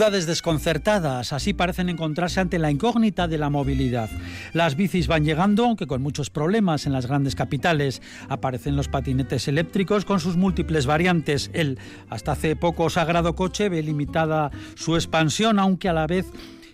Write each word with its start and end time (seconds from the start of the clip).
Ciudades 0.00 0.24
desconcertadas, 0.24 1.34
así 1.34 1.52
parecen 1.52 1.90
encontrarse 1.90 2.40
ante 2.40 2.58
la 2.58 2.70
incógnita 2.70 3.28
de 3.28 3.36
la 3.36 3.50
movilidad. 3.50 4.08
Las 4.54 4.74
bicis 4.74 5.08
van 5.08 5.26
llegando, 5.26 5.66
aunque 5.66 5.86
con 5.86 6.00
muchos 6.00 6.30
problemas 6.30 6.86
en 6.86 6.94
las 6.94 7.04
grandes 7.04 7.34
capitales. 7.34 8.00
Aparecen 8.30 8.76
los 8.76 8.88
patinetes 8.88 9.46
eléctricos 9.46 10.06
con 10.06 10.18
sus 10.18 10.38
múltiples 10.38 10.86
variantes. 10.86 11.50
El 11.52 11.78
hasta 12.08 12.32
hace 12.32 12.56
poco 12.56 12.88
sagrado 12.88 13.34
coche 13.34 13.68
ve 13.68 13.82
limitada 13.82 14.50
su 14.74 14.94
expansión, 14.94 15.58
aunque 15.58 15.90
a 15.90 15.92
la 15.92 16.06
vez 16.06 16.24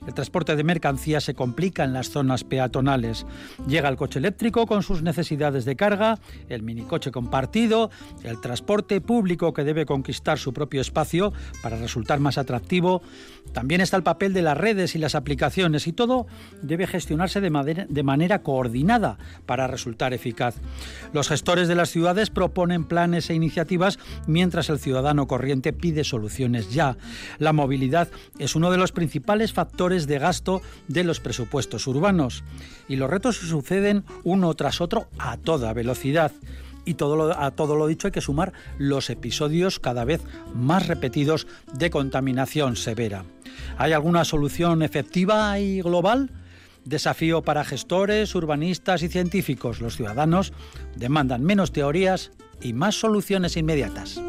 el 0.07 0.15
transporte 0.15 0.57
de 0.57 0.65
mercancías 0.65 1.25
se 1.25 1.35
complica 1.35 1.85
en 1.85 1.93
las 1.93 2.11
zonas 2.11 2.45
peatonales. 2.45 3.27
Llega 3.67 3.89
el 3.89 3.97
coche 3.97 4.19
eléctrico 4.19 4.67
con 4.67 4.83
sus 4.83 5.03
necesidades 5.03 5.65
de 5.65 5.77
carga, 5.77 6.19
el 6.49 6.63
minicoche 6.63 7.11
compartido, 7.11 7.91
el 8.23 8.41
transporte 8.41 9.01
público 9.01 9.53
que 9.53 9.65
debe 9.65 9.87
conquistar 9.87 10.39
su 10.39 10.53
propio 10.53 10.81
espacio 10.81 11.33
para 11.63 11.77
resultar 11.77 12.21
más 12.21 12.39
atractivo. 12.39 13.03
También 13.53 13.81
está 13.81 13.97
el 13.97 14.03
papel 14.03 14.33
de 14.33 14.43
las 14.43 14.57
redes 14.57 14.95
y 14.95 14.99
las 14.99 15.15
aplicaciones 15.15 15.87
y 15.87 15.93
todo 15.93 16.27
debe 16.63 16.87
gestionarse 16.87 17.41
de, 17.41 18.03
manera 18.03 18.43
coordinada 18.43 19.19
para 19.47 19.67
resultar 19.67 20.13
eficaz. 20.13 20.57
Los 21.13 21.29
gestores 21.29 21.69
de 21.69 21.75
las 21.75 21.91
ciudades 21.91 22.31
proponen 22.31 22.85
planes 22.85 23.31
e 23.31 23.35
iniciativas 23.35 23.99
mientras 24.27 24.69
el 24.69 24.79
ciudadano 24.79 25.27
corriente 25.27 25.73
pide 25.73 26.05
soluciones 26.05 26.73
ya. 26.73 26.97
La 27.39 27.53
movilidad 27.53 28.09
es 28.39 28.55
uno 28.55 28.71
de 28.71 28.79
los 28.79 28.93
principales 28.93 29.53
factores 29.53 29.96
de 30.07 30.19
gasto 30.19 30.61
de 30.89 31.05
los 31.05 31.21
presupuestos 31.21 31.87
urbanos. 31.87 32.45
Y 32.89 32.97
los 32.97 33.09
retos 33.09 33.37
suceden 33.37 34.05
uno 34.25 34.53
tras 34.55 34.81
otro 34.83 35.09
a 35.19 35.39
toda 35.39 35.73
velocidad. 35.73 36.33
Y 36.85 36.95
todo 36.95 37.37
a 37.37 37.51
todo 37.51 37.75
lo 37.75 37.87
dicho 37.87 38.07
hay 38.07 38.13
que 38.13 38.21
sumar 38.21 38.53
los 38.79 39.11
episodios 39.11 39.81
cada 39.81 40.05
vez 40.05 40.21
más 40.55 40.87
repetidos 40.87 41.47
de 41.73 41.91
contaminación 41.91 42.77
severa. 42.77 43.25
¿Hay 43.79 43.93
alguna 43.93 44.25
solución 44.25 44.83
efectiva 44.83 45.59
y 45.59 45.81
global? 45.83 46.31
Desafío 46.85 47.43
para 47.43 47.65
gestores, 47.65 48.35
urbanistas 48.37 49.03
y 49.03 49.09
científicos. 49.09 49.81
Los 49.81 49.97
ciudadanos 49.97 50.53
demandan 50.95 51.43
menos 51.43 51.73
teorías 51.73 52.31
y 52.61 52.73
más 52.73 52.95
soluciones 52.95 53.57
inmediatas. 53.57 54.21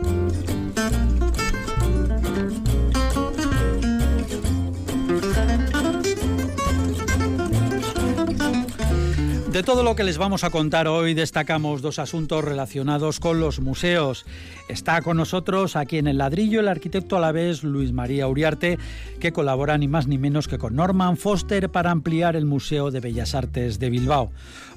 De 9.58 9.64
todo 9.64 9.82
lo 9.82 9.96
que 9.96 10.04
les 10.04 10.20
vamos 10.20 10.44
a 10.44 10.52
contar 10.52 10.88
hoy 10.88 11.16
destacamos 11.16 11.82
dos 11.82 11.98
asuntos 11.98 12.44
relacionados 12.44 13.20
con 13.20 13.40
los 13.40 13.60
museos. 13.60 14.23
Está 14.70 15.02
con 15.02 15.18
nosotros 15.18 15.76
aquí 15.76 15.98
en 15.98 16.06
el 16.06 16.20
ladrillo 16.20 16.60
el 16.60 16.68
arquitecto 16.68 17.18
a 17.18 17.20
la 17.20 17.32
vez 17.32 17.64
Luis 17.64 17.92
María 17.92 18.28
Uriarte, 18.28 18.78
que 19.20 19.34
colabora 19.34 19.76
ni 19.80 19.88
más 19.88 20.06
ni 20.06 20.20
menos 20.20 20.48
que 20.48 20.60
con 20.60 20.76
Norman 20.76 21.17
Foster 21.17 21.72
para 21.72 21.90
ampliar 21.90 22.36
el 22.36 22.46
Museo 22.46 22.92
de 22.92 23.00
Bellas 23.00 23.34
Artes 23.34 23.80
de 23.80 23.90
Bilbao. 23.90 24.32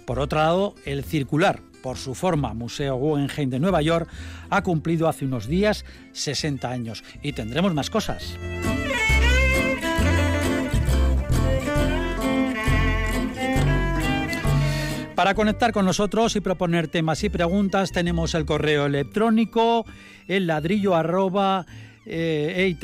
Por 0.07 0.19
otro 0.19 0.39
lado, 0.39 0.75
el 0.87 1.05
circular, 1.05 1.61
por 1.83 1.99
su 1.99 2.15
forma 2.15 2.55
Museo 2.55 2.97
Guggenheim 2.97 3.51
de 3.51 3.61
Nueva 3.61 3.83
York, 3.83 4.09
ha 4.49 4.63
cumplido 4.63 5.11
hace 5.11 5.27
unos 5.27 5.47
días 5.47 5.85
60 6.13 6.71
años 6.71 7.05
y 7.23 7.35
tendremos 7.35 7.75
más 7.75 7.91
cosas. 7.91 8.35
Para 15.21 15.35
conectar 15.35 15.71
con 15.73 15.85
nosotros 15.85 16.35
y 16.37 16.41
proponer 16.41 16.89
temas 16.89 17.23
y 17.25 17.29
preguntas 17.29 17.93
tenemos 17.93 18.35
el 18.35 18.47
correo 18.47 18.87
electrónico, 18.87 19.85
el 20.27 20.47
ladrillo 20.47 20.95
arroba 20.95 21.67
eh, 22.07 22.75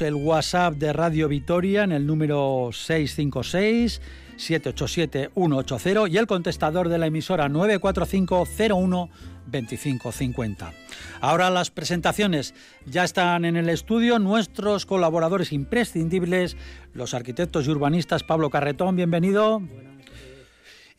el 0.00 0.14
WhatsApp 0.16 0.74
de 0.74 0.92
Radio 0.92 1.28
Vitoria 1.28 1.84
en 1.84 1.92
el 1.92 2.04
número 2.04 2.70
656 2.72 4.02
787 4.36 5.30
180 5.36 6.08
y 6.08 6.16
el 6.16 6.26
contestador 6.26 6.88
de 6.88 6.98
la 6.98 7.06
emisora 7.06 7.48
945 7.48 8.48
01 8.68 9.08
2550. 9.46 10.72
Ahora 11.20 11.48
las 11.48 11.70
presentaciones 11.70 12.54
ya 12.86 13.04
están 13.04 13.44
en 13.44 13.56
el 13.56 13.68
estudio 13.68 14.18
nuestros 14.18 14.84
colaboradores 14.84 15.52
imprescindibles, 15.52 16.56
los 16.92 17.14
arquitectos 17.14 17.68
y 17.68 17.70
urbanistas 17.70 18.24
Pablo 18.24 18.50
Carretón, 18.50 18.96
bienvenido. 18.96 19.62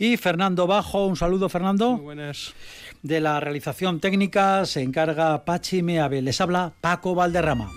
Y 0.02 0.16
Fernando 0.16 0.66
Bajo, 0.66 1.06
un 1.06 1.18
saludo 1.18 1.50
Fernando. 1.50 1.92
Muy 1.92 2.02
buenas. 2.02 2.54
De 3.04 3.20
la 3.20 3.42
realización 3.42 4.00
técnica 4.00 4.66
se 4.66 4.82
encarga 4.82 5.44
Pachi 5.44 5.84
Meave. 5.84 6.22
Les 6.22 6.40
habla 6.40 6.72
Paco 6.80 7.16
Valderrama. 7.16 7.70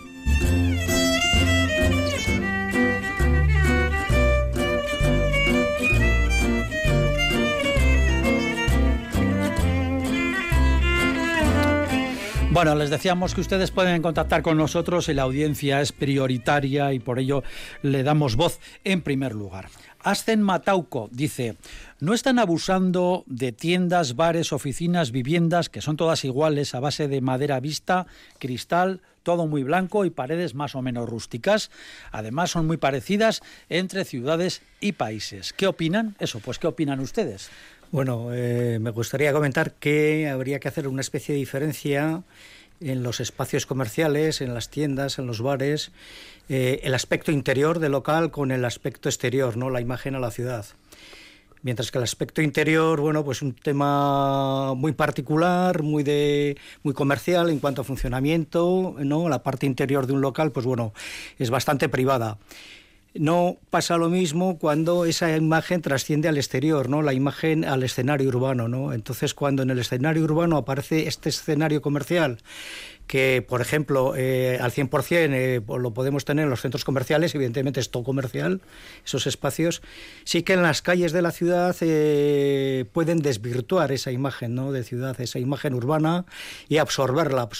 Bueno, 12.52 12.74
les 12.76 12.90
decíamos 12.90 13.34
que 13.34 13.40
ustedes 13.40 13.72
pueden 13.72 14.00
contactar 14.02 14.42
con 14.42 14.58
nosotros 14.58 15.08
y 15.08 15.14
la 15.14 15.22
audiencia 15.22 15.80
es 15.80 15.90
prioritaria 15.90 16.92
y 16.92 17.00
por 17.00 17.18
ello 17.18 17.42
le 17.80 18.04
damos 18.04 18.36
voz 18.36 18.60
en 18.84 19.00
primer 19.00 19.34
lugar. 19.34 19.70
Ascen 20.04 20.42
Matauco 20.42 21.08
dice, 21.12 21.56
¿no 22.00 22.14
están 22.14 22.38
abusando 22.38 23.24
de 23.26 23.52
tiendas, 23.52 24.16
bares, 24.16 24.52
oficinas, 24.52 25.12
viviendas, 25.12 25.68
que 25.68 25.80
son 25.80 25.96
todas 25.96 26.24
iguales 26.24 26.74
a 26.74 26.80
base 26.80 27.08
de 27.08 27.20
madera 27.20 27.60
vista, 27.60 28.06
cristal, 28.38 29.00
todo 29.22 29.46
muy 29.46 29.62
blanco 29.62 30.04
y 30.04 30.10
paredes 30.10 30.54
más 30.54 30.74
o 30.74 30.82
menos 30.82 31.08
rústicas? 31.08 31.70
Además 32.10 32.50
son 32.50 32.66
muy 32.66 32.76
parecidas 32.76 33.42
entre 33.68 34.04
ciudades 34.04 34.62
y 34.80 34.92
países. 34.92 35.52
¿Qué 35.52 35.66
opinan? 35.66 36.16
Eso, 36.18 36.40
pues 36.40 36.58
¿qué 36.58 36.66
opinan 36.66 37.00
ustedes? 37.00 37.50
Bueno, 37.92 38.30
eh, 38.32 38.78
me 38.80 38.90
gustaría 38.90 39.32
comentar 39.32 39.74
que 39.74 40.28
habría 40.28 40.58
que 40.58 40.68
hacer 40.68 40.88
una 40.88 41.02
especie 41.02 41.34
de 41.34 41.38
diferencia 41.38 42.22
en 42.80 43.02
los 43.02 43.20
espacios 43.20 43.66
comerciales, 43.66 44.40
en 44.40 44.54
las 44.54 44.68
tiendas, 44.68 45.18
en 45.18 45.26
los 45.26 45.40
bares, 45.40 45.92
eh, 46.48 46.80
el 46.82 46.94
aspecto 46.94 47.32
interior 47.32 47.78
del 47.78 47.92
local 47.92 48.30
con 48.30 48.50
el 48.50 48.64
aspecto 48.64 49.08
exterior, 49.08 49.56
¿no? 49.56 49.70
la 49.70 49.80
imagen 49.80 50.14
a 50.14 50.20
la 50.20 50.30
ciudad. 50.30 50.66
Mientras 51.62 51.92
que 51.92 51.98
el 51.98 52.04
aspecto 52.04 52.42
interior, 52.42 53.00
bueno, 53.00 53.24
pues 53.24 53.40
un 53.40 53.54
tema 53.54 54.74
muy 54.74 54.92
particular, 54.92 55.82
muy 55.82 56.02
de 56.02 56.56
muy 56.82 56.92
comercial 56.92 57.50
en 57.50 57.60
cuanto 57.60 57.82
a 57.82 57.84
funcionamiento, 57.84 58.96
¿no? 58.98 59.28
La 59.28 59.44
parte 59.44 59.66
interior 59.66 60.08
de 60.08 60.12
un 60.12 60.20
local, 60.20 60.50
pues 60.50 60.66
bueno, 60.66 60.92
es 61.38 61.50
bastante 61.50 61.88
privada. 61.88 62.36
No 63.14 63.58
pasa 63.68 63.98
lo 63.98 64.08
mismo 64.08 64.58
cuando 64.58 65.04
esa 65.04 65.36
imagen 65.36 65.82
trasciende 65.82 66.28
al 66.28 66.38
exterior, 66.38 66.88
¿no? 66.88 67.02
La 67.02 67.12
imagen 67.12 67.64
al 67.64 67.82
escenario 67.82 68.28
urbano, 68.28 68.68
¿no? 68.68 68.92
Entonces, 68.92 69.34
cuando 69.34 69.62
en 69.62 69.70
el 69.70 69.78
escenario 69.78 70.24
urbano 70.24 70.56
aparece 70.56 71.08
este 71.08 71.28
escenario 71.28 71.82
comercial 71.82 72.38
que, 73.12 73.44
por 73.46 73.60
ejemplo, 73.60 74.14
eh, 74.16 74.58
al 74.58 74.72
100% 74.72 75.34
eh, 75.34 75.60
lo 75.78 75.92
podemos 75.92 76.24
tener 76.24 76.44
en 76.44 76.50
los 76.50 76.62
centros 76.62 76.82
comerciales, 76.82 77.34
evidentemente 77.34 77.78
es 77.78 77.90
todo 77.90 78.04
comercial, 78.04 78.62
esos 79.04 79.26
espacios, 79.26 79.82
sí 80.24 80.42
que 80.42 80.54
en 80.54 80.62
las 80.62 80.80
calles 80.80 81.12
de 81.12 81.20
la 81.20 81.30
ciudad 81.30 81.76
eh, 81.82 82.86
pueden 82.90 83.18
desvirtuar 83.18 83.92
esa 83.92 84.12
imagen 84.12 84.54
¿no? 84.54 84.72
de 84.72 84.82
ciudad, 84.82 85.20
esa 85.20 85.38
imagen 85.38 85.74
urbana 85.74 86.24
y 86.70 86.78
absorberla, 86.78 87.50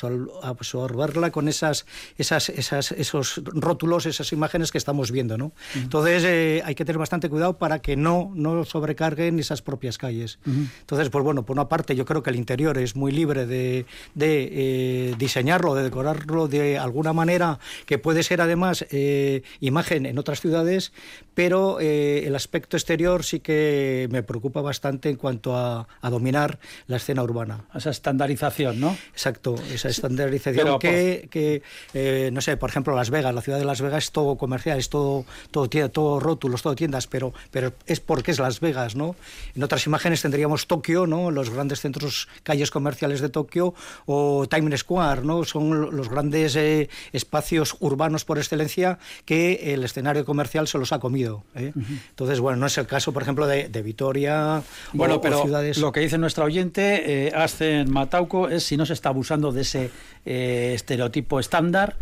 absorberla 0.43 1.31
con 1.31 1.49
esas, 1.49 1.85
esas, 2.17 2.49
esas, 2.49 2.93
esos 2.93 3.43
rótulos, 3.45 4.07
esas 4.07 4.33
imágenes 4.33 4.73
que 4.73 4.79
estamos 4.79 5.11
viendo. 5.11 5.37
¿no? 5.37 5.53
Entonces 5.75 6.63
hay 6.65 6.75
que 6.75 6.87
tener 6.87 6.99
bastante 6.99 7.29
cuidado 7.29 7.59
para 7.59 7.81
que 7.81 7.95
no, 7.95 8.33
no 8.35 8.65
sobrecarguen 8.65 9.39
esas 9.39 9.61
propias 9.61 9.99
calles. 9.99 10.39
Entonces, 10.47 11.11
pues 11.11 11.23
bueno, 11.23 11.45
por 11.45 11.57
una 11.57 11.69
parte 11.69 11.95
yo 11.95 12.07
creo 12.07 12.23
que 12.23 12.31
el 12.31 12.37
interior 12.37 12.79
es 12.79 12.97
muy 12.97 13.13
libre 13.13 13.45
de, 13.45 13.85
de 14.15 15.15
diseñar 15.19 15.42
diseñarlo, 15.43 15.75
de 15.75 15.83
decorarlo 15.83 16.47
de 16.47 16.79
alguna 16.79 17.13
manera 17.13 17.59
que 17.87 17.99
puede 17.99 18.23
ser 18.23 18.41
además 18.41 18.87
eh, 18.91 19.43
imagen 19.59 20.07
en 20.07 20.19
otras 20.19 20.41
ciudades, 20.41 20.93
pero 21.35 21.81
eh, 21.81 22.25
el 22.27 22.37
aspecto 22.37 22.77
exterior 22.77 23.25
sí 23.25 23.41
que 23.41 24.07
me 24.13 24.23
preocupa 24.23 24.61
bastante 24.61 25.09
en 25.11 25.17
cuanto 25.17 25.57
a, 25.57 25.89
dominar 26.03 26.59
la 26.87 26.99
escena 26.99 27.23
urbana. 27.23 27.65
Esa 27.75 27.91
estandarización, 27.91 28.79
¿no? 28.79 28.97
Exacto, 29.13 29.55
esa 29.73 29.89
estandarización 29.89 30.79
que, 30.79 31.63
eh, 31.95 32.31
no 32.33 32.41
sé, 32.41 32.57
por 32.57 32.69
ejemplo, 32.69 32.95
Las 32.95 33.11
Vegas, 33.11 33.35
la 33.35 33.41
ciudad 33.41 33.59
de 33.59 33.65
Las 33.65 33.81
Vegas 33.81 34.05
es 34.05 34.13
todo 34.13 34.37
comercial, 34.37 34.79
es 34.79 34.91
todo, 34.91 35.25
todo, 35.51 35.69
todo 35.69 36.21
rótulos, 36.21 36.63
todo 36.63 36.77
tiendas, 36.77 37.07
pero, 37.07 37.33
pero 37.51 37.73
es 37.87 38.01
porque 38.01 38.31
es 38.31 38.39
Las 38.39 38.61
Vegas, 38.61 38.95
¿no? 38.95 39.17
En 39.57 39.63
otras 39.63 39.87
imágenes 39.87 40.21
tendríamos 40.23 40.67
Tokio, 40.67 41.07
¿no? 41.07 41.31
Los 41.31 41.51
grandes 41.51 41.81
centros, 41.81 42.29
calles 42.43 42.71
comerciales 42.71 43.21
de 43.21 43.31
Tokio 43.31 43.75
o 44.05 44.47
Times 44.49 44.81
Square, 44.81 45.22
¿no? 45.25 45.45
Son 45.45 45.95
los 45.95 46.09
grandes 46.09 46.57
eh, 46.57 46.89
espacios 47.13 47.77
urbanos 47.81 48.25
por 48.25 48.39
excelencia 48.39 48.99
que 49.25 49.75
el 49.75 49.85
escenario 49.85 50.25
comercial 50.25 50.69
se 50.69 50.79
los 50.79 50.93
ha 50.93 50.99
comido. 50.99 51.45
¿eh? 51.55 51.73
Entonces, 52.11 52.41
bueno, 52.41 52.59
no 52.59 52.67
es 52.67 52.79
el 52.79 52.87
caso, 52.87 53.13
por 53.13 53.23
ejemplo, 53.23 53.47
de, 53.47 53.83
Vitoria 53.83 54.63
bueno, 54.93 55.21
pero 55.21 55.45
Lo 55.79 55.93
que 55.93 56.01
dice 56.01 56.17
nuestra 56.19 56.45
oyente, 56.45 57.29
eh, 57.29 57.47
en 57.61 57.91
Matauco, 57.91 58.49
es 58.49 58.63
si 58.63 58.77
no 58.77 58.87
se 58.87 58.93
está 58.93 59.09
abusando 59.09 59.51
de 59.51 59.63
ese 59.63 59.91
eh, 60.25 60.73
estereotipo 60.75 61.41
estándar 61.41 61.97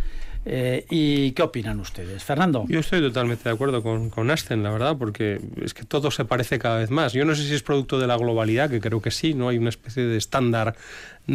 eh, 0.47 0.87
¿Y 0.89 1.33
qué 1.33 1.43
opinan 1.43 1.81
ustedes? 1.81 2.25
Fernando. 2.25 2.65
Yo 2.67 2.81
estoy 2.81 3.01
totalmente 3.01 3.45
de 3.45 3.55
acuerdo 3.55 3.83
con, 3.83 4.09
con 4.09 4.31
Asten, 4.31 4.63
la 4.63 4.71
verdad, 4.71 4.97
porque 4.99 5.39
es 5.63 5.75
que 5.75 5.85
todo 5.85 6.11
se 6.11 6.25
parece 6.25 6.59
cada 6.59 6.79
vez 6.79 6.91
más. 6.91 7.13
Yo 7.13 7.25
no 7.27 7.35
sé 7.35 7.47
si 7.47 7.55
es 7.55 7.63
producto 7.63 7.99
de 7.99 8.07
la 8.07 8.17
globalidad, 8.17 8.71
que 8.71 8.81
creo 8.81 9.03
que 9.03 9.11
sí, 9.11 9.35
¿no? 9.35 9.51
Hay 9.51 9.59
una 9.59 9.69
especie 9.69 10.05
de 10.05 10.17
estándar 10.17 10.77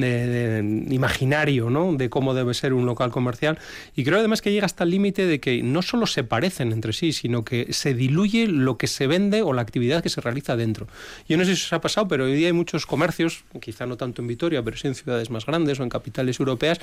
de, 0.01 0.86
imaginario 0.89 1.69
¿no? 1.69 1.94
de 1.94 2.09
cómo 2.09 2.33
debe 2.33 2.53
ser 2.53 2.74
un 2.74 2.86
local 2.86 3.12
comercial. 3.12 3.57
Y 3.95 4.03
creo 4.03 4.19
además 4.19 4.42
que 4.42 4.51
llega 4.51 4.65
hasta 4.65 4.83
el 4.83 4.92
límite 4.92 5.25
de 5.25 5.39
que 5.39 5.63
no 5.63 5.81
solo 5.81 6.07
se 6.07 6.24
parecen 6.24 6.71
entre 6.71 6.94
sí, 6.94 7.13
sino 7.13 7.45
que 7.45 7.71
se 7.74 7.94
diluye 7.94 8.47
lo 8.47 8.77
que 8.77 8.88
se 8.88 9.07
vende 9.07 9.42
o 9.42 9.53
la 9.53 9.62
actividad 9.62 10.03
que 10.03 10.09
se 10.09 10.21
realiza 10.21 10.56
dentro. 10.56 10.88
Yo 11.27 11.38
no 11.38 11.45
sé 11.45 11.56
si 11.56 11.63
os 11.63 11.74
ha 11.74 11.81
pasado, 11.81 12.07
pero 12.07 12.25
hoy 12.25 12.36
día 12.36 12.47
hay 12.47 12.53
muchos 12.53 12.86
comercios, 12.86 13.45
quizá 13.62 13.86
no 13.86 13.97
tanto 13.97 14.21
en 14.21 14.27
Vitoria, 14.27 14.63
pero 14.63 14.77
sí 14.77 14.88
en 14.88 14.95
ciudades 14.95 15.30
más 15.30 15.45
grandes 15.45 15.80
o 15.80 15.83
en 15.83 15.89
capitales 15.89 16.39
europeas, 16.39 16.80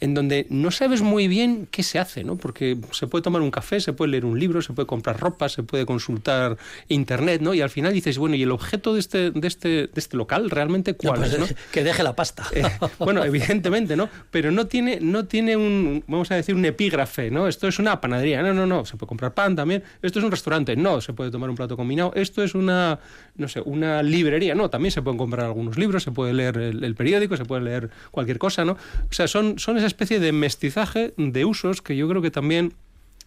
en 0.00 0.14
donde 0.14 0.46
no 0.50 0.70
sabes 0.70 1.02
muy 1.02 1.28
bien 1.28 1.68
qué 1.70 1.82
se 1.82 1.98
hace, 1.98 2.24
¿no? 2.24 2.36
porque 2.36 2.78
se 2.92 3.06
puede 3.06 3.22
tomar 3.22 3.42
un 3.42 3.50
café, 3.50 3.80
se 3.80 3.92
puede 3.92 4.12
leer 4.12 4.24
un 4.24 4.38
libro, 4.38 4.62
se 4.62 4.72
puede 4.72 4.86
comprar 4.86 5.20
ropa, 5.20 5.48
se 5.48 5.62
puede 5.62 5.86
consultar 5.86 6.56
internet, 6.88 7.40
¿no? 7.40 7.54
y 7.54 7.60
al 7.60 7.70
final 7.70 7.92
dices, 7.92 8.18
bueno, 8.18 8.36
¿y 8.36 8.42
el 8.42 8.52
objeto 8.52 8.94
de 8.94 9.00
este, 9.00 9.30
de 9.30 9.48
este, 9.48 9.68
de 9.68 9.90
este 9.96 10.16
local 10.16 10.50
realmente 10.50 10.94
cuál 10.94 11.20
pues, 11.20 11.32
es? 11.32 11.38
¿no? 11.38 11.46
Que 11.72 11.82
deje 11.82 12.02
la 12.02 12.14
pasta. 12.14 12.44
Bueno, 12.98 13.24
evidentemente, 13.24 13.96
¿no? 13.96 14.08
Pero 14.30 14.50
no 14.50 14.66
tiene, 14.66 14.98
no 15.00 15.26
tiene 15.26 15.56
un, 15.56 16.04
vamos 16.06 16.30
a 16.30 16.36
decir, 16.36 16.54
un 16.54 16.64
epígrafe, 16.64 17.30
¿no? 17.30 17.48
Esto 17.48 17.68
es 17.68 17.78
una 17.78 18.00
panadería, 18.00 18.42
no, 18.42 18.54
no, 18.54 18.66
no, 18.66 18.84
se 18.84 18.96
puede 18.96 19.08
comprar 19.08 19.34
pan 19.34 19.56
también. 19.56 19.82
Esto 20.02 20.18
es 20.18 20.24
un 20.24 20.30
restaurante, 20.30 20.76
no, 20.76 21.00
se 21.00 21.12
puede 21.12 21.30
tomar 21.30 21.50
un 21.50 21.56
plato 21.56 21.76
combinado. 21.76 22.12
Esto 22.14 22.42
es 22.42 22.54
una, 22.54 22.98
no 23.36 23.48
sé, 23.48 23.60
una 23.60 24.02
librería, 24.02 24.54
no, 24.54 24.70
también 24.70 24.92
se 24.92 25.02
pueden 25.02 25.18
comprar 25.18 25.46
algunos 25.46 25.78
libros, 25.78 26.02
se 26.02 26.12
puede 26.12 26.32
leer 26.32 26.56
el, 26.56 26.94
periódico, 26.94 27.36
se 27.36 27.44
puede 27.44 27.62
leer 27.62 27.90
cualquier 28.10 28.38
cosa, 28.38 28.64
¿no? 28.64 28.72
O 28.72 29.12
sea, 29.12 29.28
son, 29.28 29.58
son 29.58 29.76
esa 29.76 29.86
especie 29.86 30.20
de 30.20 30.32
mestizaje 30.32 31.14
de 31.16 31.44
usos 31.44 31.82
que 31.82 31.96
yo 31.96 32.08
creo 32.08 32.22
que 32.22 32.30
también 32.30 32.74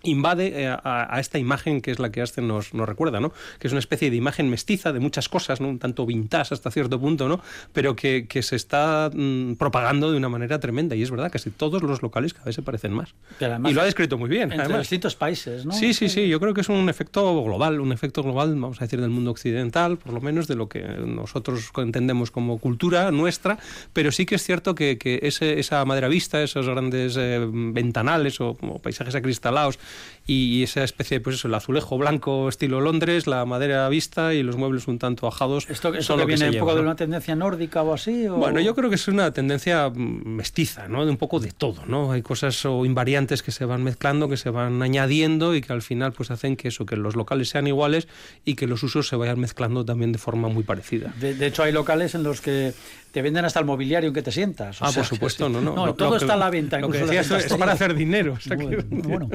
invade 0.04 0.64
eh, 0.64 0.68
a, 0.68 1.20
esta 1.20 1.40
imagen 1.40 1.82
que 1.82 1.92
es 1.92 2.00
la 2.00 2.12
que 2.12 2.22
Asten 2.22 2.48
nos, 2.48 2.74
nos, 2.74 2.88
recuerda, 2.88 3.20
¿no? 3.20 3.34
Que 3.60 3.68
es 3.68 3.74
una 3.74 3.80
especie 3.80 4.10
de 4.10 4.16
imagen 4.16 4.50
mestiza 4.50 4.94
de 4.94 5.00
muchas 5.00 5.28
cosas, 5.30 5.60
¿no? 5.60 5.68
Un 5.68 5.80
tanto 5.80 6.06
vintage 6.06 6.54
hasta 6.54 6.72
cierto 6.72 7.00
punto, 7.00 7.28
¿no? 7.28 7.42
Pero 7.74 7.96
que, 7.96 8.28
que 8.28 8.44
se 8.44 8.56
está 8.56 9.10
mm, 9.14 9.54
propagando 9.54 10.12
de 10.12 10.18
una 10.18 10.30
manera 10.30 10.60
tremenda. 10.60 10.96
Y 10.96 11.04
es 11.04 11.12
verdad, 11.12 11.32
casi 11.32 11.50
todos 11.50 11.82
los 11.82 12.02
locales 12.02 12.34
cada 12.34 12.46
vez 12.46 12.56
se 12.56 12.62
parecen 12.62 12.94
más. 12.94 13.14
y 13.40 13.74
lo 13.74 13.82
ha 13.82 13.86
descrito 13.86 14.18
muy 14.18 14.30
bien. 14.30 14.52
En 14.52 14.78
distintos 14.78 15.16
países, 15.16 15.66
¿no? 15.66 15.74
Sí, 15.74 15.94
sí, 15.94 16.10
sí. 16.10 16.28
Yo 16.28 16.40
creo 16.40 16.54
que 16.54 16.62
es 16.62 16.70
un 16.70 16.90
efecto 16.90 17.44
global, 17.44 17.80
un 17.80 17.92
efecto 17.92 18.24
global, 18.24 18.50
vamos 18.56 18.80
a 18.82 18.86
decir, 18.86 19.02
del 19.02 19.10
mundo 19.10 19.32
occidental, 19.32 19.98
por 19.98 20.14
lo 20.14 20.22
menos 20.22 20.48
de 20.48 20.56
lo 20.56 20.70
que 20.70 20.82
nosotros 20.82 21.72
entendemos 21.78 22.32
como 22.32 22.60
cultura 22.60 23.12
nuestra, 23.12 23.58
pero 23.94 24.12
sí 24.12 24.26
que 24.26 24.36
es 24.36 24.44
cierto 24.44 24.76
que, 24.76 24.98
que 24.98 25.20
ese, 25.24 25.60
esa 25.60 25.84
madera 25.86 26.08
vista, 26.08 26.42
esos 26.42 26.68
grandes 26.68 27.16
eh, 27.18 27.46
ventanales 27.52 28.40
o, 28.42 28.58
o 28.62 28.80
paisajes 28.80 29.16
acristalados, 29.16 29.80
y 30.28 30.62
esa 30.62 30.84
especie, 30.84 31.22
pues 31.22 31.38
eso, 31.38 31.48
el 31.48 31.54
azulejo 31.54 31.98
blanco 31.98 32.50
estilo 32.50 32.82
Londres, 32.82 33.28
la 33.28 33.46
madera 33.46 33.88
vista 33.88 34.34
y 34.34 34.44
los 34.44 34.58
muebles 34.58 34.88
un 34.88 35.00
tanto 35.00 35.26
ajados. 35.26 35.68
¿Esto, 35.70 35.92
que 35.92 36.26
viene 36.26 36.50
un 36.50 36.60
poco 36.60 36.76
de 36.76 36.82
una 36.82 36.98
tendencia 36.98 37.34
nórdica 37.34 37.82
o 37.82 37.94
así? 37.94 38.28
Bueno, 38.28 38.60
yo 38.60 38.76
creo 38.76 38.90
que 38.90 38.96
es 38.96 39.08
una 39.08 39.32
tendencia 39.32 39.90
mestiza, 39.90 40.90
¿no? 40.90 41.06
De 41.06 41.12
un 41.12 41.18
poco 41.18 41.40
de 41.40 41.52
todo, 41.52 41.86
¿no? 41.86 42.12
Hay 42.12 42.22
cosas 42.22 42.66
o 42.66 42.86
invariantes 42.86 43.42
que 43.42 43.52
se 43.52 43.64
van 43.64 43.84
mezclando, 43.84 44.28
que 44.28 44.36
se 44.36 44.50
van 44.50 44.82
añadiendo 44.82 45.56
y 45.56 45.62
que 45.62 45.72
al 45.72 45.82
final 45.82 46.12
pues 46.12 46.30
hacen 46.30 46.58
que 46.58 46.68
eso, 46.68 46.86
que 46.86 46.98
los 46.98 47.16
locales 47.16 47.48
sean 47.48 47.66
iguales 47.66 48.10
y 48.44 48.56
que 48.56 48.68
los 48.68 48.84
usos 48.84 49.08
se 49.08 49.16
vayan 49.16 49.40
mezclando 49.40 49.86
también 49.86 50.12
de 50.12 50.20
forma 50.20 50.50
muy 50.50 50.64
parecida. 50.64 51.14
De, 51.20 51.46
hecho, 51.46 51.64
hay 51.64 51.72
locales 51.72 52.16
en 52.16 52.24
los 52.24 52.42
que 52.42 52.74
te 53.18 53.24
venden 53.24 53.46
hasta 53.46 53.60
el 53.60 53.66
mobiliario 53.66 54.10
en 54.10 54.14
que 54.14 54.22
te 54.22 54.32
sientas. 54.32 54.78
ah, 54.80 54.92
por 54.94 55.04
supuesto, 55.04 55.50
no, 55.50 55.60
no. 55.60 55.96
todo 55.96 56.18
está 56.18 56.34
a 56.34 56.38
la 56.38 56.52
venta. 56.52 56.78
Lo 56.78 56.92
que 56.92 57.00
decías 57.00 57.32
es 57.32 57.52
para 57.56 57.72
hacer 57.72 57.96
dinero. 57.96 58.38
bueno, 58.90 59.28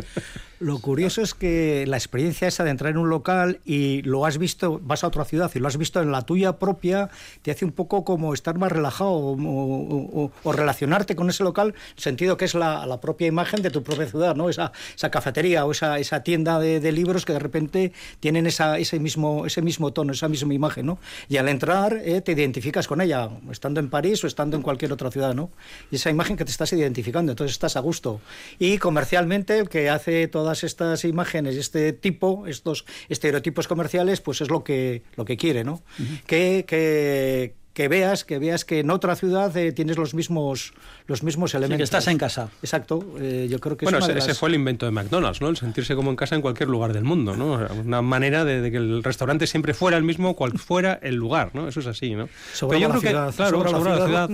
lo 0.63 0.79
curioso 0.79 1.23
es 1.23 1.35
que 1.35 1.85
la 1.89 1.97
experiencia 1.97 2.47
esa 2.47 2.63
de 2.63 2.71
entrar 2.71 2.93
en 2.93 2.99
un 2.99 3.11
local 3.11 3.59
y 3.65 4.03
lo 4.03 4.25
has 4.25 4.39
visto, 4.39 4.81
vas 4.81 5.03
a 5.03 5.09
otra 5.09 5.25
ciudad 5.25 5.51
y 5.57 5.59
lo 5.59 5.67
has 5.67 5.77
visto 5.77 6.01
en 6.01 6.13
la 6.13 6.23
tuya 6.23 6.61
propia, 6.61 7.11
te 7.43 7.51
hace 7.51 7.65
un 7.65 7.73
poco 7.73 8.05
como 8.05 8.33
estar 8.33 8.57
más 8.59 8.71
relajado 8.71 9.11
o, 9.11 10.31
relacionarte 10.45 11.17
con 11.17 11.29
ese 11.29 11.43
local, 11.43 11.75
sentido 11.97 12.37
que 12.37 12.45
es 12.45 12.55
la, 12.55 13.01
propia 13.01 13.27
imagen 13.27 13.63
de 13.63 13.71
tu 13.71 13.83
propia 13.83 14.07
ciudad, 14.07 14.37
¿no? 14.37 14.49
Esa, 14.49 14.71
esa 14.95 15.11
cafetería 15.11 15.67
o 15.67 15.73
esa, 15.73 15.99
esa 15.99 16.23
tienda 16.23 16.61
de, 16.61 16.93
libros 16.93 17.25
que 17.25 17.33
de 17.33 17.41
repente 17.41 17.93
tienen 18.21 18.47
esa, 18.47 18.79
ese, 18.79 19.01
mismo, 19.01 19.47
ese 19.47 19.63
mismo 19.63 19.93
tono, 19.93 20.13
esa 20.13 20.29
misma 20.29 20.55
imagen, 20.55 20.87
¿no? 20.87 20.99
Y 21.29 21.39
al 21.39 21.49
entrar 21.49 22.01
eh, 22.05 22.21
te 22.21 22.31
identificas 22.31 22.87
con 22.87 23.01
ella, 23.01 23.29
estando 23.73 23.81
en 23.81 23.91
París 23.91 24.23
o 24.23 24.27
estando 24.27 24.57
en 24.57 24.63
cualquier 24.63 24.93
otra 24.93 25.11
ciudad, 25.11 25.35
¿no? 25.35 25.51
Y 25.91 25.97
esa 25.97 26.11
imagen 26.11 26.37
que 26.37 26.45
te 26.45 26.51
estás 26.51 26.73
identificando, 26.73 27.33
entonces 27.33 27.53
estás 27.53 27.77
a 27.77 27.81
gusto. 27.81 28.21
Y 28.59 28.79
comercialmente 28.79 29.59
el 29.59 29.69
que 29.69 29.89
hace 29.89 30.29
toda 30.29 30.53
estas 30.53 31.05
imágenes, 31.05 31.57
este 31.57 31.93
tipo, 31.93 32.47
estos 32.47 32.85
estereotipos 33.09 33.69
comerciales, 33.69 34.21
pues 34.21 34.43
es 34.43 34.51
lo 34.51 34.63
que, 34.63 35.03
lo 35.17 35.25
que 35.25 35.37
quiere, 35.37 35.65
¿no? 35.65 35.83
que, 36.27 36.65
que, 36.67 37.55
que 37.75 37.89
veas 37.89 38.25
que 38.25 38.39
veas 38.39 38.65
que 38.65 38.81
en 38.81 38.91
otra 38.91 39.17
ciudad 39.17 39.57
eh, 39.57 39.73
tienes 39.73 39.97
los 39.97 40.15
mismos 40.15 40.73
los 41.07 41.23
mismos 41.23 41.55
elementos. 41.55 41.79
que 41.79 41.85
estás 41.85 42.07
en 42.09 42.19
casa. 42.19 42.51
Exacto. 42.63 43.05
Eh, 43.19 43.49
yo 43.51 43.59
creo 43.61 43.77
que 43.77 43.87
bueno, 43.87 43.99
ese, 43.99 44.35
fue 44.35 44.51
el 44.51 44.55
invento 44.55 44.87
de 44.87 44.93
McDonald's, 44.93 45.41
¿no? 45.41 45.49
El 45.49 45.57
sentirse 45.57 45.95
como 45.95 46.11
en 46.11 46.17
casa 46.17 46.35
en 46.35 46.43
cualquier 46.43 46.69
lugar 46.69 46.93
del 46.93 47.05
mundo, 47.05 47.37
¿no? 47.37 47.67
Una 47.85 48.03
manera 48.03 48.45
de, 48.45 48.71
que 48.71 48.77
el 48.77 49.03
restaurante 49.03 49.47
siempre 49.47 49.75
fuera 49.75 49.97
el 49.97 50.05
mismo, 50.05 50.35
cual 50.37 50.59
fuera 50.59 50.99
el 51.03 51.17
lugar, 51.17 51.51
¿no? 51.55 51.69
Eso 51.69 51.81
es 51.81 51.87
así, 51.87 52.15
¿no? 52.15 52.29
Pero 52.61 52.79
yo 52.79 52.89
creo 52.91 53.01
que, 53.01 53.11
claro, 53.11 53.33
sobre, 53.33 53.73
la 53.73 54.07
ciudad, 54.07 54.29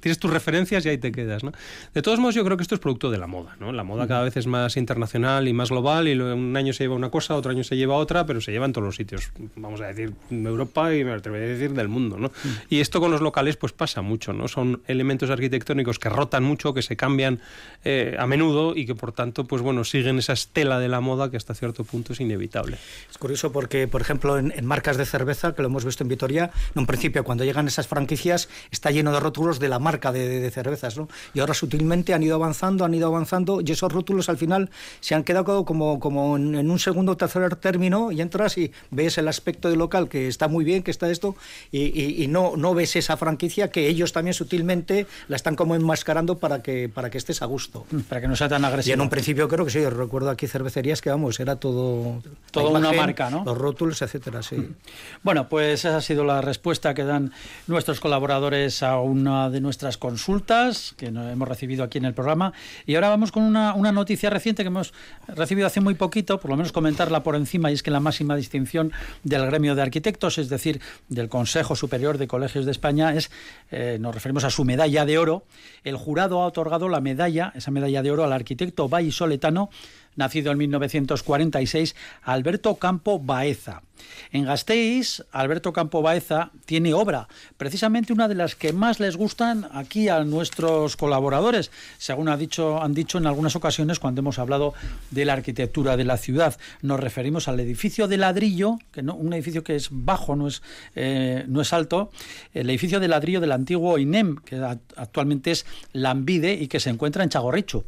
tienes 0.00 0.18
tus 0.18 0.30
referencias 0.30 0.84
y 0.86 0.88
ahí 0.88 0.98
te 0.98 1.12
quedas, 1.12 1.44
¿no? 1.44 1.52
De 1.94 2.02
todos 2.02 2.18
modos, 2.18 2.34
yo 2.34 2.44
creo 2.44 2.56
que 2.56 2.62
esto 2.62 2.74
es 2.74 2.80
producto 2.80 3.10
de 3.10 3.18
la 3.18 3.26
moda, 3.26 3.56
¿no? 3.60 3.72
La 3.72 3.84
moda 3.84 4.06
cada 4.06 4.22
vez 4.22 4.36
es 4.36 4.46
más 4.46 4.76
internacional 4.76 5.46
y 5.48 5.52
más 5.52 5.70
global 5.70 6.08
y 6.08 6.18
un 6.18 6.56
año 6.56 6.72
se 6.72 6.84
lleva 6.84 6.94
una 6.94 7.10
cosa, 7.10 7.34
otro 7.36 7.50
año 7.50 7.64
se 7.64 7.76
lleva 7.76 7.94
otra, 7.96 8.26
pero 8.26 8.40
se 8.40 8.52
lleva 8.52 8.66
en 8.66 8.72
todos 8.72 8.86
los 8.86 8.96
sitios. 8.96 9.30
Vamos 9.56 9.80
a 9.80 9.86
decir 9.86 10.12
Europa 10.30 10.94
y 10.94 11.04
me 11.04 11.12
atrevería 11.12 11.48
a 11.48 11.50
decir 11.50 11.72
del 11.72 11.88
mundo, 11.88 12.16
¿no? 12.18 12.30
Y 12.68 12.80
esto 12.80 13.00
con 13.00 13.10
los 13.10 13.20
locales 13.20 13.56
pues 13.56 13.72
pasa 13.72 14.02
mucho, 14.02 14.32
¿no? 14.32 14.48
Son 14.48 14.82
elementos 14.86 15.30
arquitectónicos 15.30 15.98
que 15.98 16.08
rotan 16.08 16.44
mucho, 16.44 16.74
que 16.74 16.82
se 16.82 16.96
cambian 16.96 17.40
eh, 17.84 18.16
a 18.18 18.26
menudo 18.26 18.74
y 18.76 18.86
que 18.86 18.94
por 18.94 19.12
tanto 19.12 19.44
pues 19.44 19.62
bueno, 19.62 19.84
siguen 19.84 20.18
esa 20.18 20.32
estela 20.32 20.78
de 20.78 20.88
la 20.88 21.00
moda 21.00 21.30
que 21.30 21.36
hasta 21.36 21.54
cierto 21.54 21.84
punto 21.84 22.12
es 22.12 22.20
inevitable. 22.20 22.78
Es 23.10 23.18
curioso 23.18 23.52
porque, 23.52 23.88
por 23.88 24.00
ejemplo, 24.00 24.38
en, 24.38 24.52
marcas 24.66 24.96
de 24.96 25.06
cerveza, 25.06 25.54
que 25.54 25.62
lo 25.62 25.68
hemos 25.68 25.84
visto 25.84 26.02
en 26.02 26.08
Vitoria, 26.08 26.50
en 26.74 26.80
un 26.80 26.86
principio 26.86 27.24
cuando 27.24 27.44
llegan 27.44 27.66
esas 27.66 27.86
franquicias 27.86 28.48
está 28.70 28.90
lleno 28.90 29.12
de 29.12 29.20
rótulos 29.20 29.58
de 29.58 29.68
la 29.68 29.78
marca 29.78 30.12
de, 30.12 30.50
cervezas, 30.50 30.96
¿no? 30.96 31.08
Y 31.34 31.40
ahora 31.40 31.54
sutilmente 31.54 32.14
han 32.14 32.22
ido 32.22 32.34
avanzando, 32.34 32.84
han 32.84 32.94
ido 32.94 33.06
avanzando 33.06 33.60
y 33.60 33.70
esos 33.70 33.92
rótulos 33.92 34.28
al 34.28 34.38
final 34.38 34.70
se 35.00 35.14
han 35.14 35.24
quedado 35.24 35.64
como, 35.64 36.00
como 36.00 36.36
en, 36.36 36.70
un 36.70 36.78
segundo 36.78 37.12
o 37.12 37.16
tercer 37.16 37.56
término 37.56 38.12
y 38.12 38.20
entras 38.20 38.58
y 38.58 38.72
ves 38.90 39.18
el 39.18 39.28
aspecto 39.28 39.68
del 39.70 39.78
local 39.78 40.08
que 40.08 40.28
está 40.28 40.48
muy 40.48 40.64
bien, 40.64 40.82
que 40.82 40.90
está 40.90 41.10
esto 41.10 41.36
y, 41.70 42.22
y 42.22 42.26
no, 42.28 42.35
no 42.56 42.74
ves 42.74 42.96
esa 42.96 43.16
franquicia 43.16 43.70
que 43.70 43.88
ellos 43.88 44.12
también 44.12 44.34
sutilmente 44.34 45.06
la 45.28 45.36
están 45.36 45.56
como 45.56 45.74
enmascarando 45.74 46.38
para 46.38 46.62
que, 46.62 46.88
para 46.88 47.10
que 47.10 47.18
estés 47.18 47.42
a 47.42 47.46
gusto. 47.46 47.86
Mm, 47.90 48.00
para 48.00 48.20
que 48.20 48.28
no 48.28 48.36
sea 48.36 48.48
tan 48.48 48.64
agresivo. 48.64 48.92
Y 48.92 48.94
en 48.94 49.00
un 49.00 49.10
principio 49.10 49.48
creo 49.48 49.64
que 49.64 49.70
sí, 49.70 49.84
recuerdo 49.88 50.30
aquí 50.30 50.46
cervecerías 50.46 51.00
que 51.00 51.10
vamos, 51.10 51.40
era 51.40 51.56
todo... 51.56 52.22
Todo 52.50 52.70
una 52.70 52.92
marca, 52.92 53.30
¿no? 53.30 53.44
Los 53.44 53.58
rótulos, 53.58 54.00
etcétera, 54.02 54.42
sí. 54.42 54.56
Mm. 54.56 54.74
Bueno, 55.22 55.48
pues 55.48 55.84
esa 55.84 55.96
ha 55.96 56.00
sido 56.00 56.24
la 56.24 56.40
respuesta 56.40 56.94
que 56.94 57.04
dan 57.04 57.32
nuestros 57.66 58.00
colaboradores 58.00 58.82
a 58.82 58.98
una 59.00 59.50
de 59.50 59.60
nuestras 59.60 59.98
consultas 59.98 60.94
que 60.96 61.06
hemos 61.06 61.48
recibido 61.48 61.84
aquí 61.84 61.98
en 61.98 62.04
el 62.04 62.14
programa. 62.14 62.52
Y 62.86 62.94
ahora 62.94 63.08
vamos 63.08 63.32
con 63.32 63.42
una, 63.42 63.74
una 63.74 63.92
noticia 63.92 64.30
reciente 64.30 64.62
que 64.62 64.68
hemos 64.68 64.92
recibido 65.28 65.66
hace 65.66 65.80
muy 65.80 65.94
poquito, 65.94 66.40
por 66.40 66.50
lo 66.50 66.56
menos 66.56 66.72
comentarla 66.72 67.22
por 67.22 67.36
encima, 67.36 67.70
y 67.70 67.74
es 67.74 67.82
que 67.82 67.90
la 67.90 68.00
máxima 68.00 68.36
distinción 68.36 68.92
del 69.24 69.46
gremio 69.46 69.74
de 69.74 69.82
arquitectos, 69.82 70.38
es 70.38 70.48
decir, 70.48 70.80
del 71.08 71.28
Consejo 71.28 71.76
Superior 71.76 72.18
de 72.18 72.25
de 72.26 72.28
Colegios 72.28 72.64
de 72.64 72.72
España, 72.72 73.14
es, 73.14 73.30
eh, 73.70 73.98
nos 74.00 74.14
referimos 74.14 74.44
a 74.44 74.50
su 74.50 74.64
medalla 74.64 75.04
de 75.04 75.18
oro. 75.18 75.44
El 75.84 75.96
jurado 75.96 76.42
ha 76.42 76.46
otorgado 76.46 76.88
la 76.88 77.00
medalla, 77.00 77.52
esa 77.54 77.70
medalla 77.70 78.02
de 78.02 78.10
oro, 78.10 78.24
al 78.24 78.32
arquitecto 78.32 78.88
vallisoletano 78.88 79.70
nacido 80.16 80.52
en 80.52 80.58
1946, 80.58 81.94
Alberto 82.22 82.76
Campo 82.76 83.18
Baeza. 83.18 83.82
En 84.30 84.44
Gasteiz, 84.44 85.24
Alberto 85.32 85.72
Campo 85.72 86.02
Baeza 86.02 86.50
tiene 86.64 86.92
obra, 86.94 87.28
precisamente 87.56 88.12
una 88.12 88.28
de 88.28 88.34
las 88.34 88.54
que 88.54 88.72
más 88.72 89.00
les 89.00 89.16
gustan 89.16 89.68
aquí 89.72 90.08
a 90.08 90.22
nuestros 90.24 90.96
colaboradores, 90.96 91.70
según 91.98 92.28
dicho, 92.38 92.82
han 92.82 92.94
dicho 92.94 93.18
en 93.18 93.26
algunas 93.26 93.56
ocasiones 93.56 93.98
cuando 93.98 94.20
hemos 94.20 94.38
hablado 94.38 94.74
de 95.10 95.24
la 95.24 95.34
arquitectura 95.34 95.96
de 95.96 96.04
la 96.04 96.16
ciudad. 96.16 96.58
Nos 96.82 97.00
referimos 97.00 97.48
al 97.48 97.60
edificio 97.60 98.08
de 98.08 98.16
ladrillo, 98.16 98.78
que 98.92 99.02
no, 99.02 99.14
un 99.14 99.32
edificio 99.32 99.62
que 99.64 99.76
es 99.76 99.88
bajo, 99.90 100.36
no 100.36 100.48
es, 100.48 100.62
eh, 100.94 101.44
no 101.48 101.60
es 101.60 101.72
alto, 101.72 102.10
el 102.52 102.68
edificio 102.68 103.00
de 103.00 103.08
ladrillo 103.08 103.40
del 103.40 103.52
antiguo 103.52 103.98
INEM, 103.98 104.36
que 104.44 104.56
actualmente 104.96 105.52
es 105.52 105.66
Lambide 105.92 106.54
y 106.54 106.68
que 106.68 106.80
se 106.80 106.90
encuentra 106.90 107.22
en 107.22 107.30
Chagorrichu. 107.30 107.84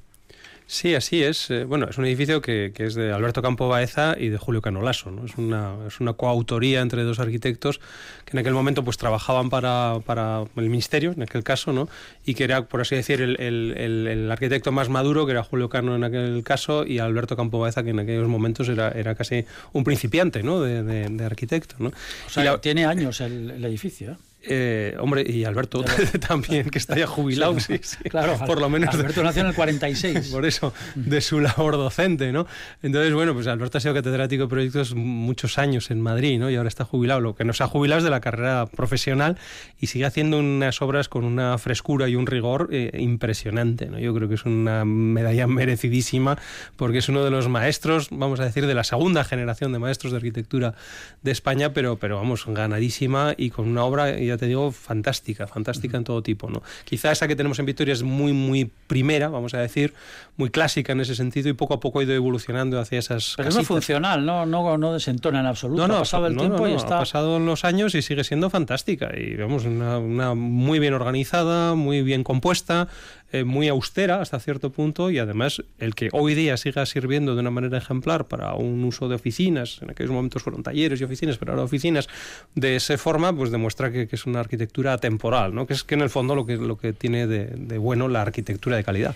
Sí, 0.70 0.94
así 0.94 1.24
es. 1.24 1.50
Eh, 1.50 1.64
bueno, 1.64 1.86
es 1.88 1.96
un 1.96 2.04
edificio 2.04 2.42
que, 2.42 2.70
es 2.76 2.94
de 2.94 3.10
Alberto 3.10 3.40
Campo 3.40 3.68
Baeza 3.68 4.16
y 4.18 4.28
de 4.28 4.36
Julio 4.36 4.60
Canolaso. 4.60 5.10
¿no? 5.10 5.24
Es, 5.24 5.38
una, 5.38 5.74
es 5.86 5.98
una 5.98 6.12
coautoría 6.12 6.82
entre 6.82 7.04
dos 7.04 7.20
arquitectos 7.20 7.80
que 8.26 8.32
en 8.32 8.40
aquel 8.40 8.52
momento 8.52 8.84
pues 8.84 8.98
trabajaban 8.98 9.48
para, 9.48 10.00
para 10.04 10.44
el 10.56 10.68
ministerio, 10.68 11.12
en 11.12 11.22
aquel 11.22 11.42
caso, 11.42 11.72
¿no? 11.72 11.88
y 12.26 12.34
que 12.34 12.44
era, 12.44 12.66
por 12.66 12.82
así 12.82 12.94
decir, 12.94 13.22
el, 13.22 13.40
el, 13.40 14.30
arquitecto 14.30 14.70
más 14.70 14.90
maduro, 14.90 15.24
que 15.24 15.32
era 15.32 15.42
Julio 15.42 15.70
Cano 15.70 15.96
en 15.96 16.04
aquel 16.04 16.42
caso, 16.44 16.84
y 16.84 16.98
Alberto 16.98 17.34
Campo 17.34 17.58
Baeza, 17.58 17.82
que 17.82 17.90
en 17.90 18.00
aquellos 18.00 18.28
momentos 18.28 18.68
era, 18.68 18.90
era 18.90 19.14
casi 19.14 19.46
un 19.72 19.84
principiante 19.84 20.42
¿no? 20.42 20.60
de, 20.60 20.82
de, 20.82 21.24
arquitecto. 21.24 21.76
¿no? 21.78 21.88
O 22.26 22.30
sea, 22.30 22.60
tiene 22.60 22.84
años 22.84 23.22
el, 23.22 23.52
el 23.52 23.64
edificio. 23.64 24.18
¿Eh? 24.42 24.48
Eh, 24.50 24.96
hombre, 24.98 25.24
y 25.26 25.44
Alberto 25.44 25.84
también, 26.28 26.70
que 26.70 26.78
está 26.78 26.96
ya 26.96 27.06
jubilado, 27.06 27.58
sí, 27.60 27.78
claro, 28.08 28.38
por 28.46 28.60
lo 28.60 28.68
menos. 28.68 28.94
Alberto 28.94 29.22
nació 29.22 29.42
en 29.42 29.48
el 29.48 29.54
46. 29.54 30.28
Por 30.32 30.46
eso, 30.46 30.72
de 30.94 31.20
su 31.20 31.40
labor 31.40 31.76
docente, 31.76 32.32
¿no? 32.32 32.46
Entonces, 32.82 33.12
bueno, 33.12 33.34
pues 33.34 33.46
Alberto 33.46 33.78
ha 33.78 33.80
sido 33.80 33.94
catedrático 33.94 34.44
de 34.44 34.48
proyectos 34.48 34.94
muchos 34.94 35.58
años 35.58 35.90
en 35.90 36.00
Madrid, 36.00 36.38
¿no? 36.38 36.50
Y 36.50 36.56
ahora 36.56 36.68
está 36.68 36.84
jubilado. 36.84 37.20
Lo 37.20 37.34
que 37.34 37.44
no 37.44 37.52
se 37.52 37.62
ha 37.62 37.66
jubilado 37.66 37.98
es 37.98 38.04
de 38.04 38.10
la 38.10 38.20
carrera 38.20 38.66
profesional 38.66 39.38
y 39.78 39.88
sigue 39.88 40.04
haciendo 40.04 40.38
unas 40.38 40.80
obras 40.82 41.08
con 41.08 41.24
una 41.24 41.58
frescura 41.58 42.08
y 42.08 42.16
un 42.16 42.26
rigor 42.26 42.68
eh, 42.72 42.90
impresionante, 42.98 43.86
¿no? 43.86 43.98
Yo 43.98 44.14
creo 44.14 44.28
que 44.28 44.34
es 44.34 44.44
una 44.44 44.84
medalla 44.84 45.46
merecidísima 45.46 46.38
porque 46.76 46.98
es 46.98 47.08
uno 47.08 47.24
de 47.24 47.30
los 47.30 47.48
maestros, 47.48 48.08
vamos 48.10 48.40
a 48.40 48.44
decir, 48.44 48.66
de 48.66 48.74
la 48.74 48.84
segunda 48.84 49.24
generación 49.24 49.72
de 49.72 49.78
maestros 49.78 50.12
de 50.12 50.18
arquitectura 50.18 50.74
de 51.22 51.30
España, 51.30 51.72
pero, 51.72 51.96
pero 51.96 52.16
vamos, 52.16 52.44
ganadísima 52.46 53.34
y 53.36 53.50
con 53.50 53.68
una 53.68 53.84
obra 53.84 54.18
ya 54.28 54.36
te 54.36 54.46
digo, 54.46 54.70
fantástica, 54.72 55.46
fantástica 55.46 55.96
en 55.96 56.04
todo 56.04 56.22
tipo. 56.22 56.50
¿no? 56.50 56.62
Quizá 56.84 57.12
esa 57.12 57.28
que 57.28 57.36
tenemos 57.36 57.58
en 57.58 57.66
Victoria 57.66 57.92
es 57.92 58.02
muy, 58.02 58.32
muy 58.32 58.70
primera, 58.86 59.28
vamos 59.28 59.54
a 59.54 59.58
decir, 59.58 59.94
muy 60.36 60.50
clásica 60.50 60.92
en 60.92 61.00
ese 61.00 61.14
sentido 61.14 61.48
y 61.48 61.52
poco 61.52 61.74
a 61.74 61.80
poco 61.80 62.00
ha 62.00 62.02
ido 62.02 62.14
evolucionando 62.14 62.80
hacia 62.80 62.98
esas 62.98 63.34
Pero 63.36 63.48
es 63.48 63.54
muy 63.56 63.64
funcional, 63.64 64.24
¿no? 64.24 64.46
No, 64.46 64.78
no 64.78 64.92
desentona 64.92 65.40
en 65.40 65.46
absoluto. 65.46 65.82
No, 65.82 65.88
no, 65.88 65.96
ha 65.96 65.98
pasado 66.00 66.26
el 66.26 66.36
tiempo 66.36 66.68
y 66.68 66.74
está... 66.74 66.96
Ha 66.96 67.00
pasado 67.00 67.38
los 67.38 67.64
años 67.64 67.94
y 67.94 68.02
sigue 68.02 68.24
siendo 68.24 68.50
fantástica. 68.50 69.10
Y 69.16 69.34
vemos 69.34 69.64
una, 69.64 69.98
una 69.98 70.34
muy 70.34 70.78
bien 70.78 70.94
organizada, 70.94 71.74
muy 71.74 72.02
bien 72.02 72.24
compuesta, 72.24 72.88
eh, 73.30 73.44
muy 73.44 73.68
austera 73.68 74.20
hasta 74.20 74.40
cierto 74.40 74.70
punto 74.70 75.10
y 75.10 75.18
además 75.18 75.62
el 75.78 75.94
que 75.94 76.08
hoy 76.12 76.34
día 76.34 76.56
siga 76.56 76.86
sirviendo 76.86 77.34
de 77.34 77.40
una 77.40 77.50
manera 77.50 77.76
ejemplar 77.78 78.26
para 78.26 78.54
un 78.54 78.84
uso 78.84 79.08
de 79.08 79.14
oficinas, 79.14 79.80
en 79.82 79.90
aquellos 79.90 80.12
momentos 80.12 80.42
fueron 80.42 80.62
talleres 80.62 81.00
y 81.00 81.04
oficinas, 81.04 81.36
pero 81.38 81.52
ahora 81.52 81.64
oficinas 81.64 82.08
de 82.54 82.76
esa 82.76 82.96
forma, 82.96 83.34
pues 83.34 83.50
demuestra 83.50 83.92
que, 83.92 84.08
es 84.10 84.26
una 84.26 84.40
arquitectura 84.40 84.96
temporal, 84.98 85.54
¿no? 85.54 85.66
que 85.66 85.74
es 85.74 85.84
que 85.84 85.94
en 85.94 86.00
el 86.00 86.10
fondo 86.10 86.34
lo 86.34 86.46
que, 86.46 86.56
lo 86.56 86.78
que 86.78 86.92
tiene 86.92 87.26
de 87.26 87.78
bueno 87.78 88.08
la 88.08 88.22
arquitectura 88.22 88.76
de 88.76 88.84
calidad. 88.84 89.14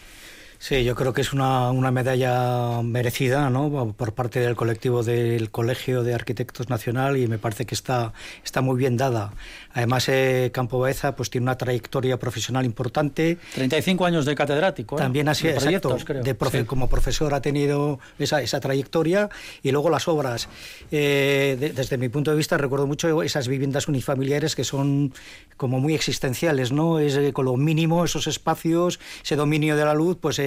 Sí, 0.63 0.85
yo 0.85 0.95
creo 0.95 1.13
que 1.13 1.23
es 1.23 1.33
una, 1.33 1.73
una 1.73 1.91
medalla 1.91 2.83
merecida 2.83 3.51
¿no? 3.51 3.93
por 3.99 4.15
parte 4.15 4.39
del 4.39 4.55
colectivo 4.55 5.03
del 5.03 5.51
Colegio 5.51 6.05
de 6.05 6.15
Arquitectos 6.15 6.69
Nacional 6.69 7.17
y 7.17 7.27
me 7.27 7.37
parece 7.37 7.67
que 7.67 7.75
está, 7.75 8.13
está 8.45 8.61
muy 8.61 8.79
bien 8.79 8.97
dada. 8.97 9.33
Además, 9.75 10.09
eh, 10.09 10.53
Campo 10.55 10.79
Baeza 10.79 11.17
pues, 11.17 11.31
tiene 11.31 11.47
una 11.47 11.59
trayectoria 11.59 12.17
profesional 12.17 12.65
importante. 12.65 13.39
35 13.55 14.05
años 14.07 14.25
de 14.25 14.37
catedrático. 14.37 14.95
¿eh? 14.95 14.99
También 14.99 15.29
así, 15.29 15.49
de 15.49 15.55
exacto. 15.55 15.97
De 16.23 16.65
Como 16.65 16.89
profesor 16.89 17.35
ha 17.35 17.43
tenido 17.43 17.99
esa, 18.21 18.41
esa 18.41 18.61
trayectoria 18.61 19.31
y 19.65 19.73
luego 19.73 19.91
las 19.91 20.07
obras. 20.07 20.49
Eh, 20.93 21.73
desde 21.75 21.99
mi 21.99 22.09
punto 22.09 22.31
de 22.31 22.37
vista, 22.37 22.57
recuerdo 22.57 22.87
mucho 22.87 23.25
esas 23.25 23.49
viviendas 23.49 23.89
unifamiliares 23.89 24.55
que 24.55 24.63
son 24.63 25.13
como 25.57 25.81
muy 25.81 25.95
existenciales, 25.95 26.71
¿no? 26.71 27.01
Es 27.01 27.17
eh, 27.17 27.33
con 27.33 27.47
lo 27.47 27.57
mínimo, 27.57 28.05
esos 28.05 28.29
espacios, 28.29 29.01
ese 29.25 29.35
dominio 29.35 29.77
de 29.77 29.85
la 29.85 29.95
luz, 29.95 30.19
pues 30.21 30.39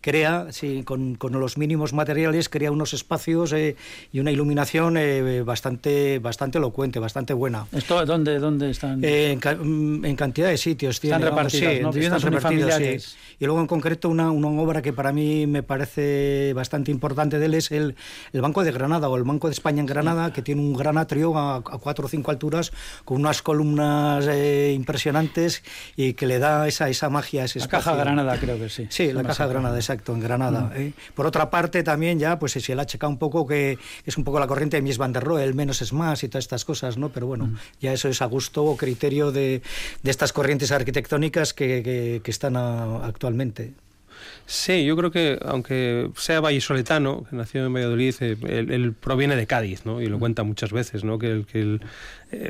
crea, 0.00 0.48
sí, 0.50 0.82
con, 0.84 1.14
con, 1.14 1.32
los 1.34 1.58
mínimos 1.58 1.92
materiales, 1.92 2.48
crea 2.48 2.70
unos 2.70 2.94
espacios 2.94 3.52
eh, 3.52 3.76
y 4.12 4.20
una 4.20 4.30
iluminación 4.30 4.96
eh, 4.96 5.42
bastante, 5.42 6.18
bastante 6.18 6.58
elocuente, 6.58 6.98
bastante 6.98 7.32
buena. 7.34 7.66
¿Esto 7.72 8.04
dónde, 8.06 8.38
dónde 8.38 8.70
están? 8.70 9.02
Eh, 9.02 9.32
en, 9.32 10.16
cantidad 10.16 10.48
de 10.48 10.56
sitios. 10.56 11.02
Están 11.02 11.22
repartidas, 11.22 11.80
¿no? 11.80 11.90
están 11.90 12.20
repartidos, 12.20 13.16
Y 13.38 13.44
luego 13.44 13.60
en 13.60 13.66
concreto 13.66 14.08
una, 14.08 14.30
una, 14.30 14.48
obra 14.48 14.82
que 14.82 14.92
para 14.92 15.12
mí 15.12 15.46
me 15.46 15.62
parece 15.62 16.52
bastante 16.54 16.90
importante 16.90 17.38
de 17.38 17.46
él 17.46 17.54
es 17.54 17.70
el, 17.72 17.96
el 18.32 18.40
Banco 18.40 18.62
de 18.62 18.72
Granada 18.72 19.08
o 19.08 19.16
el 19.16 19.24
Banco 19.24 19.48
de 19.48 19.54
España 19.54 19.80
en 19.80 19.86
Granada, 19.86 20.32
que 20.32 20.42
tiene 20.42 20.60
un 20.60 20.74
gran 20.74 20.98
atrio 20.98 21.36
a, 21.36 21.62
cuatro 21.62 22.06
o 22.06 22.08
cinco 22.08 22.30
alturas 22.30 22.72
con 23.04 23.20
unas 23.20 23.42
columnas 23.42 24.28
impresionantes 24.72 25.62
y 25.96 26.14
que 26.14 26.26
le 26.26 26.38
da 26.38 26.68
esa, 26.68 26.88
esa 26.88 27.08
magia 27.10 27.42
a 27.42 27.44
ese 27.46 27.58
la 27.60 27.68
Caja 27.68 27.96
Granada 27.96 28.36
creo 28.38 28.58
que 28.58 28.68
sí. 28.68 28.86
Sí, 28.88 29.12
la 29.12 29.22
Caja 29.22 29.46
Granada, 29.46 29.53
exacto, 29.74 30.12
en 30.12 30.20
Granada. 30.20 30.72
Mm. 30.74 30.80
¿eh? 30.80 30.92
Por 31.14 31.26
otra 31.26 31.50
parte, 31.50 31.82
también 31.82 32.18
ya, 32.18 32.38
pues 32.38 32.52
si 32.52 32.72
él 32.72 32.80
ha 32.80 32.86
checado 32.86 33.10
un 33.10 33.18
poco 33.18 33.46
que 33.46 33.78
es 34.04 34.16
un 34.16 34.24
poco 34.24 34.38
la 34.40 34.46
corriente 34.46 34.76
de 34.76 34.82
Mies 34.82 34.98
van 34.98 35.12
der 35.12 35.24
Rohe, 35.24 35.44
el 35.44 35.54
menos 35.54 35.82
es 35.82 35.92
más 35.92 36.22
y 36.24 36.28
todas 36.28 36.44
estas 36.44 36.64
cosas, 36.64 36.96
¿no? 36.96 37.08
Pero 37.10 37.26
bueno, 37.26 37.46
mm. 37.46 37.56
ya 37.80 37.92
eso 37.92 38.08
es 38.08 38.22
a 38.22 38.26
gusto 38.26 38.64
o 38.64 38.76
criterio 38.76 39.32
de, 39.32 39.62
de 40.02 40.10
estas 40.10 40.32
corrientes 40.32 40.72
arquitectónicas 40.72 41.54
que, 41.54 42.20
que, 42.22 42.30
están 42.30 42.56
actualmente. 42.56 43.72
Sí, 44.46 44.84
yo 44.84 44.96
creo 44.96 45.10
que 45.10 45.38
aunque 45.44 46.10
sea 46.16 46.40
vallisoletano, 46.40 47.24
que 47.28 47.36
nació 47.36 47.64
en 47.64 47.72
Valladolid, 47.72 48.14
eh, 48.20 48.36
él, 48.42 48.92
proviene 48.92 49.36
de 49.36 49.46
Cádiz, 49.46 49.86
¿no? 49.86 50.02
Y 50.02 50.06
lo 50.06 50.16
mm. 50.16 50.20
cuenta 50.20 50.42
muchas 50.42 50.72
veces, 50.72 51.04
¿no? 51.04 51.18
Que, 51.18 51.30
el, 51.30 51.46
que 51.46 51.60
el, 51.60 51.80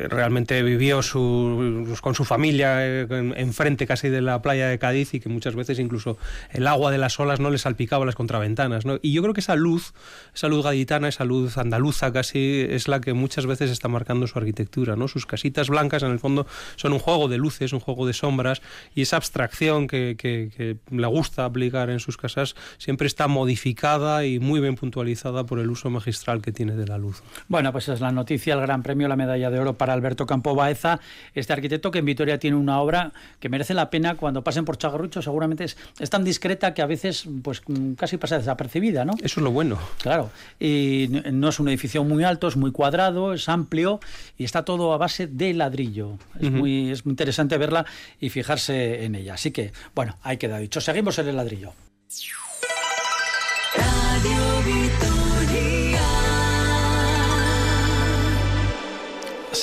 realmente 0.09 0.63
vivió 0.63 1.03
su, 1.03 1.97
con 2.01 2.15
su 2.15 2.25
familia 2.25 2.85
eh, 2.87 3.07
enfrente 3.37 3.87
casi 3.87 4.09
de 4.09 4.21
la 4.21 4.43
playa 4.43 4.69
de 4.69 4.79
Cádiz 4.79 5.15
y 5.15 5.21
que 5.21 5.29
muchas 5.29 5.55
veces 5.55 5.79
incluso 5.79 6.19
el 6.51 6.67
agua 6.67 6.91
de 6.91 6.99
las 6.99 7.19
olas 7.21 7.41
no 7.41 7.51
le 7.51 7.59
salpicaba 7.59 8.05
las 8.05 8.15
contraventanas. 8.15 8.85
¿no? 8.87 8.99
Y 9.03 9.13
yo 9.13 9.23
creo 9.23 9.35
que 9.35 9.41
esa 9.41 9.57
luz, 9.57 9.93
esa 10.35 10.49
luz 10.49 10.65
gaditana, 10.65 11.09
esa 11.09 11.25
luz 11.25 11.59
andaluza 11.59 12.13
casi, 12.13 12.67
es 12.69 12.89
la 12.89 13.01
que 13.01 13.13
muchas 13.13 13.47
veces 13.47 13.71
está 13.71 13.89
marcando 13.89 14.27
su 14.27 14.39
arquitectura. 14.39 14.97
¿no? 14.97 15.09
Sus 15.09 15.27
casitas 15.27 15.69
blancas 15.69 16.03
en 16.03 16.11
el 16.11 16.19
fondo 16.19 16.47
son 16.77 16.93
un 16.93 16.99
juego 16.99 17.29
de 17.29 17.39
luces, 17.39 17.73
un 17.73 17.81
juego 17.81 18.07
de 18.07 18.13
sombras 18.13 18.63
y 18.95 19.03
esa 19.03 19.17
abstracción 19.17 19.87
que, 19.87 20.17
que 20.19 20.77
le 20.91 21.07
gusta 21.07 21.45
aplicar 21.45 21.91
en 21.91 22.01
sus 22.01 22.17
casas 22.17 22.55
siempre 22.79 23.07
está 23.07 23.29
modificada 23.29 24.25
y 24.25 24.39
muy 24.39 24.61
bien 24.61 24.75
puntualizada 24.75 25.45
por 25.45 25.59
el 25.59 25.71
uso 25.71 25.91
magistral 25.91 26.43
que 26.43 26.53
tiene 26.53 26.75
de 26.75 26.87
la 26.87 26.99
luz. 26.99 27.23
Bueno, 27.49 27.73
pues 27.73 27.89
es 27.89 28.01
la 28.01 28.13
noticia, 28.13 28.55
el 28.55 28.61
Gran 28.61 28.83
Premio, 28.83 29.09
la 29.09 29.17
medalla 29.17 29.51
de 29.51 29.59
oro 29.59 29.74
para 29.75 29.93
Alberto 29.93 30.27
Campo 30.27 30.55
Baeza, 30.55 31.01
este 31.35 31.53
arquitecto 31.53 31.91
que 31.91 31.99
en 32.01 32.05
Vitoria 32.05 32.39
tiene 32.39 32.57
una 32.57 32.81
obra 32.81 33.13
que 33.41 33.49
merece 33.49 33.75
la 33.75 33.91
pena 33.91 34.17
cuando 34.17 34.45
pasen 34.45 34.65
por 34.65 34.79
Chagarrucho, 34.79 35.23
seguramente 35.23 35.65
es, 35.65 35.77
tan 36.11 36.25
discreta 36.25 36.75
que 36.75 36.83
a 36.83 36.87
veces 36.87 37.27
pues 37.43 37.63
casi 37.97 38.17
pasa 38.17 38.39
desapercibida, 38.39 39.05
¿no? 39.05 39.13
Eso 39.23 39.41
es 39.41 39.45
lo 39.45 39.51
bueno. 39.51 39.79
Claro, 40.01 40.31
y 40.61 41.09
no 41.33 41.49
es 41.49 41.61
un 41.61 41.69
edificio 41.69 42.05
muy 42.05 42.25
alto, 42.25 42.49
es 42.49 42.57
muy 42.57 42.73
cuadrado, 42.73 43.33
es 43.33 43.49
amplio 43.49 44.01
y 44.39 44.45
está 44.45 44.65
todo 44.65 44.93
a 44.93 44.99
base 44.99 45.27
de 45.27 45.55
ladrillo. 45.55 46.19
Es, 46.41 46.51
muy, 46.51 46.91
es 46.91 47.05
muy 47.05 47.13
interesante 47.13 47.59
verla 47.59 47.87
y 48.21 48.31
fijarse 48.31 49.05
en 49.05 49.15
ella. 49.15 49.35
Así 49.35 49.51
que, 49.51 49.73
bueno, 49.95 50.17
ahí 50.23 50.37
queda 50.37 50.59
dicho. 50.59 50.81
Seguimos 50.81 51.19
en 51.19 51.29
el 51.29 51.37
ladrillo. 51.37 51.73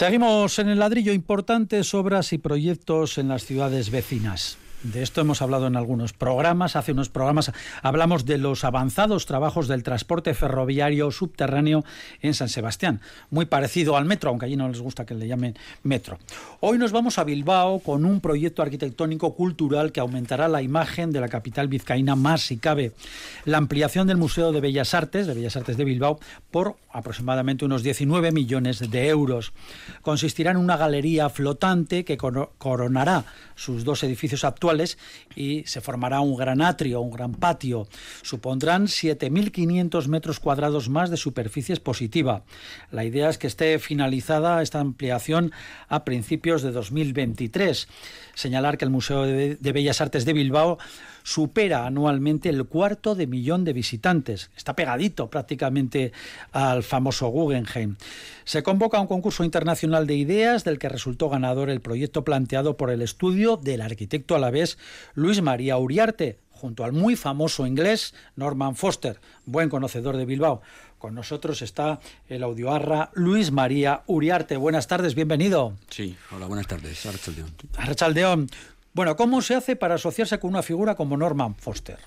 Seguimos 0.02 0.58
en 0.58 0.68
el 0.68 0.80
ladrillo 0.80 1.14
importantes 1.14 1.94
obras 1.94 2.34
y 2.34 2.40
proyectos 2.40 3.20
en 3.20 3.28
las 3.28 3.46
ciudades 3.46 3.92
vecinas. 3.92 4.58
De 4.84 5.04
esto 5.04 5.22
hemos 5.22 5.44
hablado 5.44 5.68
en 5.68 5.76
algunos 5.76 6.12
programas. 6.12 6.76
Hace 6.76 6.94
unos 6.94 7.10
programas 7.10 7.52
hablamos 7.84 8.26
de 8.26 8.40
los 8.40 8.64
avanzados 8.64 9.28
trabajos 9.28 9.68
del 9.68 9.84
transporte 9.84 10.34
ferroviario 10.34 11.12
subterráneo 11.12 11.86
en 12.24 12.34
San 12.34 12.50
Sebastián. 12.50 13.00
Muy 13.30 13.46
parecido 13.46 13.96
al 13.96 14.06
metro, 14.06 14.32
aunque 14.32 14.48
allí 14.48 14.56
no 14.56 14.68
les 14.68 14.80
gusta 14.80 15.06
que 15.06 15.14
le 15.14 15.28
llamen 15.28 15.56
metro. 15.84 16.18
Hoy 16.62 16.80
nos 16.80 16.92
vamos 16.92 17.20
a 17.20 17.24
Bilbao 17.24 17.78
con 17.80 18.06
un 18.06 18.22
proyecto 18.22 18.64
arquitectónico 18.64 19.36
cultural 19.36 19.92
que 19.92 20.00
aumentará 20.00 20.48
la 20.48 20.64
imagen 20.64 21.12
de 21.12 21.20
la 21.20 21.30
capital 21.30 21.68
vizcaína 21.68 22.16
más 22.16 22.42
si 22.42 22.58
cabe. 22.58 22.94
La 23.46 23.60
ampliación 23.60 24.08
del 24.08 24.18
Museo 24.18 24.52
de 24.52 24.62
Bellas 24.62 24.96
Artes, 24.96 25.28
de 25.28 25.36
Bellas 25.36 25.58
Artes 25.58 25.78
de 25.78 25.86
Bilbao, 25.86 26.20
por 26.50 26.76
aproximadamente 26.92 27.66
unos 27.66 27.84
19 27.84 28.32
millones 28.32 28.80
de 28.90 29.08
euros. 29.10 29.54
Consistirá 30.02 30.52
en 30.52 30.58
una 30.58 30.76
galería 30.76 31.30
flotante 31.30 32.04
que 32.04 32.18
coronará 32.18 33.26
sus 33.56 33.84
dos 33.84 34.04
edificios 34.04 34.44
actuales 34.44 34.71
y 35.36 35.64
se 35.66 35.82
formará 35.82 36.22
un 36.22 36.36
gran 36.36 36.62
atrio, 36.62 37.02
un 37.02 37.12
gran 37.12 37.34
patio. 37.34 37.88
Supondrán 38.22 38.88
7.500 38.88 40.08
metros 40.08 40.40
cuadrados 40.40 40.90
más 40.90 41.10
de 41.10 41.18
superficie 41.18 41.74
expositiva. 41.74 42.44
La 42.92 43.06
idea 43.06 43.30
es 43.30 43.38
que 43.38 43.48
esté 43.48 43.80
finalizada 43.80 44.62
esta 44.62 44.80
ampliación 44.80 45.52
a 45.88 46.04
principios 46.04 46.62
de 46.62 46.72
2023. 46.72 47.88
Señalar 48.34 48.78
que 48.78 48.86
el 48.86 48.92
Museo 48.92 49.24
de 49.24 49.72
Bellas 49.74 50.02
Artes 50.02 50.26
de 50.26 50.34
Bilbao 50.34 50.78
supera 51.24 51.86
anualmente 51.86 52.50
el 52.50 52.66
cuarto 52.66 53.16
de 53.16 53.28
millón 53.28 53.64
de 53.66 53.74
visitantes. 53.74 54.52
Está 54.56 54.76
pegadito 54.76 55.30
prácticamente 55.30 56.12
al 56.52 56.84
famoso 56.84 57.28
Guggenheim. 57.28 57.96
Se 58.44 58.64
convoca 58.64 59.00
un 59.00 59.08
concurso 59.08 59.44
internacional 59.44 60.08
de 60.08 60.16
ideas 60.16 60.64
del 60.64 60.80
que 60.80 60.90
resultó 60.90 61.30
ganador 61.30 61.70
el 61.70 61.82
proyecto 61.82 62.24
planteado 62.24 62.78
por 62.78 62.90
el 62.90 63.02
estudio 63.02 63.58
del 63.58 63.82
arquitecto 63.82 64.36
a 64.36 64.40
la 64.40 64.52
vez 64.52 64.78
Luis 65.14 65.42
María 65.42 65.78
Uriarte, 65.78 66.40
junto 66.50 66.84
al 66.84 66.94
muy 66.94 67.16
famoso 67.16 67.66
inglés 67.66 68.14
Norman 68.36 68.76
Foster, 68.76 69.20
buen 69.46 69.70
conocedor 69.70 70.16
de 70.18 70.26
Bilbao. 70.26 70.62
Con 71.00 71.16
nosotros 71.16 71.64
está 71.64 72.00
el 72.30 72.44
audioarra 72.44 73.10
Luis 73.16 73.52
María 73.52 74.04
Uriarte. 74.06 74.58
Buenas 74.58 74.88
tardes, 74.88 75.16
bienvenido. 75.16 75.74
Sí, 75.90 76.16
hola, 76.32 76.46
buenas 76.46 76.68
tardes. 76.68 77.04
Arrachaldeón. 77.08 77.50
Arrachaldeón. 77.78 78.50
Bueno, 78.94 79.16
¿cómo 79.16 79.42
se 79.42 79.56
hace 79.56 79.76
para 79.76 79.96
asociarse 79.96 80.40
con 80.40 80.50
una 80.50 80.64
figura 80.64 80.96
como 80.96 81.16
Norman 81.16 81.56
Foster? 81.56 81.98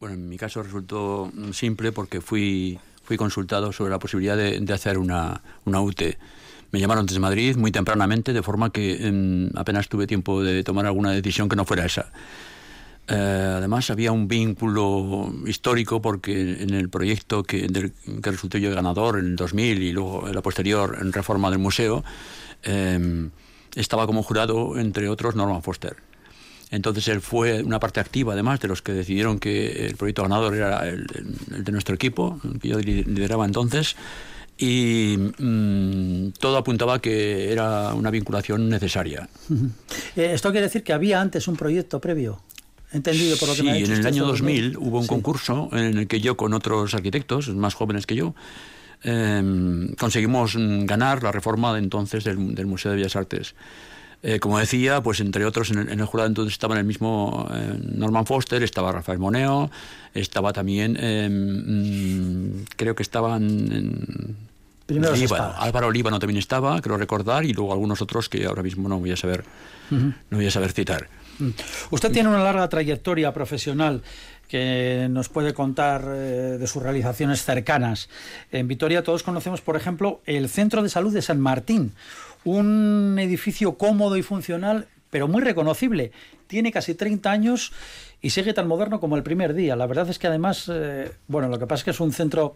Bueno, 0.00 0.14
en 0.16 0.28
mi 0.28 0.36
caso 0.36 0.62
resultó 0.62 1.30
simple 1.52 1.92
porque 1.92 2.20
fui, 2.20 2.78
fui 3.04 3.16
consultado 3.16 3.72
sobre 3.72 3.90
la 3.90 3.98
posibilidad 3.98 4.36
de, 4.36 4.72
hacer 4.72 4.98
una, 4.98 5.40
una 5.64 5.80
UT. 5.80 6.02
Me 6.72 6.80
llamaron 6.80 7.06
desde 7.06 7.20
Madrid 7.20 7.56
muy 7.56 7.70
tempranamente, 7.70 8.32
de 8.32 8.42
forma 8.42 8.70
que 8.70 9.06
em, 9.06 9.50
apenas 9.54 9.88
tuve 9.88 10.06
tiempo 10.06 10.42
de 10.42 10.64
tomar 10.64 10.86
alguna 10.86 11.12
decisión 11.12 11.48
que 11.48 11.56
no 11.56 11.64
fuera 11.64 11.86
esa. 11.86 12.12
Eh, 13.08 13.54
además, 13.56 13.90
había 13.90 14.12
un 14.12 14.28
vínculo 14.28 15.32
histórico 15.46 16.00
porque 16.00 16.62
en 16.62 16.74
el 16.74 16.88
proyecto 16.88 17.42
que, 17.42 17.66
que 17.66 18.30
resultó 18.30 18.58
yo 18.58 18.74
ganador 18.74 19.18
en 19.18 19.26
el 19.26 19.36
2000 19.36 19.82
y 19.82 19.92
luego 19.92 20.28
en 20.28 20.34
la 20.34 20.42
posterior 20.42 20.98
en 21.00 21.12
reforma 21.12 21.50
del 21.50 21.58
museo, 21.58 22.04
em, 22.62 23.30
estaba 23.74 24.06
como 24.06 24.22
jurado, 24.22 24.78
entre 24.78 25.08
otros, 25.08 25.34
Norman 25.34 25.62
Foster. 25.62 25.96
Entonces 26.70 27.06
él 27.08 27.20
fue 27.20 27.62
una 27.62 27.78
parte 27.78 28.00
activa, 28.00 28.32
además, 28.32 28.58
de 28.60 28.68
los 28.68 28.80
que 28.80 28.92
decidieron 28.92 29.38
que 29.38 29.86
el 29.86 29.96
proyecto 29.96 30.22
ganador 30.22 30.54
era 30.54 30.88
el, 30.88 31.06
de 31.06 31.70
nuestro 31.70 31.94
equipo, 31.94 32.40
que 32.60 32.68
yo 32.68 32.78
lideraba 32.78 33.44
entonces, 33.44 33.94
y 34.56 35.16
mm, 35.18 36.32
todo 36.38 36.56
apuntaba 36.56 36.98
que 37.00 37.52
era 37.52 37.92
una 37.94 38.10
vinculación 38.10 38.68
necesaria. 38.68 39.28
Eh, 40.14 40.32
¿Esto 40.34 40.50
quiere 40.50 40.66
decir 40.66 40.82
que 40.82 40.92
había 40.92 41.22
antes 41.22 41.48
un 41.48 41.56
proyecto 41.56 41.98
previo? 41.98 42.40
Entendido 42.92 43.38
por 43.38 43.48
lo 43.48 43.54
que 43.54 43.62
sí, 43.62 43.68
en 43.68 43.90
el 43.90 44.06
año 44.06 44.26
2000 44.26 44.76
hubo 44.76 45.00
un 45.00 45.06
concurso 45.06 45.70
en 45.72 45.96
el 45.96 46.06
que 46.06 46.20
yo 46.20 46.36
con 46.36 46.52
otros 46.52 46.92
arquitectos 46.92 47.48
más 47.48 47.72
jóvenes 47.72 48.04
que 48.04 48.14
yo 48.14 48.34
Em, 49.04 49.94
conseguimos 49.94 50.56
ganar 50.56 51.22
la 51.22 51.32
reforma 51.32 51.72
de 51.72 51.80
entonces 51.80 52.24
del, 52.24 52.66
Museo 52.66 52.92
de 52.92 52.98
Bellas 52.98 53.16
Artes. 53.16 53.54
Eh, 54.22 54.38
como 54.38 54.58
decía, 54.58 55.02
pues 55.02 55.18
entre 55.18 55.44
otros 55.44 55.72
en 55.72 55.88
el, 55.88 56.04
jurado 56.04 56.28
entonces 56.28 56.52
estaban 56.52 56.78
el 56.78 56.84
mismo 56.84 57.48
eh, 57.52 57.76
Norman 57.82 58.24
Foster, 58.24 58.62
estaba 58.62 58.92
Rafael 58.92 59.18
Moneo, 59.18 59.68
estaba 60.14 60.52
también, 60.52 60.96
em, 61.00 62.60
mm, 62.60 62.64
creo 62.76 62.94
que 62.94 63.02
estaban 63.02 64.36
Álvaro 65.58 65.90
Líbano 65.90 66.18
también 66.18 66.38
estaba, 66.38 66.80
creo 66.80 66.96
recordar, 66.96 67.44
y 67.44 67.52
luego 67.52 67.72
algunos 67.72 68.02
otros 68.02 68.28
que 68.28 68.46
ahora 68.46 68.62
mismo 68.62 68.88
no 68.88 68.98
voy 68.98 69.12
a 69.12 69.16
saber, 69.16 69.44
no 69.90 70.36
voy 70.36 70.46
a 70.46 70.50
saber 70.50 70.72
citar. 70.72 71.08
Mm. 71.38 71.50
Usted 71.90 72.12
tiene 72.12 72.28
una 72.28 72.42
larga 72.42 72.68
trayectoria 72.68 73.32
profesional 73.32 74.02
que 74.52 75.08
nos 75.08 75.30
puede 75.30 75.54
contar 75.54 76.04
eh, 76.04 76.58
de 76.60 76.66
sus 76.66 76.82
realizaciones 76.82 77.42
cercanas. 77.42 78.10
En 78.50 78.68
Vitoria 78.68 79.02
todos 79.02 79.22
conocemos, 79.22 79.62
por 79.62 79.76
ejemplo, 79.76 80.20
el 80.26 80.50
Centro 80.50 80.82
de 80.82 80.90
Salud 80.90 81.10
de 81.10 81.22
San 81.22 81.40
Martín, 81.40 81.92
un 82.44 83.16
edificio 83.18 83.78
cómodo 83.78 84.18
y 84.18 84.22
funcional, 84.22 84.88
pero 85.08 85.26
muy 85.26 85.40
reconocible. 85.40 86.12
Tiene 86.48 86.70
casi 86.70 86.94
30 86.94 87.30
años 87.30 87.72
y 88.20 88.28
sigue 88.28 88.52
tan 88.52 88.68
moderno 88.68 89.00
como 89.00 89.16
el 89.16 89.22
primer 89.22 89.54
día. 89.54 89.74
La 89.74 89.86
verdad 89.86 90.10
es 90.10 90.18
que 90.18 90.26
además, 90.26 90.70
eh, 90.70 91.10
bueno, 91.28 91.48
lo 91.48 91.58
que 91.58 91.66
pasa 91.66 91.80
es 91.80 91.84
que 91.84 91.90
es 91.92 92.00
un 92.00 92.12
centro 92.12 92.54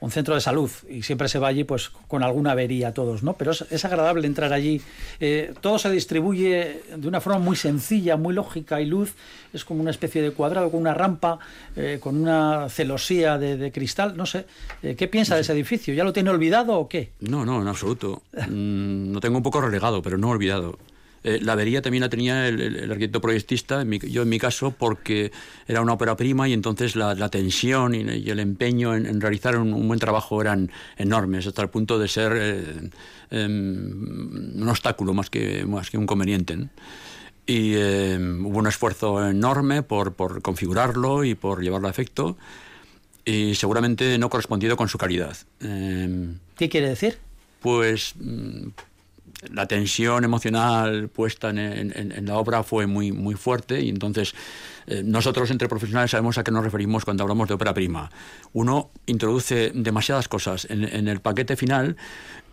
un 0.00 0.10
centro 0.10 0.34
de 0.34 0.40
salud 0.40 0.70
y 0.88 1.02
siempre 1.02 1.28
se 1.28 1.38
va 1.38 1.48
allí 1.48 1.64
pues 1.64 1.90
con 2.08 2.22
alguna 2.22 2.52
avería 2.52 2.92
todos, 2.92 3.22
¿no? 3.22 3.34
Pero 3.34 3.52
es, 3.52 3.84
agradable 3.84 4.26
entrar 4.26 4.52
allí. 4.52 4.80
Eh, 5.20 5.54
todo 5.60 5.78
se 5.78 5.90
distribuye 5.90 6.82
de 6.94 7.08
una 7.08 7.20
forma 7.20 7.38
muy 7.38 7.56
sencilla, 7.56 8.16
muy 8.16 8.34
lógica 8.34 8.80
y 8.80 8.86
luz. 8.86 9.14
Es 9.52 9.64
como 9.64 9.80
una 9.80 9.90
especie 9.90 10.20
de 10.20 10.32
cuadrado 10.32 10.70
con 10.70 10.80
una 10.80 10.94
rampa, 10.94 11.38
eh, 11.76 11.98
con 12.00 12.16
una 12.16 12.68
celosía 12.68 13.38
de, 13.38 13.72
cristal. 13.72 14.16
No 14.16 14.26
sé, 14.26 14.46
eh, 14.82 14.94
¿qué 14.96 15.08
piensa 15.08 15.36
de 15.36 15.42
ese 15.42 15.52
edificio? 15.52 15.94
¿Ya 15.94 16.04
lo 16.04 16.12
tiene 16.12 16.30
olvidado 16.30 16.78
o 16.78 16.88
qué? 16.88 17.12
No, 17.20 17.46
no, 17.46 17.62
en 17.62 17.68
absoluto. 17.68 18.22
Mm, 18.32 19.12
lo 19.12 19.20
tengo 19.20 19.38
un 19.38 19.42
poco 19.42 19.60
relegado, 19.60 20.02
pero 20.02 20.18
no 20.18 20.28
olvidado. 20.28 20.78
Eh, 21.24 21.40
la 21.40 21.54
avería 21.54 21.80
también 21.80 22.02
la 22.02 22.10
tenía 22.10 22.46
el, 22.48 22.90
arquitecto 22.90 23.20
proyectista, 23.22 23.82
yo 23.82 24.22
en 24.22 24.28
mi 24.28 24.38
caso, 24.38 24.72
porque 24.72 25.32
era 25.66 25.80
una 25.80 25.94
ópera 25.94 26.16
prima 26.16 26.46
y 26.48 26.52
entonces 26.52 26.96
la, 26.96 27.28
tensión 27.30 27.94
y, 27.94 28.00
el 28.28 28.38
empeño 28.38 28.94
en, 28.94 29.20
realizar 29.22 29.56
un, 29.56 29.88
buen 29.88 29.98
trabajo 29.98 30.42
eran 30.42 30.70
enormes, 30.98 31.46
hasta 31.46 31.62
el 31.62 31.70
punto 31.70 31.98
de 31.98 32.08
ser 32.08 32.32
eh, 32.36 32.90
em, 33.30 34.60
un 34.60 34.68
obstáculo 34.68 35.14
más 35.14 35.30
que, 35.30 35.64
más 35.64 35.90
que 35.90 35.96
un 35.96 36.04
conveniente. 36.04 36.68
Y 37.46 37.74
em, 37.74 38.44
hubo 38.44 38.58
un 38.58 38.66
esfuerzo 38.66 39.26
enorme 39.26 39.82
por, 39.82 40.12
por 40.12 40.42
configurarlo 40.42 41.24
y 41.24 41.34
por 41.34 41.62
llevarlo 41.62 41.88
a 41.88 41.90
efecto 41.90 42.36
y 43.24 43.54
seguramente 43.54 44.18
no 44.18 44.28
correspondido 44.28 44.76
con 44.76 44.88
su 44.88 44.98
calidad. 44.98 45.36
Em, 45.60 46.38
¿Qué 46.56 46.68
quiere 46.68 46.90
decir? 46.90 47.16
Pues 47.60 48.14
mm, 48.20 48.68
la 49.52 49.66
tensión 49.66 50.24
emocional 50.24 51.08
puesta 51.08 51.50
en, 51.50 52.26
la 52.26 52.36
obra 52.36 52.62
fue 52.62 52.86
muy, 52.86 53.12
muy 53.12 53.34
fuerte 53.34 53.80
y 53.80 53.88
entonces 53.88 54.34
eh, 54.86 55.02
nosotros 55.04 55.50
entre 55.50 55.68
profesionales 55.68 56.10
sabemos 56.10 56.38
a 56.38 56.44
qué 56.44 56.50
nos 56.50 56.64
referimos 56.64 57.04
cuando 57.04 57.22
hablamos 57.22 57.48
de 57.48 57.54
ópera 57.54 57.74
prima. 57.74 58.10
Uno 58.52 58.90
introduce 59.06 59.72
demasiadas 59.74 60.28
cosas 60.28 60.66
en, 60.68 61.08
el 61.08 61.20
paquete 61.20 61.56
final 61.56 61.96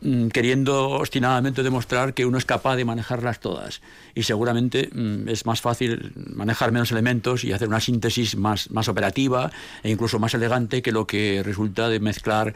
mm, 0.01 0.27
queriendo 0.27 0.89
obstinadamente 0.91 1.63
demostrar 1.63 2.13
que 2.13 2.25
uno 2.25 2.37
es 2.37 2.45
capaz 2.45 2.75
de 2.75 2.85
manejarlas 2.85 3.39
todas 3.39 3.81
y 4.15 4.23
seguramente 4.23 4.89
mm, 4.93 5.29
es 5.29 5.45
más 5.45 5.61
fácil 5.61 6.13
manejar 6.15 6.71
menos 6.71 6.91
elementos 6.91 7.43
y 7.43 7.51
hacer 7.51 7.67
una 7.67 7.79
síntesis 7.79 8.35
más, 8.37 8.71
más 8.71 8.87
operativa 8.87 9.51
e 9.83 9.89
incluso 9.89 10.19
más 10.19 10.33
elegante 10.33 10.81
que 10.81 10.91
lo 10.91 11.07
que 11.07 11.41
resulta 11.43 11.89
de 11.89 11.99
mezclar 11.99 12.53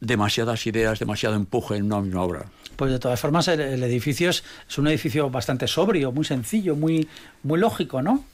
demasiadas 0.00 0.66
ideas, 0.66 0.98
demasiado 0.98 1.36
empuje 1.36 1.76
en 1.76 1.84
una 1.84 2.00
misma 2.00 2.22
obra. 2.22 2.46
Pues 2.76 2.90
de 2.92 2.98
todas 2.98 3.18
formas 3.18 3.48
el, 3.48 3.82
edificio 3.82 4.30
es, 4.30 4.42
un 4.76 4.88
edificio 4.88 5.30
bastante 5.30 5.66
sobrio, 5.66 6.12
muy 6.12 6.24
sencillo, 6.24 6.76
muy, 6.76 7.08
muy 7.42 7.58
lógico, 7.58 8.02
¿no? 8.02 8.24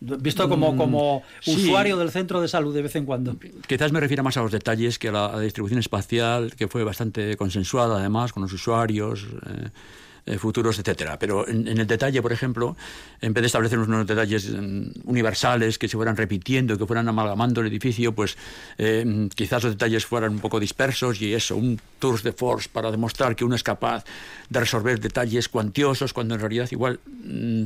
Visto 0.00 0.48
como, 0.48 0.72
mm, 0.72 0.76
como 0.76 1.22
usuario 1.46 1.96
del 1.96 2.10
centro 2.10 2.40
de 2.40 2.48
salud 2.48 2.74
de 2.74 2.82
vez 2.82 2.96
en 2.96 3.06
cuando. 3.06 3.36
Quizás 3.68 3.92
me 3.92 4.00
refiera 4.00 4.24
más 4.24 4.36
a 4.36 4.42
los 4.42 4.50
detalles 4.50 4.98
que 4.98 5.10
a 5.10 5.12
la, 5.12 5.38
distribución 5.38 5.78
espacial, 5.78 6.56
que 6.56 6.66
fue 6.66 6.82
bastante 6.82 7.36
consensuada 7.36 8.00
además 8.00 8.32
con 8.32 8.42
los 8.42 8.52
usuarios. 8.52 9.28
Eh, 9.46 9.68
eh, 10.26 10.38
futuros, 10.38 10.78
etcétera. 10.78 11.18
Pero 11.18 11.48
en, 11.48 11.66
el 11.66 11.86
detalle, 11.86 12.22
por 12.22 12.32
ejemplo, 12.32 12.76
en 13.20 13.32
vez 13.32 13.42
de 13.42 13.46
establecer 13.46 13.78
unos 13.78 14.06
detalles 14.06 14.50
mm, 14.50 15.02
universales 15.04 15.78
que 15.78 15.88
se 15.88 15.96
fueran 15.96 16.16
repitiendo, 16.16 16.78
que 16.78 16.86
fueran 16.86 17.08
amalgamando 17.08 17.60
el 17.60 17.66
edificio, 17.66 18.12
pues 18.12 18.36
eh, 18.78 19.28
quizás 19.34 19.64
los 19.64 19.72
detalles 19.72 20.06
fueran 20.06 20.32
un 20.32 20.40
poco 20.40 20.60
dispersos 20.60 21.20
y 21.20 21.34
eso, 21.34 21.56
un 21.56 21.80
tour 21.98 22.22
de 22.22 22.32
force 22.32 22.68
para 22.72 22.90
demostrar 22.90 23.34
que 23.34 23.44
uno 23.44 23.56
es 23.56 23.62
capaz 23.62 24.04
de 24.48 24.60
resolver 24.60 25.00
detalles 25.00 25.48
cuantiosos 25.48 26.12
cuando 26.12 26.34
en 26.34 26.40
realidad 26.40 26.68
igual... 26.70 27.00
Mm, 27.24 27.64